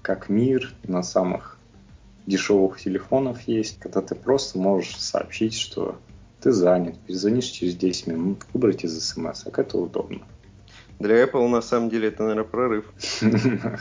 как 0.02 0.28
мир, 0.28 0.72
на 0.84 1.02
самых 1.02 1.58
дешевых 2.26 2.80
телефонов 2.80 3.42
есть, 3.42 3.78
когда 3.78 4.00
ты 4.00 4.14
просто 4.14 4.58
можешь 4.58 4.96
сообщить, 4.96 5.54
что 5.54 5.98
ты 6.40 6.50
занят, 6.52 6.98
перезвонишь 7.06 7.46
через 7.46 7.76
10 7.76 8.06
минут, 8.06 8.46
выбрать 8.52 8.84
из 8.84 8.98
смс. 9.06 9.46
Это 9.46 9.78
удобно. 9.78 10.20
Для 10.98 11.22
Apple 11.24 11.48
на 11.48 11.60
самом 11.60 11.90
деле 11.90 12.08
это, 12.08 12.22
наверное, 12.22 12.44
прорыв. 12.44 12.92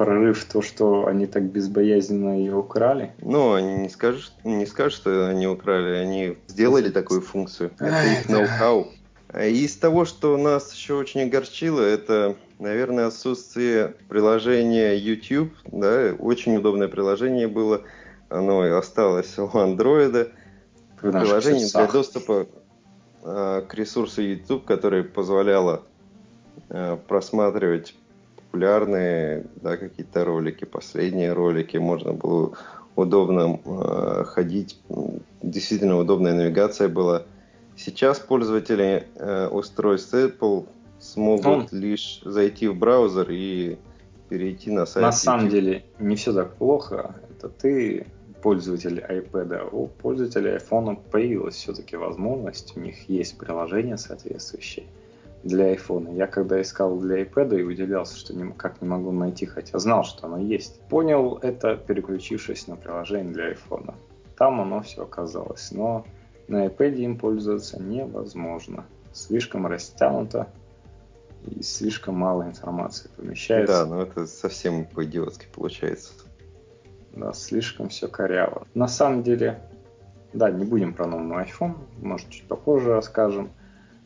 Прорыв 0.00 0.46
то, 0.46 0.62
что 0.62 1.08
они 1.08 1.26
так 1.26 1.42
безбоязненно 1.42 2.38
ее 2.38 2.56
украли? 2.56 3.12
Ну, 3.20 3.52
они 3.52 3.74
не 3.74 3.90
скажут, 3.90 4.32
не 4.44 4.64
скажут, 4.64 4.94
что 4.94 5.28
они 5.28 5.46
украли, 5.46 5.90
они 5.96 6.38
сделали 6.46 6.88
такую 6.88 7.20
функцию. 7.20 7.72
Это 7.78 8.06
их 8.06 8.26
ноу-хау. 8.30 8.88
Из 9.38 9.76
того, 9.76 10.06
что 10.06 10.38
нас 10.38 10.72
еще 10.72 10.94
очень 10.94 11.24
огорчило, 11.24 11.82
это, 11.82 12.34
наверное, 12.58 13.08
отсутствие 13.08 13.94
приложения 14.08 14.96
YouTube. 14.96 15.52
Да, 15.66 16.14
очень 16.18 16.56
удобное 16.56 16.88
приложение 16.88 17.46
было. 17.46 17.82
Оно 18.30 18.62
осталось 18.78 19.38
у 19.38 19.48
Android. 19.48 20.30
Приложение 20.98 21.68
для 21.68 21.86
доступа 21.86 22.46
а, 23.22 23.60
к 23.60 23.74
ресурсу 23.74 24.22
YouTube, 24.22 24.64
которое 24.64 25.04
позволяло 25.04 25.82
Э, 26.72 26.96
просматривать 27.08 27.96
популярные 28.50 29.46
да, 29.62 29.76
какие-то 29.76 30.24
ролики, 30.24 30.64
последние 30.64 31.32
ролики, 31.32 31.76
можно 31.76 32.12
было 32.12 32.52
удобно 32.96 33.60
э, 33.64 34.24
ходить, 34.26 34.80
действительно 35.40 35.98
удобная 35.98 36.34
навигация 36.34 36.88
была. 36.88 37.22
Сейчас 37.76 38.18
пользователи 38.18 39.06
э, 39.14 39.46
устройств 39.48 40.14
Apple 40.14 40.66
смогут 40.98 41.46
Он... 41.46 41.66
лишь 41.70 42.20
зайти 42.24 42.66
в 42.66 42.76
браузер 42.76 43.30
и 43.30 43.78
перейти 44.28 44.70
на 44.70 44.84
сайт. 44.84 45.06
На 45.06 45.12
самом 45.12 45.48
деле 45.48 45.84
не 46.00 46.16
все 46.16 46.32
так 46.32 46.54
плохо. 46.56 47.14
Это 47.30 47.48
ты 47.48 48.06
пользователь 48.42 48.98
iPad, 48.98 49.68
у 49.70 49.86
пользователей 49.86 50.56
iPhone 50.56 50.98
появилась 51.10 51.54
все-таки 51.54 51.96
возможность, 51.96 52.76
у 52.76 52.80
них 52.80 53.08
есть 53.08 53.38
приложение 53.38 53.96
соответствующее 53.96 54.86
для 55.42 55.74
iPhone. 55.74 56.14
Я 56.16 56.26
когда 56.26 56.60
искал 56.60 56.98
для 56.98 57.22
iPad 57.22 57.58
и 57.58 57.62
удивлялся, 57.62 58.16
что 58.16 58.34
никак 58.34 58.80
не 58.82 58.88
могу 58.88 59.10
найти, 59.10 59.46
хотя 59.46 59.78
знал, 59.78 60.04
что 60.04 60.26
оно 60.26 60.38
есть. 60.38 60.80
Понял 60.88 61.38
это, 61.42 61.76
переключившись 61.76 62.66
на 62.66 62.76
приложение 62.76 63.32
для 63.32 63.52
iPhone. 63.52 63.94
Там 64.36 64.60
оно 64.60 64.82
все 64.82 65.02
оказалось, 65.02 65.70
но 65.70 66.04
на 66.48 66.66
iPad 66.66 66.94
им 66.96 67.18
пользоваться 67.18 67.80
невозможно. 67.82 68.84
Слишком 69.12 69.66
растянуто 69.66 70.48
и 71.46 71.62
слишком 71.62 72.16
мало 72.16 72.44
информации 72.44 73.10
помещается. 73.16 73.84
Да, 73.84 73.86
но 73.86 74.02
это 74.02 74.26
совсем 74.26 74.84
по-идиотски 74.84 75.46
получается. 75.52 76.12
Да, 77.12 77.32
слишком 77.32 77.88
все 77.88 78.08
коряво. 78.08 78.66
На 78.74 78.88
самом 78.88 79.22
деле, 79.22 79.60
да, 80.32 80.50
не 80.50 80.64
будем 80.64 80.94
про 80.94 81.06
новый 81.06 81.44
iPhone, 81.44 81.76
может 82.00 82.28
чуть 82.28 82.46
попозже 82.46 82.90
расскажем. 82.90 83.50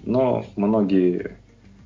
Но 0.06 0.44
многие, 0.56 1.38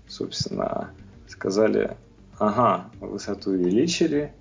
собственно, 0.08 0.90
сказали, 1.28 1.96
ага, 2.38 2.90
высоту 3.00 3.52
увеличили, 3.52 4.32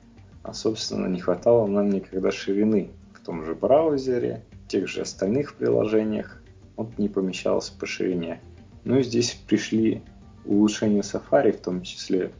а, 0.41 0.53
собственно, 0.53 1.05
не 1.07 1.19
хватало 1.19 1.67
нам 1.67 1.89
никогда 1.89 2.31
ширины 2.31 2.89
в 3.13 3.23
том 3.23 3.45
же 3.45 3.53
браузере, 3.53 4.43
в 4.65 4.67
тех 4.67 4.87
же 4.87 5.01
остальных 5.01 5.55
приложениях, 5.55 6.41
вот 6.75 6.97
не 6.97 7.07
помещалось 7.07 7.69
по 7.69 7.85
ширине. 7.85 8.41
Ну 8.83 8.97
и 8.97 9.03
здесь 9.03 9.33
пришли 9.47 10.01
улучшения 10.45 11.01
Safari, 11.01 11.51
в 11.51 11.61
том 11.61 11.83
числе 11.83 12.31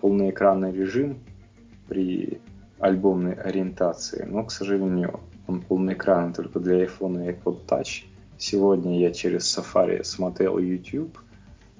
полноэкранный 0.00 0.72
режим 0.72 1.20
при 1.88 2.40
альбомной 2.80 3.34
ориентации, 3.34 4.26
но, 4.28 4.44
к 4.44 4.50
сожалению, 4.50 5.20
он 5.46 5.62
полноэкранный 5.62 6.34
только 6.34 6.60
для 6.60 6.84
iPhone 6.84 7.24
и 7.24 7.32
iPod 7.32 7.66
Touch– 7.66 8.04
Сегодня 8.44 8.98
я 8.98 9.12
через 9.12 9.56
Safari 9.56 10.02
смотрел 10.02 10.58
YouTube 10.58 11.16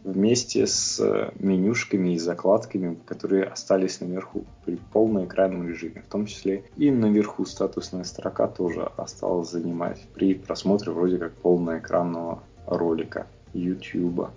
вместе 0.05 0.69
с 0.69 1.33
менюшками 1.41 2.15
и 2.15 2.19
закладками, 2.19 2.97
которые 3.05 3.47
остались 3.47 4.01
наверху 4.01 4.45
при 4.65 4.77
полноэкранном 4.77 5.67
режиме. 5.69 6.03
В 6.03 6.07
том 6.07 6.27
числе 6.27 6.63
и 6.77 6.93
наверху 6.93 7.47
статусная 7.47 8.05
строка 8.05 8.47
тоже 8.47 8.85
осталась 8.97 9.51
занимать 9.51 10.07
при 10.15 10.35
просмотре 10.35 10.93
вроде 10.93 11.19
как 11.19 11.33
полноэкранного 11.33 12.45
ролика 12.69 13.27
YouTube. 13.55 14.29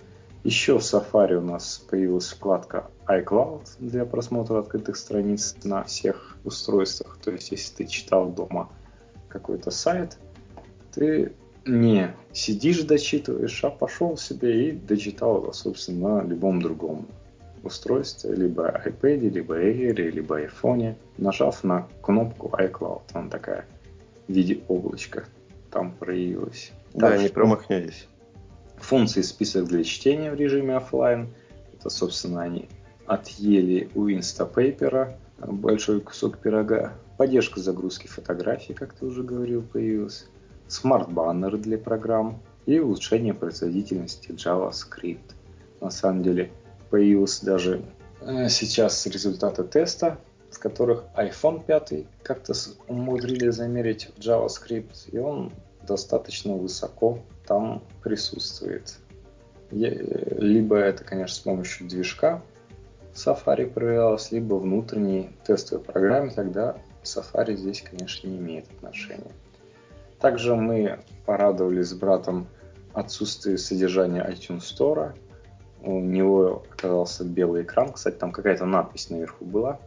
Еще 0.44 0.80
в 0.80 0.82
Safari 0.82 1.36
у 1.36 1.42
нас 1.42 1.78
появилась 1.88 2.32
вкладка 2.32 2.90
iCloud 3.06 3.68
для 3.78 4.04
просмотра 4.04 4.58
открытых 4.58 4.98
страниц 4.98 5.56
на 5.64 5.84
всех 5.84 6.38
устройствах. 6.44 7.20
То 7.24 7.30
есть, 7.30 7.52
если 7.52 7.76
ты 7.76 7.86
читал 7.86 8.32
дома 8.32 8.72
какой-то 9.30 9.70
сайт, 9.70 10.18
ты 10.92 11.32
не 11.66 12.16
сидишь, 12.32 12.84
дочитываешь, 12.84 13.64
а 13.64 13.70
пошел 13.70 14.18
себе 14.18 14.70
и 14.70 14.72
дочитал 14.72 15.38
его, 15.38 15.54
собственно, 15.54 16.22
на 16.22 16.28
любом 16.28 16.62
другом 16.62 17.08
устройстве, 17.64 18.36
либо 18.36 18.70
iPad, 18.86 19.30
либо 19.30 19.60
Air, 19.60 19.94
либо 19.94 20.42
iPhone, 20.42 20.96
нажав 21.18 21.64
на 21.64 21.88
кнопку 22.02 22.54
iCloud. 22.58 23.02
Она 23.14 23.30
такая 23.30 23.66
в 24.28 24.34
виде 24.34 24.62
облачка 24.68 25.26
там 25.72 25.92
проявилась. 25.92 26.72
Да, 26.94 27.12
так 27.12 27.22
не 27.22 27.30
промахнетесь. 27.30 28.08
Функции 28.78 29.22
список 29.22 29.66
для 29.66 29.84
чтения 29.84 30.32
в 30.32 30.36
режиме 30.36 30.78
офлайн. 30.78 31.28
Это, 31.74 31.90
собственно, 31.90 32.44
они 32.44 32.70
отъели 33.08 33.90
у 33.96 34.08
Instapaper 34.08 35.16
большой 35.40 36.02
кусок 36.02 36.38
пирога. 36.38 36.94
Поддержка 37.18 37.60
загрузки 37.60 38.08
фотографий, 38.08 38.74
как 38.74 38.94
ты 38.94 39.06
уже 39.06 39.24
говорил, 39.24 39.64
появилась. 39.64 40.28
Смарт-баннер 40.68 41.58
для 41.58 41.78
программ 41.78 42.42
и 42.66 42.80
улучшение 42.80 43.34
производительности 43.34 44.32
JavaScript. 44.32 45.34
На 45.82 45.90
самом 45.90 46.24
деле 46.24 46.52
появился 46.90 47.46
даже 47.46 47.84
э, 48.22 48.50
сейчас 48.50 49.06
результаты 49.06 49.64
теста, 49.64 50.18
в 50.50 50.60
которых 50.60 51.04
iPhone 51.16 51.64
5 51.64 52.06
как-то 52.24 52.54
умудрились 52.88 53.56
замерить 53.56 54.10
JavaScript, 54.18 55.10
и 55.12 55.18
он 55.18 55.52
достаточно 55.86 56.54
высоко 56.54 57.20
там 57.46 57.84
присутствует. 58.02 58.98
Либо 59.72 60.78
это, 60.78 61.04
конечно, 61.04 61.36
с 61.36 61.40
помощью 61.40 61.88
движка 61.88 62.42
Safari 63.14 63.68
проверялось, 63.68 64.32
либо 64.32 64.56
внутренней 64.56 65.30
тестовой 65.46 65.84
программе, 65.84 66.32
тогда 66.32 66.78
Safari 67.04 67.56
здесь, 67.56 67.82
конечно, 67.82 68.28
не 68.28 68.38
имеет 68.38 68.70
отношения. 68.72 69.32
Также 70.20 70.56
мы 70.56 71.00
порадовались 71.26 71.90
с 71.90 71.94
братом 71.94 72.48
отсутствие 72.94 73.58
содержания 73.58 74.26
iTunes 74.28 74.62
Store. 74.62 75.14
У 75.82 76.00
него 76.00 76.64
оказался 76.72 77.24
белый 77.24 77.64
экран. 77.64 77.92
Кстати, 77.92 78.16
там 78.16 78.32
какая-то 78.32 78.66
надпись 78.66 79.10
наверху 79.10 79.46
была. 79.46 79.80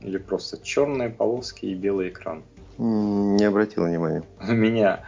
Или 0.00 0.18
просто 0.18 0.62
черные 0.62 1.10
полоски 1.10 1.66
и 1.66 1.74
белый 1.74 2.08
экран. 2.08 2.42
Не 2.78 3.44
обратил 3.44 3.84
внимания. 3.84 4.24
У 4.40 4.52
меня 4.52 5.04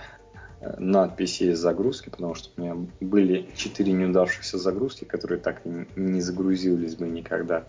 надписи 0.78 1.52
загрузки, 1.52 2.08
потому 2.08 2.34
что 2.34 2.50
у 2.56 2.60
меня 2.62 2.76
были 3.00 3.48
четыре 3.54 3.92
неудавшихся 3.92 4.58
загрузки, 4.58 5.04
которые 5.04 5.38
так 5.38 5.62
не 5.64 6.20
загрузились 6.20 6.96
бы 6.96 7.06
никогда, 7.06 7.64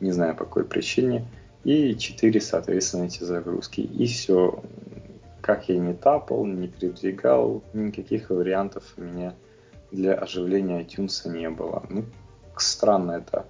не 0.00 0.12
знаю 0.12 0.34
по 0.34 0.44
какой 0.44 0.64
причине, 0.64 1.26
и 1.64 1.96
четыре, 1.96 2.40
соответственно, 2.40 3.04
эти 3.04 3.24
загрузки. 3.24 3.80
И 3.80 4.06
все, 4.06 4.62
как 5.48 5.70
я 5.70 5.78
не 5.78 5.94
тапал, 5.94 6.44
не 6.44 6.68
передвигал, 6.68 7.62
никаких 7.72 8.28
вариантов 8.28 8.84
у 8.98 9.00
меня 9.00 9.34
для 9.90 10.12
оживления 10.12 10.82
iTunes 10.82 11.26
не 11.26 11.48
было. 11.48 11.86
Ну, 11.88 12.04
странно 12.58 13.12
это. 13.12 13.46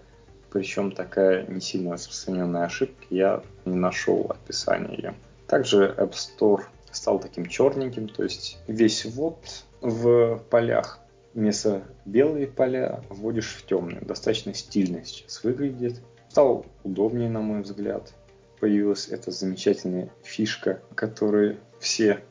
Причем 0.48 0.92
такая 0.92 1.44
не 1.48 1.60
сильно 1.60 1.94
распространенная 1.94 2.66
ошибка, 2.66 3.04
я 3.10 3.42
не 3.64 3.74
нашел 3.74 4.30
описания 4.30 4.94
ее. 4.94 5.14
Также 5.48 5.92
App 5.98 6.12
Store 6.12 6.62
стал 6.92 7.18
таким 7.18 7.46
черненьким, 7.46 8.08
то 8.08 8.22
есть 8.22 8.60
весь 8.68 9.04
ввод 9.04 9.64
в 9.80 10.40
полях 10.50 11.00
вместо 11.34 11.82
белые 12.04 12.46
поля 12.46 13.02
вводишь 13.08 13.56
в 13.56 13.66
темные. 13.66 14.02
Достаточно 14.02 14.54
стильно 14.54 15.04
сейчас 15.04 15.42
выглядит. 15.42 16.00
Стал 16.28 16.64
удобнее, 16.84 17.28
на 17.28 17.40
мой 17.40 17.62
взгляд. 17.62 18.12
Появилась 18.60 19.08
эта 19.08 19.32
замечательная 19.32 20.10
фишка, 20.22 20.80
которую 20.94 21.58
все 21.78 22.22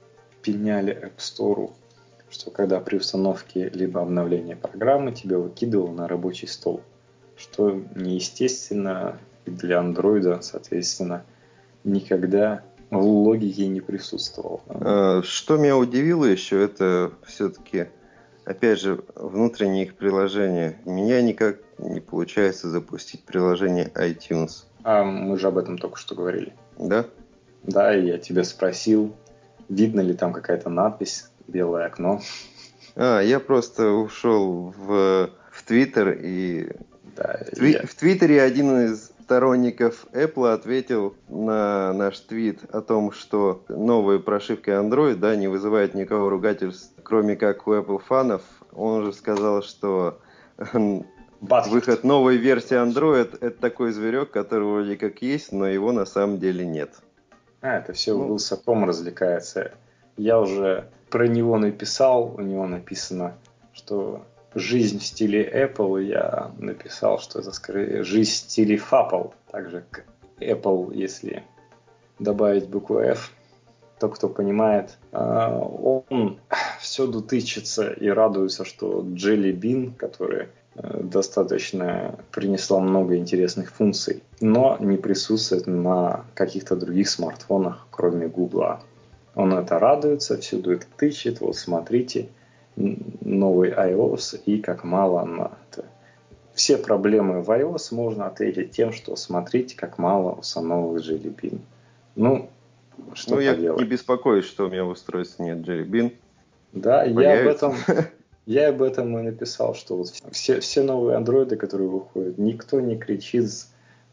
пеняли 0.41 0.93
App 0.93 1.17
Store, 1.17 1.71
что 2.29 2.51
когда 2.51 2.79
при 2.79 2.97
установке 2.97 3.69
либо 3.69 4.01
обновлении 4.01 4.53
программы 4.53 5.11
тебя 5.11 5.37
выкидывало 5.37 5.91
на 5.91 6.07
рабочий 6.07 6.47
стол, 6.47 6.81
что 7.37 7.81
неестественно 7.95 9.17
для 9.45 9.79
андроида, 9.79 10.41
соответственно, 10.41 11.23
никогда 11.83 12.63
в 12.89 13.03
логике 13.03 13.67
не 13.67 13.81
присутствовал. 13.81 14.61
А, 14.67 15.21
что 15.23 15.57
меня 15.57 15.77
удивило 15.77 16.25
еще, 16.25 16.61
это 16.63 17.11
все-таки, 17.25 17.87
опять 18.45 18.79
же, 18.79 19.03
внутренние 19.15 19.85
их 19.85 19.95
приложения. 19.95 20.79
У 20.85 20.91
меня 20.91 21.21
никак 21.21 21.57
не 21.77 21.99
получается 21.99 22.69
запустить 22.69 23.23
приложение 23.23 23.91
iTunes. 23.95 24.65
А 24.83 25.03
мы 25.03 25.37
же 25.37 25.47
об 25.47 25.57
этом 25.57 25.77
только 25.77 25.97
что 25.97 26.15
говорили. 26.15 26.53
Да? 26.79 27.05
Да, 27.63 27.95
и 27.95 28.05
я 28.05 28.17
тебя 28.17 28.43
спросил, 28.43 29.13
видно 29.70 30.01
ли 30.01 30.13
там 30.13 30.34
какая-то 30.34 30.70
надпись, 30.70 31.30
белое 31.47 31.86
окно. 31.86 32.22
А, 32.95 33.22
я 33.22 33.39
просто 33.39 33.91
ушел 33.91 34.74
в, 34.76 35.30
в 35.51 35.63
Твиттер 35.63 36.18
и... 36.22 36.72
Да, 37.15 37.39
в, 37.51 37.59
Тви- 37.59 37.72
я... 37.72 37.86
в 37.86 37.95
Твиттере 37.95 38.41
один 38.41 38.86
из 38.86 39.11
сторонников 39.28 40.05
Apple 40.13 40.53
ответил 40.53 41.15
на 41.28 41.91
наш 41.91 42.18
твит 42.20 42.61
о 42.72 42.80
том, 42.80 43.11
что 43.11 43.65
новые 43.68 44.20
прошивки 44.20 44.70
Android 44.70 45.15
да, 45.15 45.36
не 45.36 45.49
вызывают 45.49 45.95
никакого 45.95 46.30
ругательств, 46.30 46.93
кроме 47.03 47.36
как 47.36 47.68
у 47.68 47.74
Apple 47.74 47.99
фанов. 47.99 48.41
Он 48.72 49.03
же 49.03 49.11
сказал, 49.11 49.63
что 49.63 50.20
Баскет. 51.41 51.74
выход 51.74 52.03
новой 52.05 52.38
версии 52.38 52.82
Android 52.82 53.38
это 53.41 53.59
такой 53.59 53.91
зверек, 53.91 54.32
который 54.32 54.63
вроде 54.63 54.95
как 54.95 55.22
есть, 55.22 55.51
но 55.51 55.68
его 55.68 55.91
на 55.91 56.05
самом 56.05 56.39
деле 56.39 56.65
нет. 56.65 56.95
А, 57.68 57.80
это 57.80 57.91
все 57.91 58.15
ну, 58.15 58.28
Вилсаком 58.28 58.86
развлекается. 58.86 59.72
Я 60.15 60.39
уже 60.39 60.89
про 61.09 61.28
него 61.28 61.57
написал, 61.57 62.34
у 62.38 62.41
него 62.41 62.65
написано, 62.65 63.36
что 63.74 64.26
жизнь 64.55 64.99
в 64.99 65.05
стиле 65.05 65.43
Apple, 65.43 66.01
я 66.01 66.51
написал, 66.57 67.20
что 67.20 67.39
это 67.39 67.51
скорее 67.51 68.03
жизнь 68.03 68.32
в 68.32 68.36
стиле 68.36 68.78
Fapple, 68.78 69.34
также 69.51 69.84
к 69.91 70.05
Apple, 70.39 70.95
если 70.95 71.43
добавить 72.20 72.70
букву 72.70 72.99
F. 72.99 73.34
Тот, 73.99 74.15
кто 74.15 74.30
понимает, 74.30 74.97
а, 75.11 75.59
он 75.59 76.39
всюду 76.80 77.22
тычется 77.22 77.91
и 77.91 78.07
радуется, 78.07 78.63
что 78.63 79.01
Bean, 79.51 79.93
которая 79.93 80.43
э, 80.43 80.47
достаточно 80.78 82.15
принесла 82.32 82.80
много 82.80 83.17
интересных 83.17 83.71
функций, 83.71 84.23
но 84.41 84.78
не 84.80 84.97
присутствует 84.97 85.65
на 85.67 86.25
каких-то 86.36 86.75
других 86.75 87.09
смартфонах, 87.09 87.88
кроме 87.89 88.28
Google. 88.28 88.78
Он 89.36 89.53
это 89.53 89.80
радуется, 89.80 90.38
всюду 90.38 90.71
это 90.71 90.86
тычет, 90.97 91.41
вот 91.41 91.55
смотрите, 91.55 92.30
новый 92.75 93.71
iOS 93.71 94.39
и 94.45 94.59
как 94.59 94.84
мало 94.84 95.25
на 95.25 95.51
это. 95.69 95.86
Все 96.53 96.78
проблемы 96.78 97.41
в 97.41 97.49
iOS 97.49 97.93
можно 97.93 98.28
ответить 98.28 98.71
тем, 98.71 98.91
что 98.91 99.15
смотрите, 99.15 99.75
как 99.75 99.97
мало 99.97 100.34
установок 100.34 101.01
Jelly 101.01 101.34
Bean. 101.36 101.59
Ну, 102.15 102.49
что 103.13 103.32
ну, 103.32 103.36
поделать. 103.38 103.80
я 103.80 103.86
не 103.86 103.89
беспокоюсь, 103.89 104.45
что 104.45 104.65
у 104.65 104.69
меня 104.69 104.84
в 104.84 104.89
устройстве 104.89 105.45
нет 105.45 105.57
Jelly 105.59 105.88
Bean. 105.88 106.13
Да, 106.73 107.03
я 107.03 107.41
об 107.41 107.47
этом 107.47 107.75
я 108.47 108.69
об 108.69 108.81
этом 108.81 109.19
и 109.19 109.21
написал, 109.21 109.75
что 109.75 109.97
вот 109.97 110.13
все, 110.31 110.59
все 110.61 110.81
новые 110.81 111.17
андроиды, 111.17 111.57
которые 111.57 111.89
выходят, 111.89 112.37
никто 112.37 112.79
не 112.79 112.97
кричит, 112.97 113.51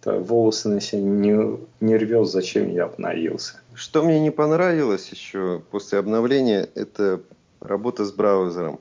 волосы 0.05 0.69
на 0.69 0.81
себя 0.81 1.01
не, 1.01 1.59
не 1.81 1.97
рвет, 1.97 2.29
зачем 2.29 2.71
я 2.71 2.85
обновился. 2.85 3.61
Что 3.73 4.03
мне 4.03 4.21
не 4.21 4.31
понравилось 4.31 5.09
еще 5.09 5.63
после 5.71 5.99
обновления, 5.99 6.69
это 6.75 7.23
работа 7.61 8.05
с 8.05 8.13
браузером. 8.13 8.81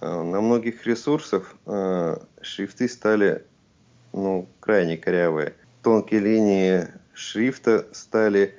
Э, 0.00 0.22
на 0.22 0.40
многих 0.40 0.86
ресурсах 0.86 1.54
э, 1.66 2.16
шрифты 2.40 2.88
стали 2.88 3.44
ну, 4.12 4.46
крайне 4.60 4.96
корявые. 4.96 5.54
Тонкие 5.82 6.20
линии 6.20 6.86
шрифта 7.14 7.86
стали 7.92 8.54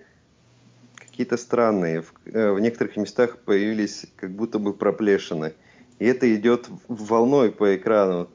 какие-то 0.96 1.38
странные. 1.38 2.02
В, 2.02 2.14
э, 2.26 2.52
в 2.52 2.60
некоторых 2.60 2.98
местах 2.98 3.40
появились 3.40 4.06
как 4.16 4.32
будто 4.32 4.60
бы 4.60 4.74
проплешины. 4.74 5.54
И 6.00 6.06
это 6.06 6.34
идет 6.34 6.70
волной 6.88 7.52
по 7.52 7.76
экрану. 7.76 8.30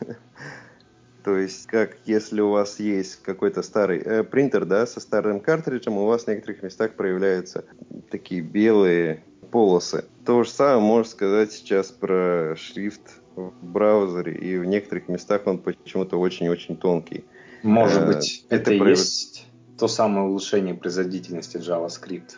То 1.24 1.36
есть, 1.36 1.66
как 1.66 1.98
если 2.04 2.40
у 2.40 2.50
вас 2.50 2.80
есть 2.80 3.22
какой-то 3.22 3.62
старый 3.62 4.00
э, 4.00 4.24
принтер, 4.24 4.64
да, 4.64 4.86
со 4.86 4.98
старым 4.98 5.38
картриджем, 5.40 5.96
у 5.96 6.06
вас 6.06 6.24
в 6.24 6.28
некоторых 6.28 6.62
местах 6.62 6.94
проявляются 6.94 7.64
такие 8.10 8.40
белые 8.40 9.22
полосы. 9.50 10.04
То 10.24 10.42
же 10.42 10.50
самое 10.50 10.80
можно 10.80 11.10
сказать 11.10 11.52
сейчас 11.52 11.88
про 11.88 12.56
шрифт 12.56 13.20
в 13.36 13.52
браузере, 13.62 14.34
и 14.34 14.58
в 14.58 14.64
некоторых 14.64 15.08
местах 15.08 15.42
он 15.46 15.58
почему-то 15.58 16.18
очень-очень 16.18 16.76
тонкий. 16.76 17.24
Может 17.62 18.02
э, 18.02 18.06
быть, 18.06 18.44
это, 18.48 18.56
это 18.56 18.72
и 18.74 18.78
прояв... 18.78 18.98
есть 18.98 19.46
то 19.78 19.88
самое 19.88 20.26
улучшение 20.26 20.74
производительности 20.74 21.58
JavaScript. 21.58 22.36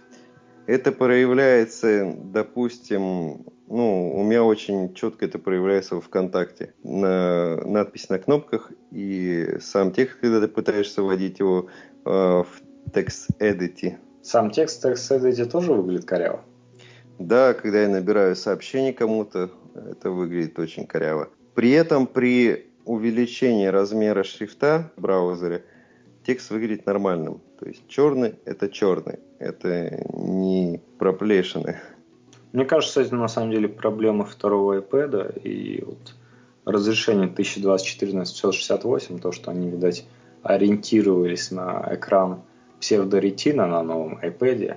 Это 0.66 0.92
проявляется, 0.92 2.14
допустим, 2.16 3.44
Ну, 3.66 4.12
у 4.14 4.22
меня 4.22 4.44
очень 4.44 4.94
четко 4.94 5.24
это 5.24 5.38
проявляется 5.38 5.96
в 5.96 6.02
ВКонтакте. 6.02 6.74
На 6.82 7.56
надпись 7.64 8.08
на 8.10 8.18
кнопках 8.18 8.70
и 8.90 9.56
сам 9.60 9.92
текст, 9.92 10.18
когда 10.20 10.40
ты 10.40 10.48
пытаешься 10.48 11.02
вводить 11.02 11.38
его 11.38 11.68
э, 12.04 12.10
в 12.10 12.46
текст 12.92 13.30
edit. 13.40 13.96
Сам 14.22 14.50
текст 14.50 14.80
в 14.80 14.82
текст 14.82 15.10
edit 15.10 15.46
тоже 15.46 15.72
выглядит 15.72 16.04
коряво? 16.04 16.44
Да, 17.18 17.54
когда 17.54 17.82
я 17.82 17.88
набираю 17.88 18.36
сообщение 18.36 18.92
кому-то, 18.92 19.50
это 19.74 20.10
выглядит 20.10 20.58
очень 20.58 20.86
коряво. 20.86 21.30
При 21.54 21.70
этом 21.70 22.06
при 22.06 22.70
увеличении 22.84 23.66
размера 23.66 24.24
шрифта 24.24 24.92
в 24.96 25.00
браузере 25.00 25.64
текст 26.26 26.50
выглядит 26.50 26.86
нормальным. 26.86 27.40
То 27.58 27.66
есть 27.66 27.86
черный– 27.88 28.34
это 28.44 28.68
черный, 28.68 29.20
это 29.38 30.04
не 30.12 30.80
проплешины. 30.98 31.80
Мне 32.54 32.64
кажется, 32.64 33.00
это 33.00 33.16
на 33.16 33.26
самом 33.26 33.50
деле 33.50 33.68
проблема 33.68 34.24
второго 34.24 34.78
iPad 34.78 35.40
и 35.42 35.82
вот 35.84 36.14
разрешение 36.64 37.26
1024 37.26 38.16
на 38.16 38.24
768, 38.24 39.18
то, 39.18 39.32
что 39.32 39.50
они, 39.50 39.68
видать, 39.68 40.06
ориентировались 40.44 41.50
на 41.50 41.84
экран 41.90 42.42
псевдоретина 42.78 43.66
на 43.66 43.82
новом 43.82 44.20
iPad, 44.22 44.76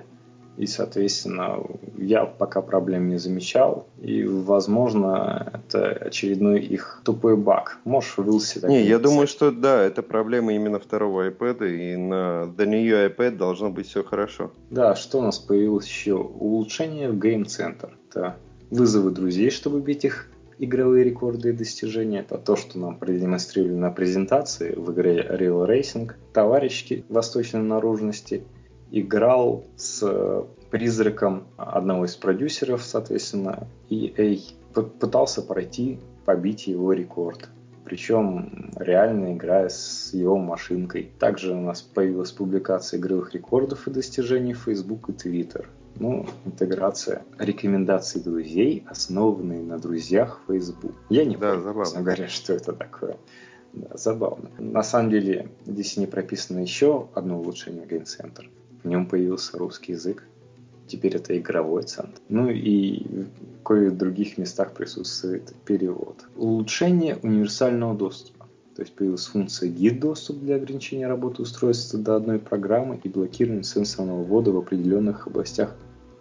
и, 0.58 0.66
соответственно, 0.66 1.60
я 1.96 2.26
пока 2.26 2.62
проблем 2.62 3.08
не 3.08 3.16
замечал. 3.16 3.86
И, 4.02 4.24
возможно, 4.24 5.52
это 5.54 5.90
очередной 5.90 6.60
их 6.60 7.00
тупой 7.04 7.36
баг. 7.36 7.78
Можешь 7.84 8.16
вылся 8.16 8.66
Не, 8.66 8.82
я 8.82 8.98
думаю, 8.98 9.28
что 9.28 9.52
да, 9.52 9.80
это 9.80 10.02
проблема 10.02 10.52
именно 10.52 10.80
второго 10.80 11.30
iPad, 11.30 11.68
и 11.70 11.96
на 11.96 12.52
The 12.56 12.66
New 12.66 13.08
iPad 13.08 13.36
должно 13.36 13.70
быть 13.70 13.86
все 13.86 14.02
хорошо. 14.02 14.50
Да, 14.70 14.96
что 14.96 15.20
у 15.20 15.22
нас 15.22 15.38
появилось 15.38 15.86
еще? 15.86 16.14
Улучшение 16.14 17.08
в 17.08 17.18
Game 17.18 17.44
Center. 17.44 17.90
Это 18.10 18.36
вызовы 18.70 19.12
друзей, 19.12 19.50
чтобы 19.50 19.80
бить 19.80 20.04
их 20.04 20.28
игровые 20.58 21.04
рекорды 21.04 21.50
и 21.50 21.52
достижения. 21.52 22.18
Это 22.18 22.36
то, 22.36 22.56
что 22.56 22.80
нам 22.80 22.98
продемонстрировали 22.98 23.76
на 23.76 23.92
презентации 23.92 24.74
в 24.74 24.92
игре 24.92 25.24
Real 25.30 25.68
Racing. 25.68 26.10
Товарищи 26.32 27.04
восточной 27.08 27.62
наружности– 27.62 28.42
играл 28.90 29.64
с 29.76 30.00
э, 30.02 30.44
призраком 30.70 31.44
одного 31.56 32.04
из 32.04 32.16
продюсеров, 32.16 32.82
соответственно, 32.82 33.66
EA. 33.90 34.40
Пытался 34.72 35.42
пройти, 35.42 35.98
побить 36.24 36.66
его 36.66 36.92
рекорд. 36.92 37.48
Причем 37.84 38.70
реально 38.76 39.34
играя 39.34 39.70
с 39.70 40.10
его 40.12 40.36
машинкой. 40.36 41.10
Также 41.18 41.54
у 41.54 41.60
нас 41.60 41.80
появилась 41.80 42.32
публикация 42.32 43.00
игровых 43.00 43.32
рекордов 43.32 43.88
и 43.88 43.90
достижений 43.90 44.52
в 44.52 44.64
Facebook 44.64 45.08
и 45.08 45.12
Twitter. 45.12 45.66
Ну, 45.96 46.26
интеграция 46.44 47.22
рекомендаций 47.38 48.22
друзей, 48.22 48.84
основанные 48.86 49.62
на 49.62 49.78
друзьях 49.78 50.42
Facebook. 50.46 50.92
Я 51.08 51.24
не 51.24 51.36
да, 51.36 51.52
понял, 51.52 51.62
забавно. 51.64 52.00
говоря, 52.02 52.28
что 52.28 52.52
это 52.52 52.72
такое. 52.72 53.16
Да, 53.72 53.96
забавно. 53.96 54.50
На 54.58 54.82
самом 54.82 55.10
деле, 55.10 55.48
здесь 55.66 55.96
не 55.96 56.06
прописано 56.06 56.60
еще 56.60 57.08
одно 57.14 57.40
улучшение 57.40 57.84
Game 57.84 58.04
Center 58.04 58.46
в 58.82 58.88
нем 58.88 59.06
появился 59.06 59.58
русский 59.58 59.92
язык. 59.92 60.24
Теперь 60.86 61.16
это 61.16 61.36
игровой 61.36 61.82
центр. 61.82 62.20
Ну 62.28 62.48
и 62.48 63.04
в 63.04 63.62
кое 63.62 63.90
других 63.90 64.38
местах 64.38 64.72
присутствует 64.72 65.52
перевод. 65.66 66.24
Улучшение 66.36 67.18
универсального 67.22 67.94
доступа. 67.94 68.46
То 68.74 68.82
есть 68.82 68.94
появилась 68.94 69.26
функция 69.26 69.68
гид 69.68 70.00
доступ 70.00 70.38
для 70.38 70.56
ограничения 70.56 71.08
работы 71.08 71.42
устройства 71.42 71.98
до 71.98 72.16
одной 72.16 72.38
программы 72.38 72.98
и 73.02 73.08
блокирование 73.08 73.64
сенсорного 73.64 74.22
ввода 74.22 74.52
в 74.52 74.58
определенных 74.58 75.26
областях 75.26 75.76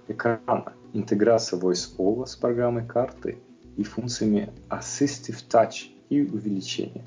экрана. 0.07 0.73
Интеграция 0.93 1.59
VoiceOver 1.59 2.25
с 2.25 2.35
программой 2.35 2.85
карты 2.85 3.37
и 3.77 3.83
функциями 3.83 4.51
Assistive 4.69 5.37
Touch 5.49 5.91
и 6.09 6.21
увеличение. 6.21 7.05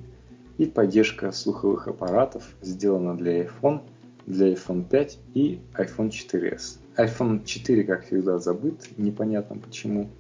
И 0.57 0.67
поддержка 0.67 1.33
слуховых 1.33 1.89
аппаратов 1.89 2.45
сделана 2.63 3.17
для 3.17 3.45
iPhone– 3.45 3.83
для 4.27 4.53
iPhone 4.53 4.89
5 4.89 5.19
и 5.35 5.61
iPhone 5.75 6.11
4s. 6.11 6.79
iPhone 6.97 7.45
4, 7.45 7.85
как 7.85 8.07
всегда, 8.07 8.39
забыт, 8.39 8.89
непонятно 8.97 9.57
почему. 9.57 10.11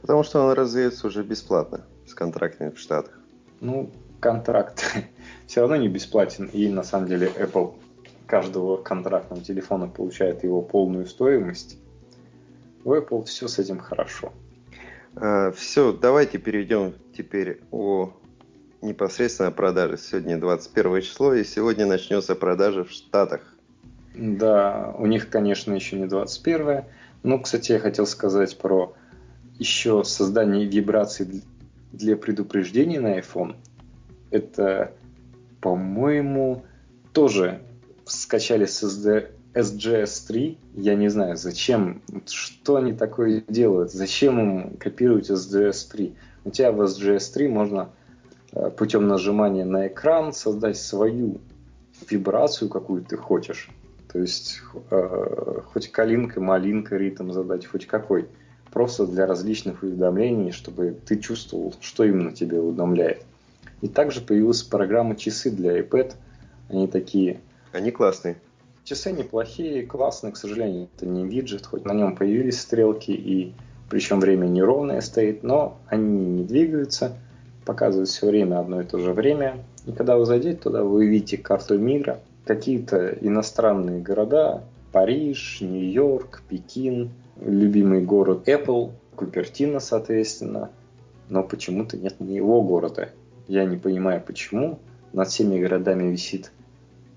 Потому 0.00 0.22
что 0.22 0.46
он 0.46 0.52
раздается 0.52 1.06
уже 1.06 1.22
бесплатно 1.22 1.86
с 2.06 2.14
контрактами 2.14 2.70
в 2.70 2.78
Штатах. 2.78 3.18
Ну, 3.60 3.90
контракт 4.20 4.84
все 5.46 5.60
равно 5.60 5.76
не 5.76 5.88
бесплатен. 5.88 6.46
И 6.52 6.68
на 6.68 6.82
самом 6.82 7.08
деле 7.08 7.30
Apple 7.38 7.74
каждого 8.26 8.76
контрактного 8.76 9.42
телефона 9.42 9.88
получает 9.88 10.44
его 10.44 10.62
полную 10.62 11.06
стоимость. 11.06 11.78
У 12.84 12.92
Apple 12.92 13.24
все 13.24 13.48
с 13.48 13.58
этим 13.58 13.78
хорошо. 13.78 14.32
А, 15.16 15.52
все, 15.52 15.92
давайте 15.92 16.38
перейдем 16.38 16.94
теперь 17.16 17.60
о 17.70 18.12
непосредственно 18.84 19.50
продажи. 19.50 19.96
Сегодня 19.98 20.38
21 20.38 21.00
число, 21.00 21.34
и 21.34 21.42
сегодня 21.42 21.86
начнется 21.86 22.34
продажа 22.34 22.84
в 22.84 22.90
Штатах. 22.90 23.40
Да, 24.14 24.94
у 24.96 25.06
них, 25.06 25.28
конечно, 25.28 25.72
еще 25.72 25.98
не 25.98 26.06
21. 26.06 26.84
Но, 27.22 27.38
кстати, 27.38 27.72
я 27.72 27.80
хотел 27.80 28.06
сказать 28.06 28.56
про 28.58 28.94
еще 29.58 30.04
создание 30.04 30.66
вибраций 30.66 31.42
для 31.92 32.16
предупреждений 32.16 32.98
на 32.98 33.18
iPhone. 33.18 33.56
Это, 34.30 34.92
по-моему, 35.60 36.64
тоже 37.12 37.60
скачали 38.04 38.66
с 38.66 38.82
SD, 38.82 39.30
SGS 39.54 40.26
3. 40.28 40.58
Я 40.74 40.94
не 40.94 41.08
знаю, 41.08 41.36
зачем, 41.36 42.02
что 42.26 42.76
они 42.76 42.92
такое 42.92 43.42
делают, 43.48 43.92
зачем 43.92 44.38
им 44.38 44.76
копировать 44.76 45.30
SGS 45.30 45.90
3. 45.90 46.14
У 46.44 46.50
тебя 46.50 46.72
в 46.72 46.82
SGS 46.82 47.32
3 47.32 47.48
можно 47.48 47.90
путем 48.76 49.08
нажимания 49.08 49.64
на 49.64 49.88
экран 49.88 50.32
создать 50.32 50.76
свою 50.76 51.40
вибрацию, 52.08 52.68
какую 52.68 53.04
ты 53.04 53.16
хочешь. 53.16 53.68
То 54.12 54.20
есть 54.20 54.60
э, 54.90 55.60
хоть 55.72 55.90
калинка, 55.90 56.40
малинка 56.40 56.96
ритм 56.96 57.32
задать, 57.32 57.66
хоть 57.66 57.86
какой. 57.86 58.28
Просто 58.72 59.06
для 59.06 59.26
различных 59.26 59.82
уведомлений, 59.82 60.52
чтобы 60.52 60.96
ты 61.06 61.18
чувствовал, 61.18 61.74
что 61.80 62.04
именно 62.04 62.32
тебе 62.32 62.60
уведомляет. 62.60 63.24
И 63.80 63.88
также 63.88 64.20
появилась 64.20 64.62
программа 64.62 65.16
часы 65.16 65.50
для 65.50 65.80
iPad. 65.80 66.14
Они 66.68 66.86
такие... 66.86 67.40
Они 67.72 67.90
классные. 67.90 68.36
Часы 68.84 69.12
неплохие, 69.12 69.86
классные, 69.86 70.32
к 70.32 70.36
сожалению, 70.36 70.88
это 70.94 71.06
не 71.06 71.26
виджет, 71.26 71.66
хоть 71.66 71.84
на 71.84 71.92
нем 71.92 72.14
появились 72.16 72.60
стрелки, 72.60 73.12
и 73.12 73.54
причем 73.88 74.20
время 74.20 74.46
неровное 74.46 75.00
стоит, 75.00 75.42
но 75.42 75.78
они 75.88 76.26
не 76.26 76.44
двигаются– 76.44 77.16
показывает 77.64 78.08
все 78.08 78.26
время 78.26 78.60
одно 78.60 78.80
и 78.80 78.84
то 78.84 78.98
же 78.98 79.12
время. 79.12 79.64
И 79.86 79.92
когда 79.92 80.16
вы 80.16 80.26
зайдете 80.26 80.58
туда, 80.58 80.82
вы 80.82 81.06
увидите 81.06 81.36
карту 81.36 81.78
мира, 81.78 82.20
какие-то 82.44 83.08
иностранные 83.20 84.00
города, 84.00 84.64
Париж, 84.92 85.58
Нью-Йорк, 85.60 86.42
Пекин, 86.48 87.10
любимый 87.40 88.02
город 88.02 88.48
Apple, 88.48 88.92
Купертино, 89.16 89.80
соответственно. 89.80 90.70
Но 91.28 91.42
почему-то 91.42 91.96
нет 91.96 92.20
моего 92.20 92.62
города. 92.62 93.10
Я 93.48 93.64
не 93.64 93.76
понимаю, 93.76 94.22
почему. 94.24 94.78
Над 95.12 95.28
всеми 95.28 95.58
городами 95.58 96.10
висит 96.10 96.52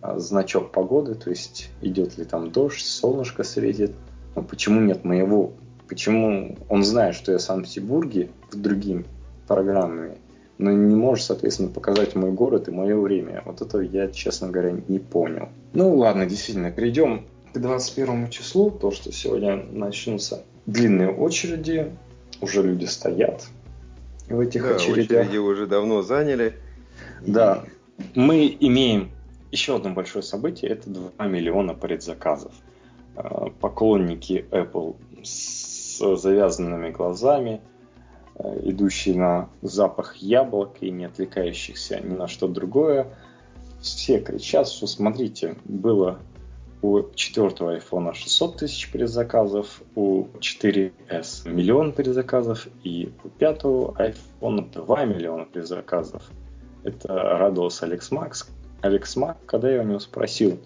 а, 0.01 0.19
значок 0.19 0.71
погоды, 0.71 1.15
то 1.15 1.29
есть 1.29 1.69
идет 1.81 2.17
ли 2.17 2.25
там 2.25 2.51
дождь, 2.51 2.85
солнышко 2.85 3.43
светит. 3.43 3.93
Но 4.35 4.43
почему 4.43 4.81
нет 4.81 5.03
моего? 5.03 5.53
Почему 5.87 6.55
он 6.69 6.83
знает, 6.83 7.15
что 7.15 7.31
я 7.31 7.37
в 7.37 7.41
Санкт-Петербурге 7.41 8.29
в 8.51 8.61
другими 8.61 9.05
программами, 9.47 10.17
но 10.57 10.71
не 10.71 10.95
можешь, 10.95 11.25
соответственно, 11.25 11.69
показать 11.69 12.15
мой 12.15 12.31
город 12.31 12.67
и 12.67 12.71
мое 12.71 12.99
время. 12.99 13.43
Вот 13.45 13.61
это 13.61 13.79
я, 13.79 14.07
честно 14.09 14.49
говоря, 14.49 14.71
не 14.87 14.99
понял. 14.99 15.49
Ну 15.73 15.95
ладно, 15.95 16.25
действительно, 16.25 16.71
перейдем 16.71 17.25
к 17.53 17.59
21 17.59 18.29
числу, 18.29 18.71
то, 18.71 18.91
что 18.91 19.11
сегодня 19.11 19.63
начнутся 19.71 20.43
длинные 20.65 21.09
очереди, 21.09 21.91
уже 22.41 22.63
люди 22.63 22.85
стоят 22.85 23.47
в 24.27 24.39
этих 24.39 24.63
да, 24.63 24.75
очередях. 24.75 25.21
очереди 25.21 25.37
уже 25.37 25.67
давно 25.67 26.01
заняли. 26.01 26.53
Да, 27.25 27.63
мы 28.15 28.55
имеем 28.59 29.11
еще 29.51 29.75
одно 29.75 29.91
большое 29.91 30.23
событие, 30.23 30.71
это 30.71 30.89
2 30.89 31.27
миллиона 31.27 31.73
предзаказов. 31.73 32.51
А, 33.15 33.49
поклонники 33.61 34.45
Apple 34.51 34.95
с 35.23 36.17
завязанными 36.17 36.89
глазами– 36.89 37.61
Э, 37.76 37.76
идущий 38.63 39.13
на 39.13 39.49
запах 39.61 40.15
яблок 40.17 40.77
и 40.81 40.91
не 40.91 41.05
отвлекающихся 41.05 41.99
ни 41.99 42.13
на 42.13 42.27
что 42.27 42.47
другое, 42.47 43.07
все 43.81 44.19
кричат, 44.19 44.67
что 44.67 44.87
смотрите, 44.87 45.55
было 45.65 46.19
у 46.81 47.01
четвертого 47.15 47.73
айфона 47.73 48.13
600 48.13 48.57
тысяч 48.57 48.91
предзаказов, 48.91 49.81
у 49.95 50.25
4S 50.39 51.49
миллион 51.49 51.91
предзаказов 51.91 52.67
и 52.83 53.11
у 53.23 53.29
пятого 53.29 53.95
айфона 53.97 54.63
2 54.63 55.05
миллиона 55.05 55.45
предзаказов. 55.45 56.23
Это 56.83 57.07
радовался 57.13 57.85
Алекс 57.85 58.11
Макс. 58.11 58.47
Алекс 58.81 59.15
Мак, 59.15 59.37
когда 59.45 59.71
я 59.71 59.81
у 59.81 59.83
него 59.83 59.99
спросил, 59.99 60.59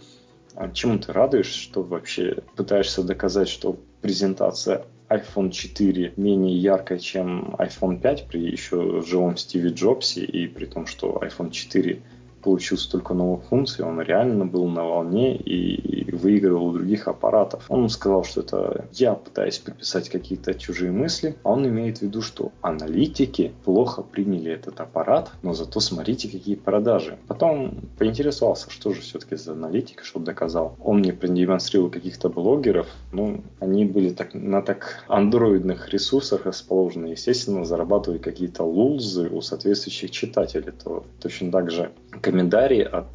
а 0.56 0.70
чему 0.70 1.00
ты 1.00 1.14
радуешься, 1.14 1.58
что 1.58 1.82
вообще 1.82 2.44
пытаешься 2.56 3.04
доказать, 3.04 3.48
что 3.48 3.78
презентация 4.02 4.86
iPhone 5.12 5.52
4 5.52 6.14
менее 6.16 6.58
яркой, 6.58 7.00
чем 7.00 7.56
iPhone 7.60 8.00
5 8.00 8.28
при 8.28 8.52
еще 8.52 9.02
живом 9.02 9.36
Стиве 9.36 9.70
Джобсе 9.70 10.24
и 10.24 10.48
при 10.48 10.66
том, 10.66 10.88
что 10.88 11.22
iPhone 11.22 11.52
4 11.52 12.02
получил 12.42 12.78
столько 12.78 13.14
новых 13.14 13.46
функций, 13.46 13.86
он 13.86 14.02
реально 14.02 14.46
был 14.46 14.68
на 14.68 14.86
волне 14.86 15.36
и 15.36 16.12
выигрывал 16.12 16.68
у 16.68 16.74
других 16.74 17.08
аппаратов. 17.08 17.66
Он 17.70 17.90
сказал, 17.90 18.24
что 18.24 18.42
это 18.42 18.86
я 18.94 19.14
пытаюсь 19.14 19.58
приписать 19.60 20.10
какие-то 20.10 20.54
чужие 20.54 20.92
мысли, 20.92 21.36
а 21.44 21.52
он 21.52 21.68
имеет 21.68 22.00
в 22.00 22.02
виду, 22.04 22.22
что 22.22 22.52
аналитики 22.62 23.54
плохо 23.64 24.02
приняли 24.04 24.52
этот 24.52 24.80
аппарат, 24.80 25.32
но 25.42 25.54
зато 25.54 25.80
смотрите, 25.80 26.30
какие 26.30 26.56
продажи. 26.56 27.18
Потом 27.28 27.90
поинтересовался, 27.98 28.70
что 28.70 28.94
же 28.94 29.02
все-таки 29.02 29.36
за 29.36 29.54
аналитика, 29.54 30.04
что 30.04 30.20
доказал. 30.20 30.76
Он 30.84 31.00
мне 31.00 31.14
продемонстрировал 31.14 31.90
каких-то 31.90 32.30
блогеров, 32.30 32.88
ну, 33.12 33.44
они 33.60 33.86
были 33.86 34.10
так, 34.10 34.34
на 34.34 34.62
так 34.62 35.04
андроидных 35.08 35.90
ресурсах 35.90 36.46
расположены, 36.46 37.08
естественно, 37.08 37.66
зарабатывают 37.66 38.24
какие-то 38.24 38.64
лулзы 38.64 39.30
у 39.30 39.42
соответствующих 39.42 40.12
читателей. 40.12 40.72
То 40.72 41.06
точно 41.20 41.52
так 41.52 41.72
же 41.72 41.92
комментарии 42.32 42.82
от, 42.82 43.08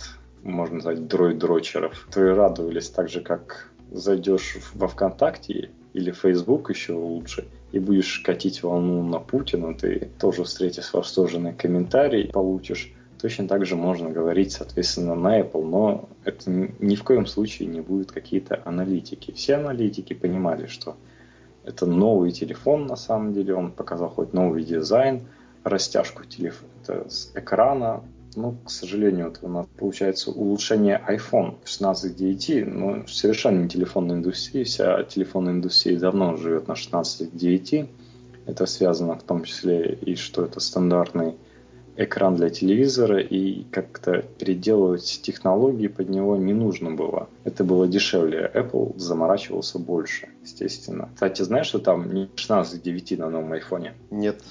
можно 0.43 0.81
сказать, 0.81 1.07
дроид-дрочеров, 1.09 2.07
которые 2.07 2.35
радовались 2.35 2.91
так 2.91 3.09
же, 3.09 3.21
как 3.21 3.71
зайдешь 3.91 4.59
во 4.75 4.89
ВКонтакте 4.89 5.71
или 5.95 6.11
Facebook 6.11 6.71
еще 6.71 6.93
лучше, 6.93 7.47
и 7.73 7.79
будешь 7.79 8.21
катить 8.21 8.63
волну 8.63 9.03
на 9.03 9.19
Путина, 9.19 9.75
ты 9.75 10.11
тоже 10.19 10.45
встретишь 10.45 10.93
восторженный 10.93 11.55
комментарий, 11.55 12.29
получишь. 12.29 12.93
Точно 13.21 13.49
так 13.49 13.65
же 13.65 13.77
можно 13.77 14.11
говорить, 14.11 14.53
соответственно, 14.53 15.15
на 15.15 15.41
Apple, 15.41 15.65
но 15.65 16.09
это 16.25 16.51
ни 16.51 16.95
в 16.97 17.03
коем 17.03 17.27
случае 17.27 17.69
не 17.69 17.81
будет 17.81 18.13
какие-то 18.13 18.61
аналитики. 18.67 19.33
Все 19.33 19.55
аналитики 19.55 20.13
понимали, 20.13 20.67
что 20.67 20.97
это 21.65 21.87
новый 21.87 22.33
телефон 22.33 22.87
на 22.87 22.97
самом 22.97 23.33
деле, 23.33 23.55
он 23.55 23.73
показал 23.73 24.11
хоть 24.11 24.35
новый 24.35 24.63
дизайн, 24.63 25.27
растяжку 25.65 26.25
телефона, 26.25 27.09
с 27.09 27.33
экрана, 27.35 28.03
ну, 28.37 28.57
к 28.65 28.71
сожалению, 28.71 29.29
вот 29.29 29.39
у 29.43 29.49
нас 29.49 29.67
получается 29.79 30.31
улучшение 30.31 31.03
iPhone 31.09 31.57
16.9, 31.65 32.65
но 32.67 33.07
совершенно 33.07 33.63
не 33.63 33.69
телефонная 33.69 34.17
индустрия. 34.17 34.65
Вся 34.65 35.03
телефонная 35.05 35.55
индустрия 35.55 35.99
давно 35.99 36.37
живет 36.37 36.69
на 36.69 36.73
16.9. 36.73 37.89
Это 38.47 38.67
связано 38.67 39.17
в 39.17 39.23
том 39.23 39.43
числе 39.43 39.95
и 39.95 40.15
что 40.15 40.45
это 40.45 40.61
стандартный 40.61 41.35
экран 41.97 42.37
для 42.37 42.51
телевизора, 42.51 43.21
и 43.21 43.65
как-то 43.71 44.23
переделывать 44.39 45.21
технологии 45.23 45.89
под 45.89 46.11
него 46.11 46.37
не 46.37 46.53
нужно 46.53 46.91
было. 46.91 47.29
Это 47.45 47.65
было 47.65 47.89
дешевле. 47.89 48.51
Apple 48.55 48.99
заморачивался 48.99 49.79
больше, 49.79 50.29
естественно. 50.43 51.09
Кстати, 51.15 51.43
знаешь, 51.43 51.67
что 51.67 51.79
там 51.79 52.13
не 52.13 52.27
16.9 52.37 53.17
на 53.19 53.31
новом 53.31 53.53
айфоне? 53.53 53.95
Нет, 54.11 54.43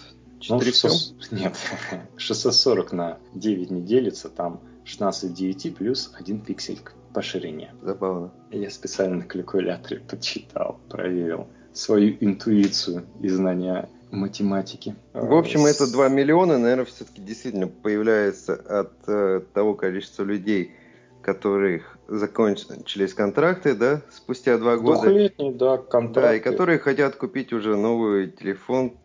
4 0.45 0.59
ну, 0.59 0.89
600, 0.89 1.31
Нет, 1.31 1.55
640 2.17 2.91
на 2.93 3.17
9 3.33 3.71
не 3.71 3.81
делится, 3.81 4.29
там 4.29 4.61
16 4.85 5.33
9 5.33 5.75
плюс 5.75 6.11
1 6.17 6.41
пиксель 6.41 6.79
по 7.13 7.21
ширине. 7.21 7.73
Забавно. 7.81 8.31
Я 8.51 8.69
специально 8.69 9.17
на 9.17 9.23
калькуляторе 9.23 10.01
подсчитал, 10.01 10.79
проверил 10.89 11.47
свою 11.73 12.15
интуицию 12.19 13.05
и 13.21 13.27
знания 13.29 13.89
математики. 14.11 14.95
В 15.13 15.33
общем, 15.33 15.65
это 15.65 15.91
2 15.91 16.09
миллиона, 16.09 16.57
наверное, 16.57 16.85
все-таки 16.85 17.21
действительно 17.21 17.67
появляется 17.67 18.53
от 18.53 18.93
э, 19.07 19.41
того 19.53 19.73
количества 19.73 20.23
людей, 20.23 20.71
которых 21.21 21.97
закончились 22.07 23.13
контракты, 23.13 23.73
да, 23.73 24.01
спустя 24.11 24.57
два 24.57 24.77
года. 24.77 25.01
Двухлетний, 25.01 25.53
да, 25.53 25.77
контракты. 25.77 26.21
Да, 26.21 26.35
и 26.35 26.39
которые 26.39 26.77
хотят 26.77 27.15
купить 27.15 27.51
уже 27.51 27.75
новый 27.75 28.29
телефон 28.29 28.95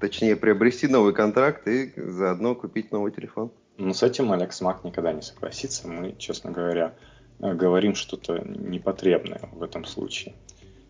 Точнее, 0.00 0.36
приобрести 0.36 0.88
новый 0.88 1.14
контракт 1.14 1.66
и 1.68 1.92
заодно 1.96 2.54
купить 2.54 2.92
новый 2.92 3.12
телефон. 3.12 3.50
Ну, 3.78 3.92
с 3.92 4.02
этим 4.02 4.32
Алекс 4.32 4.60
Мак 4.60 4.84
никогда 4.84 5.12
не 5.12 5.22
согласится. 5.22 5.88
Мы, 5.88 6.14
честно 6.18 6.50
говоря, 6.50 6.94
э, 7.40 7.54
говорим 7.54 7.94
что-то 7.94 8.38
непотребное 8.38 9.48
в 9.52 9.62
этом 9.62 9.84
случае. 9.84 10.34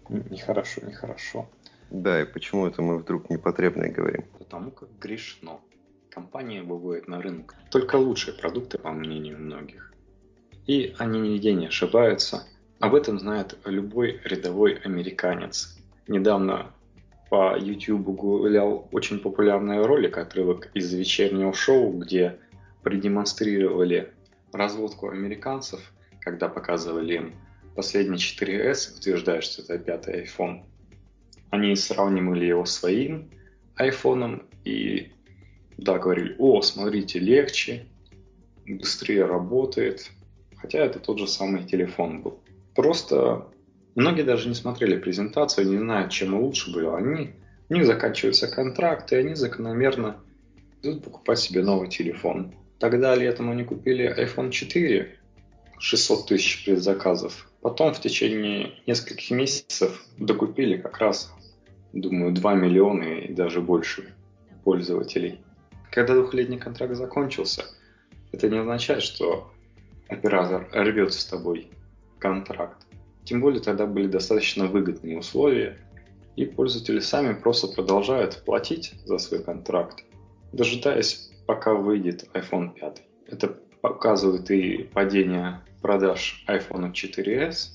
Нехорошо, 0.08 0.82
нехорошо. 0.86 1.48
Да, 1.90 2.20
и 2.22 2.24
почему 2.24 2.66
это 2.66 2.82
мы 2.82 2.98
вдруг 2.98 3.30
непотребное 3.30 3.90
говорим? 3.90 4.24
Потому 4.38 4.70
как 4.70 4.88
грешно. 5.00 5.60
Компания 6.10 6.62
выводит 6.62 7.08
на 7.08 7.20
рынок 7.20 7.54
только 7.70 7.96
лучшие 7.96 8.36
продукты, 8.36 8.78
по 8.78 8.90
мнению 8.90 9.38
многих. 9.38 9.92
И 10.66 10.94
они 10.98 11.20
нигде 11.20 11.54
не 11.54 11.66
ошибаются. 11.66 12.44
Об 12.80 12.94
этом 12.94 13.18
знает 13.18 13.56
любой 13.64 14.20
рядовой 14.24 14.74
американец. 14.74 15.76
Недавно 16.08 16.72
по 17.28 17.58
YouTube 17.58 18.04
гулял 18.04 18.88
очень 18.92 19.18
популярный 19.18 19.84
ролик, 19.84 20.18
отрывок 20.18 20.70
из 20.74 20.92
вечернего 20.92 21.52
шоу, 21.52 21.92
где 21.92 22.38
продемонстрировали 22.82 24.12
разводку 24.52 25.08
американцев, 25.10 25.92
когда 26.20 26.48
показывали 26.48 27.14
им 27.14 27.34
последний 27.74 28.16
4S, 28.16 28.98
утверждая, 28.98 29.40
что 29.40 29.62
это 29.62 29.78
пятый 29.78 30.24
iPhone. 30.24 30.62
Они 31.50 31.74
сравнивали 31.76 32.46
его 32.46 32.64
с 32.64 32.72
своим 32.72 33.30
iPhone 33.78 34.44
и 34.64 35.12
да, 35.76 35.98
говорили, 35.98 36.34
о, 36.38 36.62
смотрите, 36.62 37.18
легче, 37.18 37.86
быстрее 38.66 39.26
работает, 39.26 40.10
хотя 40.56 40.78
это 40.78 40.98
тот 40.98 41.18
же 41.18 41.28
самый 41.28 41.64
телефон 41.64 42.22
был. 42.22 42.40
Просто 42.74 43.46
Многие 43.96 44.24
даже 44.24 44.48
не 44.48 44.54
смотрели 44.54 44.98
презентацию, 44.98 45.66
не 45.68 45.78
знают, 45.78 46.12
чем 46.12 46.38
лучше 46.38 46.70
было. 46.70 46.98
Они, 46.98 47.32
у 47.70 47.74
них 47.74 47.86
заканчиваются 47.86 48.46
контракты, 48.46 49.16
и 49.16 49.18
они 49.20 49.34
закономерно 49.34 50.20
идут 50.82 51.02
покупать 51.02 51.38
себе 51.38 51.62
новый 51.62 51.88
телефон. 51.88 52.54
Тогда 52.78 53.14
летом 53.14 53.50
они 53.50 53.64
купили 53.64 54.14
iPhone 54.14 54.50
4, 54.50 55.18
600 55.78 56.28
тысяч 56.28 56.66
предзаказов. 56.66 57.50
Потом 57.62 57.94
в 57.94 58.00
течение 58.02 58.74
нескольких 58.86 59.30
месяцев 59.30 60.04
докупили 60.18 60.76
как 60.76 60.98
раз, 60.98 61.32
думаю, 61.94 62.34
2 62.34 62.54
миллиона 62.54 63.20
и 63.20 63.32
даже 63.32 63.62
больше 63.62 64.12
пользователей. 64.62 65.40
Когда 65.90 66.14
двухлетний 66.14 66.58
контракт 66.58 66.94
закончился, 66.96 67.64
это 68.30 68.50
не 68.50 68.58
означает, 68.58 69.02
что 69.02 69.50
оператор 70.06 70.68
рвет 70.72 71.14
с 71.14 71.24
тобой 71.24 71.70
контракт. 72.18 72.85
Тем 73.26 73.40
более 73.40 73.60
тогда 73.60 73.86
были 73.86 74.06
достаточно 74.06 74.66
выгодные 74.66 75.18
условия, 75.18 75.76
и 76.36 76.44
пользователи 76.44 77.00
сами 77.00 77.34
просто 77.34 77.66
продолжают 77.66 78.42
платить 78.44 78.94
за 79.04 79.18
свой 79.18 79.42
контракт, 79.42 80.04
дожидаясь, 80.52 81.30
пока 81.46 81.74
выйдет 81.74 82.28
iPhone 82.34 82.72
5. 82.78 83.02
Это 83.26 83.56
показывает 83.80 84.50
и 84.52 84.88
падение 84.94 85.60
продаж 85.82 86.44
iPhone 86.48 86.92
4s. 86.92 87.70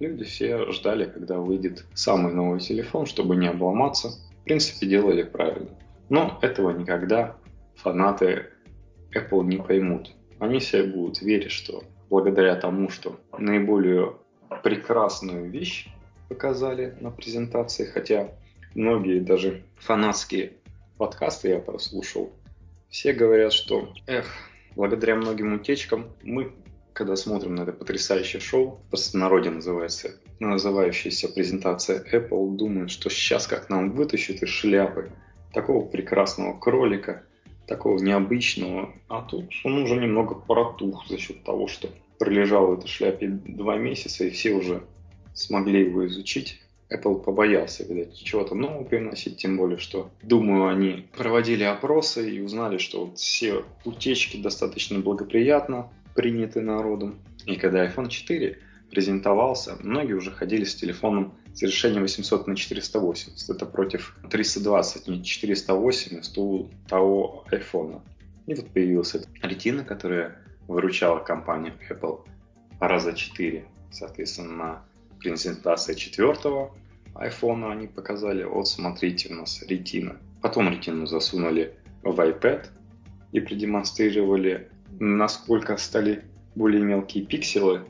Люди 0.00 0.24
все 0.24 0.70
ждали, 0.70 1.06
когда 1.06 1.38
выйдет 1.38 1.86
самый 1.94 2.34
новый 2.34 2.60
телефон, 2.60 3.06
чтобы 3.06 3.36
не 3.36 3.48
обломаться. 3.48 4.10
В 4.42 4.44
принципе, 4.44 4.86
делали 4.86 5.22
правильно. 5.22 5.70
Но 6.10 6.38
этого 6.42 6.72
никогда 6.72 7.36
фанаты 7.74 8.48
Apple 9.14 9.44
не 9.44 9.56
поймут. 9.56 10.10
Они 10.38 10.58
все 10.58 10.82
будут 10.82 11.22
верить, 11.22 11.52
что 11.52 11.84
благодаря 12.10 12.56
тому, 12.56 12.90
что 12.90 13.18
наиболее 13.38 14.14
прекрасную 14.56 15.50
вещь 15.50 15.88
показали 16.28 16.96
на 17.00 17.10
презентации, 17.10 17.84
хотя 17.84 18.28
многие 18.74 19.20
даже 19.20 19.62
фанатские 19.78 20.52
подкасты 20.98 21.48
я 21.48 21.58
прослушал, 21.58 22.32
все 22.88 23.12
говорят, 23.12 23.52
что, 23.52 23.92
эх, 24.06 24.26
благодаря 24.74 25.16
многим 25.16 25.54
утечкам 25.54 26.10
мы, 26.22 26.52
когда 26.92 27.16
смотрим 27.16 27.54
на 27.54 27.62
это 27.62 27.72
потрясающее 27.72 28.40
шоу, 28.40 28.80
просто 28.90 29.16
народе 29.16 29.50
называется, 29.50 30.16
называющаяся 30.40 31.28
презентация 31.28 32.04
Apple, 32.12 32.56
думаем, 32.56 32.88
что 32.88 33.08
сейчас 33.10 33.46
как 33.46 33.70
нам 33.70 33.92
вытащат 33.92 34.42
из 34.42 34.48
шляпы 34.48 35.10
такого 35.52 35.86
прекрасного 35.86 36.58
кролика, 36.58 37.24
такого 37.66 37.98
необычного, 37.98 38.92
а 39.08 39.22
тут 39.22 39.52
он 39.64 39.82
уже 39.82 39.96
немного 39.96 40.34
протух 40.34 41.06
за 41.08 41.18
счет 41.18 41.44
того, 41.44 41.68
что 41.68 41.88
пролежал 42.20 42.66
в 42.66 42.78
этой 42.78 42.86
шляпе 42.86 43.28
два 43.28 43.78
месяца, 43.78 44.24
и 44.24 44.30
все 44.30 44.52
уже 44.52 44.82
смогли 45.34 45.80
его 45.80 46.06
изучить. 46.06 46.60
Apple 46.92 47.22
побоялся, 47.22 47.84
видать, 47.84 48.14
чего-то 48.22 48.54
нового 48.54 48.84
приносить, 48.84 49.38
тем 49.38 49.56
более, 49.56 49.78
что, 49.78 50.10
думаю, 50.22 50.68
они 50.68 51.06
проводили 51.16 51.64
опросы 51.64 52.30
и 52.30 52.40
узнали, 52.40 52.76
что 52.76 53.06
вот 53.06 53.18
все 53.18 53.64
утечки 53.86 54.36
достаточно 54.36 54.98
благоприятно 54.98 55.90
приняты 56.14 56.60
народом. 56.60 57.20
И 57.46 57.56
когда 57.56 57.86
iPhone 57.86 58.10
4 58.10 58.58
презентовался, 58.90 59.78
многие 59.80 60.12
уже 60.12 60.30
ходили 60.30 60.64
с 60.64 60.74
телефоном 60.74 61.32
с 61.54 61.62
решением 61.62 62.02
800 62.02 62.46
на 62.48 62.54
480. 62.54 63.48
Это 63.48 63.64
против 63.64 64.14
320, 64.28 65.08
не 65.08 65.24
480 65.24 66.36
у 66.38 66.68
того 66.86 67.44
iPhone. 67.50 68.02
И 68.46 68.54
вот 68.54 68.68
появилась 68.68 69.14
эта 69.14 69.26
ретина, 69.42 69.84
которая 69.84 70.36
выручала 70.70 71.18
компанию 71.18 71.74
Apple 71.90 72.20
раза 72.78 73.12
4, 73.12 73.64
соответственно, 73.90 74.52
на 74.52 74.84
презентации 75.18 75.94
четвертого 75.94 76.72
iPhone 77.14 77.70
они 77.70 77.88
показали, 77.88 78.44
вот 78.44 78.68
смотрите, 78.68 79.32
у 79.32 79.36
нас 79.36 79.62
ретина. 79.66 80.16
Потом 80.40 80.70
ретину 80.70 81.06
засунули 81.06 81.74
в 82.02 82.18
iPad 82.18 82.66
и 83.32 83.40
продемонстрировали, 83.40 84.70
насколько 84.98 85.76
стали 85.76 86.24
более 86.54 86.82
мелкие 86.82 87.26
пикселы 87.26 87.82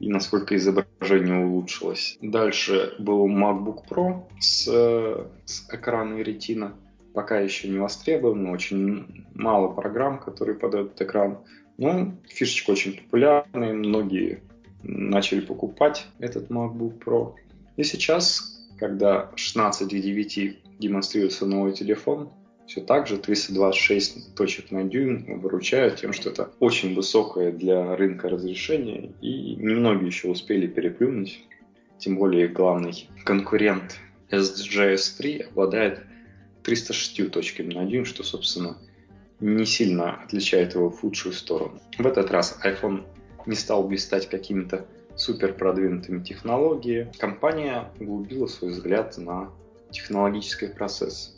и 0.00 0.10
насколько 0.10 0.56
изображение 0.56 1.46
улучшилось. 1.46 2.18
Дальше 2.20 2.94
был 2.98 3.28
MacBook 3.28 3.88
Pro 3.88 4.24
с, 4.40 4.64
с 4.64 5.68
экраном 5.72 6.18
ретина. 6.18 6.74
Пока 7.14 7.38
еще 7.38 7.68
не 7.68 7.78
востребован, 7.78 8.48
очень 8.48 9.26
мало 9.34 9.68
программ, 9.72 10.18
которые 10.18 10.58
под 10.58 10.74
этот 10.74 11.00
экран. 11.00 11.38
Но 11.78 12.14
фишечка 12.28 12.70
очень 12.70 12.96
популярная, 12.96 13.72
многие 13.72 14.40
начали 14.82 15.40
покупать 15.40 16.06
этот 16.18 16.50
MacBook 16.50 17.02
Pro. 17.02 17.34
И 17.76 17.82
сейчас, 17.82 18.68
когда 18.78 19.30
16 19.34 19.88
к 19.88 19.90
9 19.90 20.58
демонстрируется 20.78 21.46
новый 21.46 21.72
телефон, 21.72 22.30
все 22.66 22.80
так 22.80 23.06
же 23.06 23.18
326 23.18 24.34
точек 24.34 24.70
на 24.70 24.84
дюйм 24.84 25.40
выручают 25.40 25.96
тем, 25.96 26.12
что 26.12 26.30
это 26.30 26.50
очень 26.60 26.94
высокое 26.94 27.52
для 27.52 27.94
рынка 27.96 28.28
разрешение, 28.28 29.12
и 29.20 29.54
немногие 29.56 30.06
еще 30.06 30.28
успели 30.28 30.66
переплюнуть. 30.66 31.44
Тем 31.98 32.16
более 32.16 32.48
главный 32.48 33.08
конкурент 33.24 33.98
SGS 34.30 35.18
3 35.18 35.38
обладает 35.50 36.00
306 36.62 37.30
точками 37.30 37.74
на 37.74 37.84
дюйм, 37.84 38.04
что, 38.04 38.22
собственно, 38.22 38.78
не 39.44 39.66
сильно 39.66 40.22
отличает 40.22 40.74
его 40.74 40.90
в 40.90 41.00
худшую 41.00 41.32
сторону. 41.32 41.80
В 41.98 42.06
этот 42.06 42.30
раз 42.30 42.58
iPhone 42.64 43.04
не 43.46 43.54
стал 43.54 43.86
блистать 43.86 44.28
какими-то 44.28 44.86
супер 45.16 45.54
продвинутыми 45.54 46.22
технологиями. 46.22 47.12
Компания 47.18 47.92
углубила 48.00 48.46
свой 48.46 48.72
взгляд 48.72 49.16
на 49.18 49.50
технологический 49.90 50.68
процесс 50.68 51.34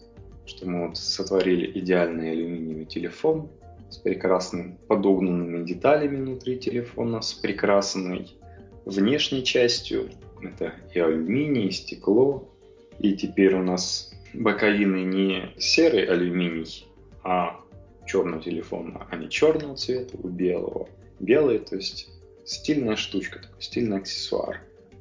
что 0.46 0.68
мы 0.68 0.88
вот 0.88 0.96
сотворили 0.96 1.78
идеальный 1.78 2.30
алюминиевый 2.30 2.86
телефон 2.86 3.50
с 3.90 3.98
прекрасными 3.98 4.78
подогнанными 4.88 5.64
деталями 5.64 6.16
внутри 6.16 6.58
телефона, 6.58 7.20
с 7.20 7.34
прекрасной 7.34 8.28
внешней 8.84 9.44
частью. 9.44 10.10
Это 10.40 10.74
и 10.94 11.00
алюминий, 11.00 11.68
и 11.68 11.72
стекло. 11.72 12.48
И 12.98 13.14
теперь 13.14 13.54
у 13.54 13.62
нас 13.62 14.12
боковины 14.32 15.04
не 15.04 15.52
серый 15.58 16.04
алюминий, 16.04 16.86
а 17.22 17.60
черного 18.06 18.42
телефона, 18.42 19.06
а 19.10 19.16
не 19.16 19.28
черного 19.28 19.76
цвета, 19.76 20.16
у 20.22 20.28
белого. 20.28 20.88
Белый, 21.20 21.58
то 21.58 21.76
есть 21.76 22.08
стильная 22.44 22.96
штучка, 22.96 23.40
такой 23.40 23.62
стильный 23.62 23.98
аксессуар. 23.98 24.60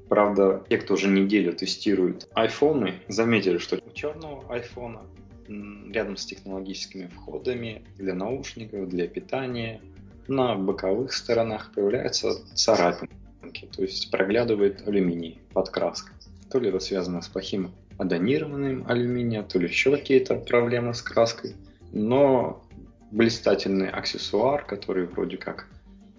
Правда, 0.09 0.63
те, 0.69 0.77
кто 0.77 0.93
уже 0.93 1.07
неделю 1.07 1.53
тестируют 1.53 2.27
айфоны, 2.33 2.93
заметили, 3.07 3.57
что 3.57 3.77
у 3.77 3.91
черного 3.93 4.43
айфона 4.53 5.01
рядом 5.47 6.17
с 6.17 6.25
технологическими 6.25 7.07
входами 7.07 7.83
для 7.97 8.13
наушников, 8.13 8.89
для 8.89 9.07
питания. 9.07 9.81
На 10.27 10.55
боковых 10.55 11.13
сторонах 11.13 11.71
появляются 11.73 12.31
царапинки, 12.55 13.67
то 13.75 13.83
есть 13.83 14.09
проглядывает 14.09 14.87
алюминий 14.87 15.39
под 15.53 15.69
краской. 15.69 16.13
То 16.49 16.59
ли 16.59 16.69
это 16.69 16.79
связано 16.79 17.21
с 17.21 17.27
плохим 17.27 17.71
адонированным 17.97 18.85
алюминия, 18.87 19.43
то 19.43 19.59
ли 19.59 19.67
еще 19.67 19.91
какие-то 19.91 20.35
проблемы 20.35 20.93
с 20.95 21.01
краской. 21.01 21.55
Но 21.91 22.64
блистательный 23.11 23.89
аксессуар, 23.89 24.65
который 24.65 25.05
вроде 25.05 25.37
как 25.37 25.67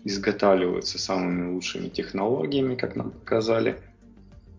изготавливается 0.05 0.99
самыми 0.99 1.53
лучшими 1.53 1.89
технологиями, 1.89 2.77
как 2.77 2.95
нам 2.97 3.11
показали, 3.11 3.81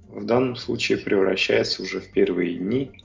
в 0.09 0.25
данном 0.25 0.55
случае 0.55 0.97
превращается 0.97 1.83
уже 1.83 1.99
в 1.99 2.11
первые 2.11 2.57
дни 2.57 3.03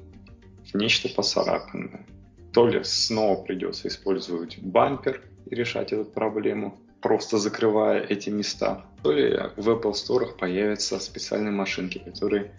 нечто 0.74 1.08
поцарапанное. 1.08 2.06
То 2.52 2.66
ли 2.66 2.82
снова 2.84 3.42
придется 3.42 3.88
использовать 3.88 4.58
бампер 4.58 5.22
и 5.50 5.54
решать 5.54 5.92
эту 5.92 6.04
проблему, 6.04 6.78
просто 7.00 7.38
закрывая 7.38 8.00
эти 8.00 8.30
места, 8.30 8.84
то 9.02 9.12
ли 9.12 9.36
в 9.56 9.68
Apple 9.68 9.92
Store 9.92 10.36
появятся 10.36 10.98
специальные 10.98 11.52
машинки, 11.52 11.98
которые 11.98 12.52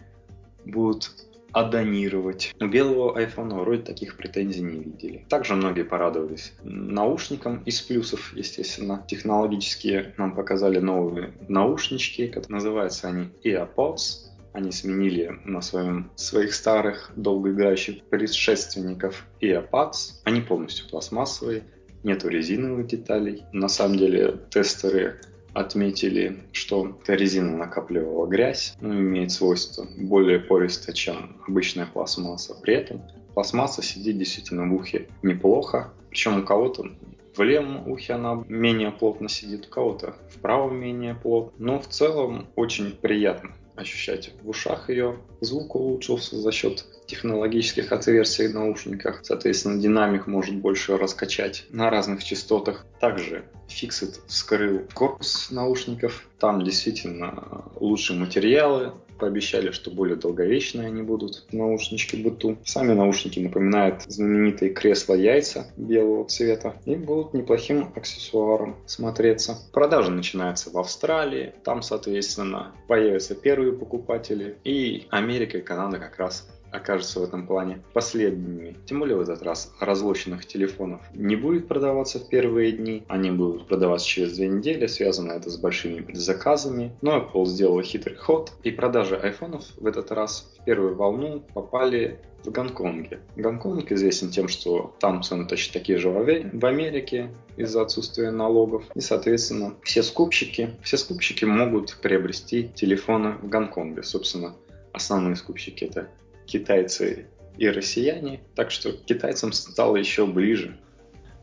будут 0.65 1.11
адонировать. 1.53 2.53
У 2.59 2.65
белого 2.65 3.17
iPhone 3.19 3.53
вроде 3.61 3.83
таких 3.83 4.17
претензий 4.17 4.61
не 4.61 4.83
видели. 4.83 5.25
Также 5.29 5.55
многие 5.55 5.83
порадовались 5.83 6.53
наушникам 6.63 7.63
из 7.63 7.81
плюсов, 7.81 8.33
естественно. 8.35 9.05
Технологические 9.07 10.13
нам 10.17 10.35
показали 10.35 10.79
новые 10.79 11.33
наушнички, 11.47 12.27
как 12.27 12.49
называются 12.49 13.07
они 13.07 13.29
AirPods. 13.43 14.29
Они 14.51 14.71
сменили 14.71 15.39
на 15.45 15.61
своем, 15.61 16.11
своих 16.15 16.53
старых, 16.53 17.11
долгоиграющих 17.15 18.03
предшественников 18.05 19.25
AirPods. 19.41 20.21
Они 20.25 20.41
полностью 20.41 20.87
пластмассовые, 20.89 21.63
нету 22.03 22.27
резиновых 22.27 22.87
деталей. 22.87 23.43
На 23.51 23.67
самом 23.67 23.97
деле 23.97 24.39
тестеры 24.49 25.19
отметили, 25.53 26.39
что 26.51 26.97
резина 27.07 27.57
накапливала 27.57 28.27
грязь, 28.27 28.75
ну, 28.81 28.93
имеет 28.93 29.31
свойство 29.31 29.87
более 29.97 30.39
пористо, 30.39 30.93
чем 30.93 31.37
обычная 31.47 31.85
пластмасса. 31.85 32.55
При 32.61 32.75
этом 32.75 33.01
пластмасса 33.33 33.81
сидит 33.81 34.17
действительно 34.17 34.67
в 34.67 34.73
ухе 34.73 35.07
неплохо, 35.21 35.93
причем 36.09 36.39
у 36.39 36.43
кого-то 36.43 36.85
в 37.35 37.41
левом 37.41 37.87
ухе 37.87 38.13
она 38.13 38.43
менее 38.47 38.91
плотно 38.91 39.27
сидит, 39.27 39.65
у 39.67 39.69
кого-то 39.69 40.15
в 40.29 40.39
правом 40.39 40.79
менее 40.79 41.15
плотно. 41.15 41.53
Но 41.57 41.79
в 41.79 41.87
целом 41.87 42.47
очень 42.55 42.91
приятно 42.91 43.51
ощущать 43.75 44.31
в 44.41 44.49
ушах 44.49 44.89
ее. 44.89 45.17
Звук 45.41 45.75
улучшился 45.75 46.37
за 46.37 46.51
счет 46.51 46.85
технологических 47.05 47.91
отверстий 47.91 48.47
в 48.47 48.53
наушниках. 48.53 49.19
Соответственно, 49.23 49.81
динамик 49.81 50.27
может 50.27 50.55
больше 50.55 50.97
раскачать 50.97 51.65
на 51.69 51.89
разных 51.89 52.23
частотах. 52.23 52.85
Также 52.99 53.45
Fixit 53.67 54.19
вскрыл 54.27 54.87
корпус 54.93 55.49
наушников. 55.51 56.27
Там 56.39 56.63
действительно 56.63 57.65
лучшие 57.75 58.19
материалы, 58.19 58.93
пообещали, 59.19 59.71
что 59.71 59.91
более 59.91 60.15
долговечные 60.15 60.87
они 60.87 61.01
будут 61.01 61.45
наушнички 61.51 62.15
быту. 62.15 62.57
Сами 62.63 62.93
наушники 62.93 63.39
напоминают 63.39 64.03
знаменитые 64.07 64.71
кресла-яйца 64.73 65.67
белого 65.77 66.25
цвета 66.25 66.75
и 66.85 66.95
будут 66.95 67.33
неплохим 67.33 67.91
аксессуаром 67.95 68.75
смотреться. 68.85 69.57
Продажи 69.71 70.11
начинаются 70.11 70.69
в 70.69 70.77
Австралии, 70.77 71.53
там, 71.63 71.81
соответственно, 71.81 72.71
появятся 72.87 73.35
первые 73.35 73.73
покупатели, 73.73 74.57
и 74.63 75.07
Америка 75.09 75.57
и 75.57 75.61
Канада 75.61 75.99
как 75.99 76.17
раз 76.17 76.47
окажутся 76.73 77.19
в 77.19 77.23
этом 77.23 77.45
плане 77.45 77.83
последними. 77.93 78.75
Тем 78.85 78.99
более 78.99 79.15
в 79.15 79.21
этот 79.21 79.43
раз 79.43 79.73
разлоченных 79.79 80.45
телефонов 80.45 81.01
не 81.13 81.35
будет 81.35 81.67
продаваться 81.67 82.19
в 82.19 82.27
первые 82.27 82.71
дни. 82.71 83.03
Они 83.07 83.31
будут 83.31 83.67
продаваться 83.67 84.07
через 84.07 84.35
две 84.35 84.47
недели. 84.47 84.87
Связано 84.87 85.33
это 85.33 85.49
с 85.49 85.57
большими 85.57 86.05
заказами. 86.13 86.95
Но 87.01 87.17
Apple 87.17 87.45
сделала 87.45 87.83
хитрый 87.83 88.15
ход. 88.15 88.51
И 88.63 88.71
продажи 88.71 89.15
айфонов 89.15 89.63
в 89.77 89.85
этот 89.85 90.11
раз 90.11 90.53
в 90.59 90.65
первую 90.65 90.95
волну 90.95 91.43
попали 91.53 92.19
в 92.43 92.51
Гонконге. 92.51 93.19
Гонконг 93.35 93.91
известен 93.91 94.29
тем, 94.29 94.47
что 94.47 94.95
там 94.99 95.23
цены 95.23 95.47
точно 95.47 95.73
такие 95.73 95.97
же 95.97 96.09
в 96.09 96.65
Америке 96.65 97.29
из-за 97.55 97.81
отсутствия 97.81 98.31
налогов. 98.31 98.83
И, 98.95 98.99
соответственно, 98.99 99.75
все 99.83 100.03
скупщики, 100.03 100.71
все 100.81 100.97
скупщики 100.97 101.45
могут 101.45 101.97
приобрести 102.01 102.69
телефоны 102.75 103.37
в 103.41 103.47
Гонконге. 103.47 104.03
Собственно, 104.03 104.55
основные 104.91 105.35
скупщики 105.35 105.85
это 105.85 106.09
китайцы 106.45 107.27
и 107.57 107.69
россияне, 107.69 108.41
так 108.55 108.71
что 108.71 108.91
китайцам 108.91 109.51
стало 109.53 109.97
еще 109.97 110.25
ближе. 110.25 110.77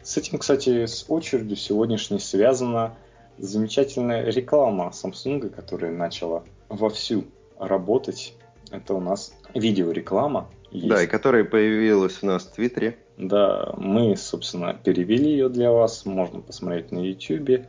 С 0.02 0.16
этим, 0.16 0.38
кстати, 0.38 0.86
с 0.86 1.04
очередью 1.08 1.56
сегодняшней 1.56 2.18
связана 2.18 2.96
замечательная 3.38 4.24
реклама 4.30 4.92
Samsung, 4.92 5.50
которая 5.50 5.92
начала 5.92 6.44
вовсю 6.68 7.26
работать. 7.58 8.34
Это 8.70 8.94
у 8.94 9.00
нас 9.00 9.34
видеореклама. 9.54 10.50
Есть. 10.70 10.88
Да, 10.88 11.02
и 11.02 11.06
которая 11.06 11.44
появилась 11.44 12.22
у 12.22 12.26
нас 12.26 12.44
в 12.44 12.52
Твиттере. 12.52 12.96
Да, 13.16 13.74
мы, 13.76 14.16
собственно, 14.16 14.72
перевели 14.72 15.30
ее 15.30 15.48
для 15.48 15.72
вас. 15.72 16.06
Можно 16.06 16.40
посмотреть 16.40 16.92
на 16.92 17.00
YouTube. 17.00 17.66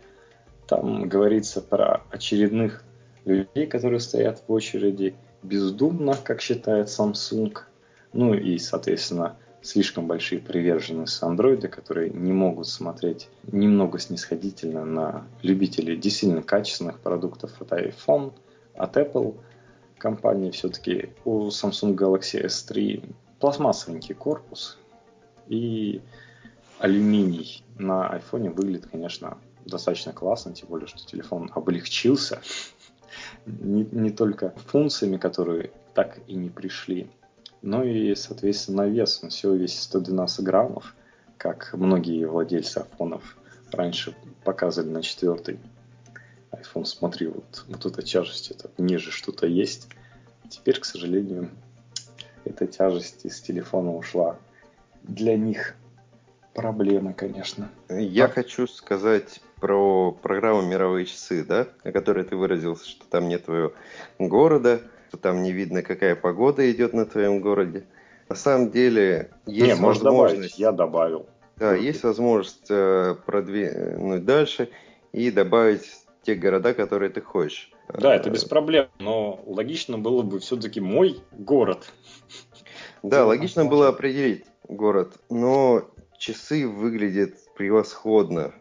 Там 0.67 1.09
говорится 1.09 1.61
про 1.61 2.03
очередных 2.11 2.83
людей, 3.25 3.65
которые 3.67 3.99
стоят 3.99 4.43
в 4.47 4.51
очереди 4.51 5.15
бездумно, 5.43 6.15
как 6.15 6.41
считает 6.41 6.87
Samsung. 6.87 7.57
Ну 8.13 8.33
и, 8.33 8.57
соответственно, 8.57 9.37
слишком 9.61 10.07
большие 10.07 10.41
приверженцы 10.41 11.23
андроида, 11.23 11.67
которые 11.67 12.09
не 12.09 12.33
могут 12.33 12.67
смотреть 12.67 13.29
немного 13.51 13.99
снисходительно 13.99 14.85
на 14.85 15.27
любителей 15.41 15.95
действительно 15.95 16.41
качественных 16.41 16.99
продуктов 16.99 17.61
от 17.61 17.71
iPhone, 17.71 18.33
от 18.75 18.97
Apple 18.97 19.37
компании. 19.97 20.51
Все-таки 20.51 21.09
у 21.25 21.47
Samsung 21.47 21.95
Galaxy 21.95 22.43
S3 22.45 23.13
пластмассовенький 23.39 24.15
корпус 24.15 24.77
и 25.47 26.01
алюминий 26.79 27.63
на 27.77 28.09
iPhone 28.17 28.49
выглядит, 28.49 28.87
конечно, 28.91 29.37
достаточно 29.65 30.11
классно, 30.11 30.53
тем 30.53 30.69
более, 30.69 30.87
что 30.87 31.05
телефон 31.05 31.51
облегчился 31.53 32.41
не, 33.45 33.87
не 33.91 34.11
только 34.11 34.53
функциями, 34.67 35.17
которые 35.17 35.71
так 35.93 36.19
и 36.27 36.35
не 36.35 36.49
пришли. 36.49 37.09
Ну 37.61 37.83
и, 37.83 38.15
соответственно, 38.15 38.87
вес. 38.87 39.19
Он 39.23 39.29
всего 39.29 39.53
весит 39.53 39.81
112 39.81 40.43
граммов, 40.43 40.95
как 41.37 41.73
многие 41.73 42.25
владельцы 42.25 42.79
айфонов 42.79 43.37
раньше 43.71 44.15
показывали 44.43 44.89
на 44.91 45.01
четвертый 45.01 45.59
iPhone. 46.51 46.85
Смотри, 46.85 47.27
вот, 47.27 47.65
вот 47.67 47.85
эта 47.85 48.01
тяжесть, 48.01 48.51
это 48.51 48.69
ниже 48.77 49.11
что-то 49.11 49.47
есть. 49.47 49.87
Теперь, 50.49 50.79
к 50.79 50.85
сожалению, 50.85 51.49
эта 52.45 52.67
тяжесть 52.67 53.25
из 53.25 53.39
телефона 53.39 53.95
ушла. 53.95 54.37
Для 55.03 55.37
них 55.37 55.75
проблемы, 56.53 57.13
конечно. 57.13 57.69
Я 57.89 58.25
а? 58.25 58.27
хочу 58.27 58.67
сказать 58.67 59.41
про 59.61 60.11
программу 60.11 60.63
«Мировые 60.63 61.05
часы», 61.05 61.45
да, 61.45 61.67
о 61.83 61.91
которой 61.91 62.25
ты 62.25 62.35
выразился, 62.35 62.89
что 62.89 63.05
там 63.05 63.29
нет 63.29 63.45
твоего 63.45 63.71
города, 64.19 64.81
что 65.07 65.17
там 65.17 65.43
не 65.43 65.53
видно, 65.53 65.83
какая 65.83 66.15
погода 66.15 66.69
идет 66.69 66.93
на 66.93 67.05
твоем 67.05 67.39
городе. 67.39 67.85
На 68.27 68.35
самом 68.35 68.71
деле 68.71 69.29
есть 69.45 69.79
не, 69.79 69.85
возможность... 69.85 70.03
Добавить, 70.03 70.59
я 70.59 70.71
добавил. 70.71 71.25
Да, 71.57 71.75
есть 71.75 72.03
возможность 72.03 72.67
э, 72.69 73.15
продвинуть 73.25 74.25
дальше 74.25 74.69
и 75.11 75.29
добавить 75.29 75.87
те 76.23 76.33
города, 76.33 76.73
которые 76.73 77.11
ты 77.11 77.21
хочешь. 77.21 77.71
Да, 77.93 78.15
это 78.15 78.29
без 78.29 78.45
проблем, 78.45 78.87
но 78.99 79.43
логично 79.45 79.97
было 79.99 80.23
бы 80.23 80.39
все-таки 80.39 80.79
мой 80.79 81.21
город. 81.31 81.91
Да, 83.03 83.25
логично 83.25 83.65
было 83.65 83.89
определить 83.89 84.45
город, 84.67 85.17
но 85.29 85.89
часы 86.17 86.67
выглядят 86.67 87.33
превосходно. 87.55 88.53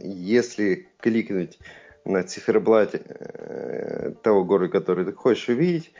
Если 0.00 0.88
кликнуть 0.98 1.58
на 2.04 2.22
циферблате 2.22 3.02
э, 3.04 4.12
того 4.22 4.44
города, 4.44 4.70
который 4.70 5.04
ты 5.04 5.12
хочешь 5.12 5.48
увидеть, 5.48 5.92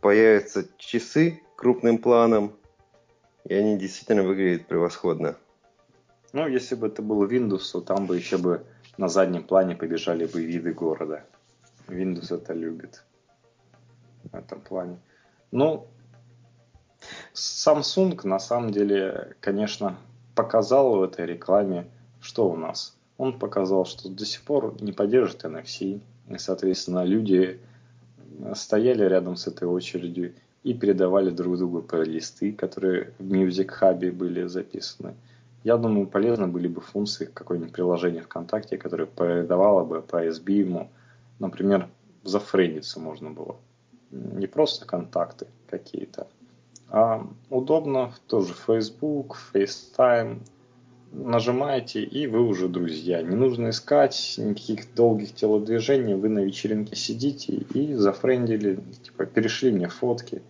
появятся 0.00 0.66
часы 0.78 1.40
крупным 1.56 1.98
планом, 1.98 2.56
и 3.44 3.54
они 3.54 3.78
действительно 3.78 4.22
выглядят 4.22 4.66
превосходно. 4.66 5.36
Ну, 6.32 6.46
если 6.46 6.74
бы 6.74 6.88
это 6.88 7.02
был 7.02 7.24
Windows, 7.26 7.72
то 7.72 7.80
там 7.80 8.06
бы 8.06 8.16
еще 8.16 8.36
бы 8.36 8.64
на 8.98 9.08
заднем 9.08 9.42
плане 9.44 9.74
побежали 9.74 10.26
бы 10.26 10.44
виды 10.44 10.72
города. 10.72 11.24
Windows 11.86 12.34
это 12.34 12.52
любит 12.52 13.04
в 14.24 14.34
этом 14.34 14.60
плане. 14.60 14.98
Ну, 15.50 15.86
Samsung 17.32 18.26
на 18.26 18.38
самом 18.38 18.70
деле, 18.70 19.36
конечно, 19.40 19.96
показал 20.34 20.96
в 20.96 21.02
этой 21.02 21.26
рекламе, 21.26 21.86
что 22.20 22.50
у 22.50 22.56
нас. 22.56 22.97
Он 23.18 23.38
показал, 23.38 23.84
что 23.84 24.08
до 24.08 24.24
сих 24.24 24.42
пор 24.42 24.74
не 24.80 24.92
поддержит 24.92 25.44
NFC. 25.44 26.00
И, 26.28 26.38
соответственно, 26.38 27.04
люди 27.04 27.60
стояли 28.54 29.02
рядом 29.04 29.36
с 29.36 29.46
этой 29.46 29.66
очередью 29.66 30.34
и 30.62 30.72
передавали 30.72 31.30
друг 31.30 31.58
другу 31.58 31.82
плейлисты, 31.82 32.52
которые 32.52 33.12
в 33.18 33.32
Music 33.32 33.70
Hub 33.80 34.12
были 34.12 34.46
записаны. 34.46 35.14
Я 35.64 35.76
думаю, 35.76 36.06
полезны 36.06 36.46
были 36.46 36.68
бы 36.68 36.80
функции 36.80 37.26
какое-нибудь 37.26 37.72
приложение 37.72 38.22
ВКонтакте, 38.22 38.78
которое 38.78 39.06
передавало 39.06 39.84
бы 39.84 40.00
по 40.00 40.24
SB 40.24 40.52
ему, 40.52 40.90
например, 41.40 41.88
зафрендиться 42.22 43.00
можно 43.00 43.30
было. 43.30 43.56
Не 44.10 44.46
просто 44.46 44.86
контакты 44.86 45.48
какие-то, 45.68 46.28
а 46.88 47.26
удобно 47.50 48.14
тоже 48.26 48.54
Facebook, 48.54 49.36
FaceTime. 49.52 50.38
Нажимаете, 51.12 52.02
и 52.02 52.26
вы 52.26 52.42
уже 52.46 52.68
друзья. 52.68 53.22
Не 53.22 53.34
нужно 53.34 53.70
искать 53.70 54.34
никаких 54.36 54.94
долгих 54.94 55.34
телодвижений. 55.34 56.14
Вы 56.14 56.28
на 56.28 56.40
вечеринке 56.40 56.96
сидите 56.96 57.54
и 57.74 57.94
зафрендили, 57.94 58.80
типа 59.02 59.26
перешли 59.26 59.70
мне 59.70 59.88
фотки 59.88 60.42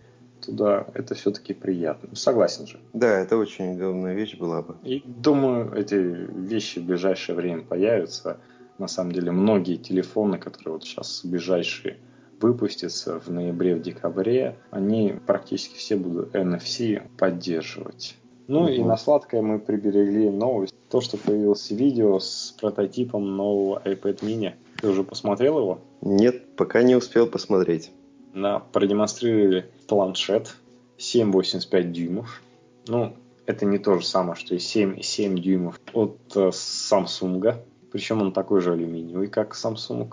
туда, 0.48 0.86
это 0.94 1.14
все-таки 1.14 1.52
приятно. 1.52 2.14
Согласен 2.16 2.66
же. 2.66 2.80
Да, 2.92 3.20
это 3.20 3.36
очень 3.36 3.74
удобная 3.74 4.14
вещь 4.14 4.36
была 4.36 4.62
бы. 4.62 4.76
И 4.82 5.02
думаю, 5.04 5.72
эти 5.74 5.94
вещи 5.94 6.78
в 6.78 6.84
ближайшее 6.84 7.36
время 7.36 7.62
появятся. 7.62 8.40
На 8.78 8.88
самом 8.88 9.12
деле, 9.12 9.30
многие 9.30 9.76
телефоны, 9.76 10.38
которые 10.38 10.74
вот 10.74 10.84
сейчас 10.84 11.22
ближайшие 11.24 11.98
выпустятся 12.40 13.18
в 13.18 13.28
ноябре, 13.28 13.74
в 13.74 13.82
декабре, 13.82 14.56
они 14.70 15.14
практически 15.26 15.76
все 15.76 15.96
будут 15.96 16.34
NFC 16.34 17.02
поддерживать. 17.18 18.16
Ну 18.48 18.62
угу. 18.62 18.68
и 18.68 18.82
на 18.82 18.96
сладкое 18.96 19.42
мы 19.42 19.58
приберегли 19.58 20.30
новость. 20.30 20.74
То, 20.88 21.02
что 21.02 21.18
появилось 21.18 21.70
видео 21.70 22.18
с 22.18 22.54
прототипом 22.58 23.36
нового 23.36 23.80
iPad 23.84 24.20
mini. 24.20 24.54
Ты 24.80 24.88
уже 24.88 25.04
посмотрел 25.04 25.58
его? 25.58 25.78
Нет, 26.00 26.56
пока 26.56 26.82
не 26.82 26.96
успел 26.96 27.26
посмотреть. 27.26 27.92
Да, 28.34 28.60
продемонстрировали 28.72 29.66
планшет 29.86 30.56
7,85 30.98 31.82
дюймов. 31.90 32.42
Ну, 32.86 33.12
это 33.44 33.66
не 33.66 33.78
то 33.78 33.98
же 33.98 34.06
самое, 34.06 34.34
что 34.34 34.54
и 34.54 34.58
7,7 34.58 35.38
дюймов 35.38 35.78
от 35.92 36.18
э, 36.34 36.48
Samsung. 36.48 37.56
Причем 37.92 38.22
он 38.22 38.32
такой 38.32 38.62
же 38.62 38.72
алюминиевый, 38.72 39.28
как 39.28 39.54
Samsung. 39.54 40.10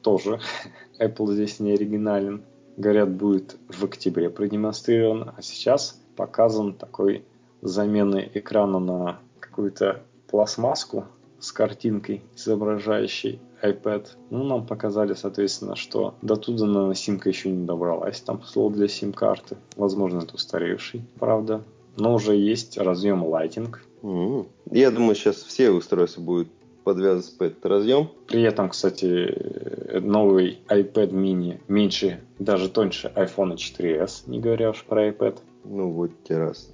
Тоже 0.00 0.38
Apple 1.00 1.32
здесь 1.32 1.58
не 1.58 1.72
оригинален. 1.72 2.44
Говорят, 2.76 3.10
будет 3.10 3.56
в 3.68 3.84
октябре 3.84 4.30
продемонстрирован, 4.30 5.32
а 5.36 5.42
сейчас 5.42 6.00
показан 6.16 6.74
такой 6.74 7.24
замены 7.64 8.30
экрана 8.34 8.78
на 8.78 9.18
какую-то 9.40 10.02
пластмасску 10.28 11.06
с 11.40 11.50
картинкой, 11.52 12.22
изображающей 12.36 13.40
iPad. 13.62 14.08
Ну, 14.30 14.44
нам 14.44 14.66
показали, 14.66 15.14
соответственно, 15.14 15.74
что 15.74 16.14
до 16.22 16.36
туда 16.36 16.66
наносимка 16.66 17.28
еще 17.28 17.50
не 17.50 17.66
добралась. 17.66 18.20
Там 18.20 18.42
слот 18.42 18.74
для 18.74 18.88
сим-карты. 18.88 19.56
Возможно, 19.76 20.20
это 20.20 20.34
устаревший, 20.34 21.02
правда. 21.18 21.62
Но 21.96 22.14
уже 22.14 22.36
есть 22.36 22.78
разъем 22.78 23.24
Lighting. 23.24 23.74
Mm-hmm. 24.02 24.46
Я 24.72 24.90
думаю, 24.90 25.14
сейчас 25.14 25.36
все 25.36 25.70
устройства 25.70 26.20
будут 26.20 26.48
подвязываться 26.82 27.36
под 27.38 27.52
этот 27.52 27.66
разъем. 27.66 28.08
При 28.26 28.42
этом, 28.42 28.68
кстати, 28.68 29.98
новый 30.00 30.58
iPad 30.68 31.10
mini 31.10 31.60
меньше, 31.68 32.20
даже 32.38 32.68
тоньше 32.68 33.10
iPhone 33.16 33.56
4s, 33.56 34.24
не 34.26 34.40
говоря 34.40 34.70
уж 34.70 34.84
про 34.84 35.08
iPad. 35.08 35.38
Ну 35.64 35.90
вот 35.90 36.10
те 36.28 36.36
раз. 36.36 36.70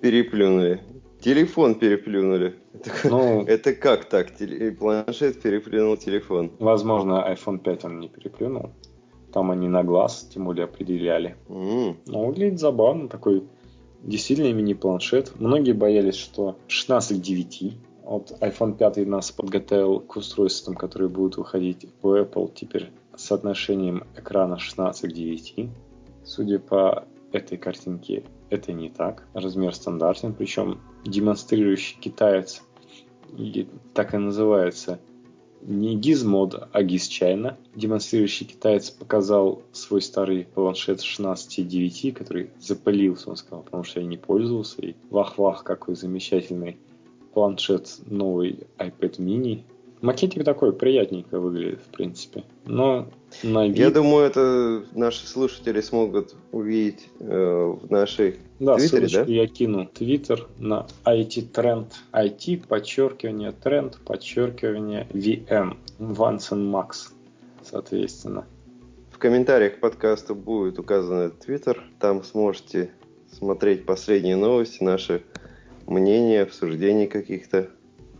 Переплюнули. 0.00 0.80
Телефон 1.20 1.74
переплюнули. 1.74 2.54
Ну, 3.04 3.42
это 3.42 3.74
как 3.74 4.04
так? 4.04 4.28
Планшет 4.78 5.42
переплюнул 5.42 5.96
телефон. 5.96 6.52
Возможно, 6.60 7.26
iPhone 7.28 7.58
5 7.58 7.84
он 7.84 7.98
не 7.98 8.08
переплюнул. 8.08 8.70
Там 9.32 9.50
они 9.50 9.68
на 9.68 9.82
глаз, 9.82 10.28
тем 10.32 10.44
более, 10.44 10.64
определяли. 10.64 11.36
Mm. 11.48 11.96
Но 12.06 12.26
выглядит 12.26 12.60
забавно, 12.60 13.08
такой 13.08 13.44
действительно 14.02 14.52
мини-планшет. 14.52 15.32
Многие 15.38 15.72
боялись, 15.72 16.16
что 16.16 16.56
16 16.68 17.18
к 17.18 17.20
9. 17.20 17.72
Вот 18.04 18.32
iPhone 18.40 18.76
5 18.76 19.06
нас 19.06 19.32
подготовил 19.32 20.00
к 20.00 20.16
устройствам, 20.16 20.76
которые 20.76 21.08
будут 21.08 21.36
выходить 21.36 21.92
по 22.00 22.18
Apple 22.18 22.50
теперь 22.54 22.90
с 23.16 23.24
соотношением 23.24 24.04
экрана 24.16 24.58
16 24.58 25.10
к 25.10 25.14
9. 25.14 25.68
Судя 26.24 26.58
по 26.58 27.04
этой 27.32 27.58
картинке, 27.58 28.22
это 28.50 28.72
не 28.72 28.88
так. 28.88 29.26
Размер 29.34 29.74
стандартный, 29.74 30.32
причем 30.32 30.80
демонстрирующий 31.04 31.98
китаец, 32.00 32.62
и 33.36 33.68
так 33.94 34.14
и 34.14 34.18
называется, 34.18 34.98
не 35.60 35.98
Gizmod, 35.98 36.68
а 36.72 36.82
GizChina. 36.82 37.56
Демонстрирующий 37.74 38.46
китаец 38.46 38.90
показал 38.90 39.62
свой 39.72 40.02
старый 40.02 40.44
планшет 40.44 41.00
16.9, 41.00 42.12
который 42.12 42.50
запылился, 42.60 43.30
он 43.30 43.36
сказал, 43.36 43.62
потому 43.62 43.84
что 43.84 44.00
я 44.00 44.06
не 44.06 44.16
пользовался. 44.16 44.80
И 44.82 44.94
вах-вах, 45.10 45.64
какой 45.64 45.94
замечательный 45.94 46.78
планшет 47.34 47.98
новый 48.06 48.66
iPad 48.78 49.18
mini. 49.18 49.64
Макетик 50.00 50.44
такой 50.44 50.72
приятненько 50.72 51.40
выглядит, 51.40 51.80
в 51.80 51.96
принципе. 51.96 52.44
Но 52.66 53.08
на 53.42 53.66
вид... 53.66 53.78
Я 53.78 53.90
думаю, 53.90 54.26
это 54.26 54.84
наши 54.94 55.26
слушатели 55.26 55.80
смогут 55.80 56.34
увидеть 56.52 57.08
э, 57.20 57.76
в 57.80 57.90
нашей 57.90 58.36
да, 58.60 58.76
Твиттере, 58.76 59.08
ссылочку 59.08 59.26
да? 59.26 59.32
я 59.32 59.46
кину. 59.46 59.86
Твиттер 59.86 60.46
на 60.58 60.86
IT 61.04 61.52
Trend. 61.52 61.86
IT, 62.12 62.66
подчеркивание, 62.68 63.52
тренд, 63.52 63.98
подчеркивание, 64.04 65.06
VM. 65.10 65.76
Вансен 65.98 66.64
Макс, 66.64 67.12
соответственно. 67.62 68.46
В 69.10 69.18
комментариях 69.18 69.76
к 69.76 69.80
подкасту 69.80 70.36
будет 70.36 70.78
указан 70.78 71.32
Твиттер. 71.32 71.82
Там 71.98 72.22
сможете 72.22 72.90
смотреть 73.32 73.84
последние 73.84 74.36
новости, 74.36 74.82
наши 74.82 75.24
мнения, 75.88 76.42
обсуждения 76.42 77.08
каких-то. 77.08 77.68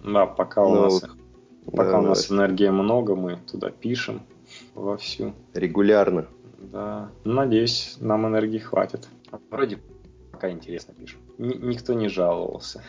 Да, 0.04 0.26
пока 0.26 0.64
у 0.64 0.74
нас, 0.74 1.04
пока 1.70 1.92
да, 1.92 1.98
у 1.98 2.02
нас 2.02 2.30
энергии 2.30 2.68
много, 2.68 3.14
мы 3.16 3.36
туда 3.50 3.70
пишем 3.70 4.22
вовсю. 4.74 5.34
Регулярно. 5.54 6.26
Да. 6.58 7.10
Надеюсь, 7.24 7.96
нам 8.00 8.26
энергии 8.26 8.58
хватит. 8.58 9.08
Вроде 9.50 9.78
пока 10.32 10.50
интересно 10.50 10.94
пишем. 10.94 11.20
Н- 11.38 11.68
никто 11.68 11.94
не 11.94 12.08
жаловался 12.08 12.82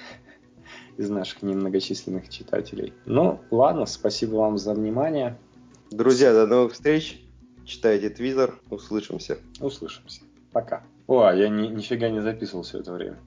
из 0.98 1.10
наших 1.10 1.42
немногочисленных 1.44 2.30
читателей. 2.30 2.94
Ну, 3.06 3.40
ладно, 3.52 3.86
спасибо 3.86 4.36
вам 4.38 4.58
за 4.58 4.74
внимание. 4.74 5.38
Друзья, 5.92 6.34
до 6.34 6.46
новых 6.48 6.74
встреч. 6.74 7.24
читайте 7.66 8.10
Твиттер. 8.10 8.60
Услышимся. 8.70 9.38
Услышимся. 9.60 10.22
Пока. 10.52 10.84
О, 11.08 11.22
а 11.24 11.34
я 11.34 11.50
ни, 11.50 11.68
нифига 11.68 12.10
не 12.10 12.22
записывал 12.22 12.64
все 12.64 12.80
это 12.80 12.94
время. 12.94 13.18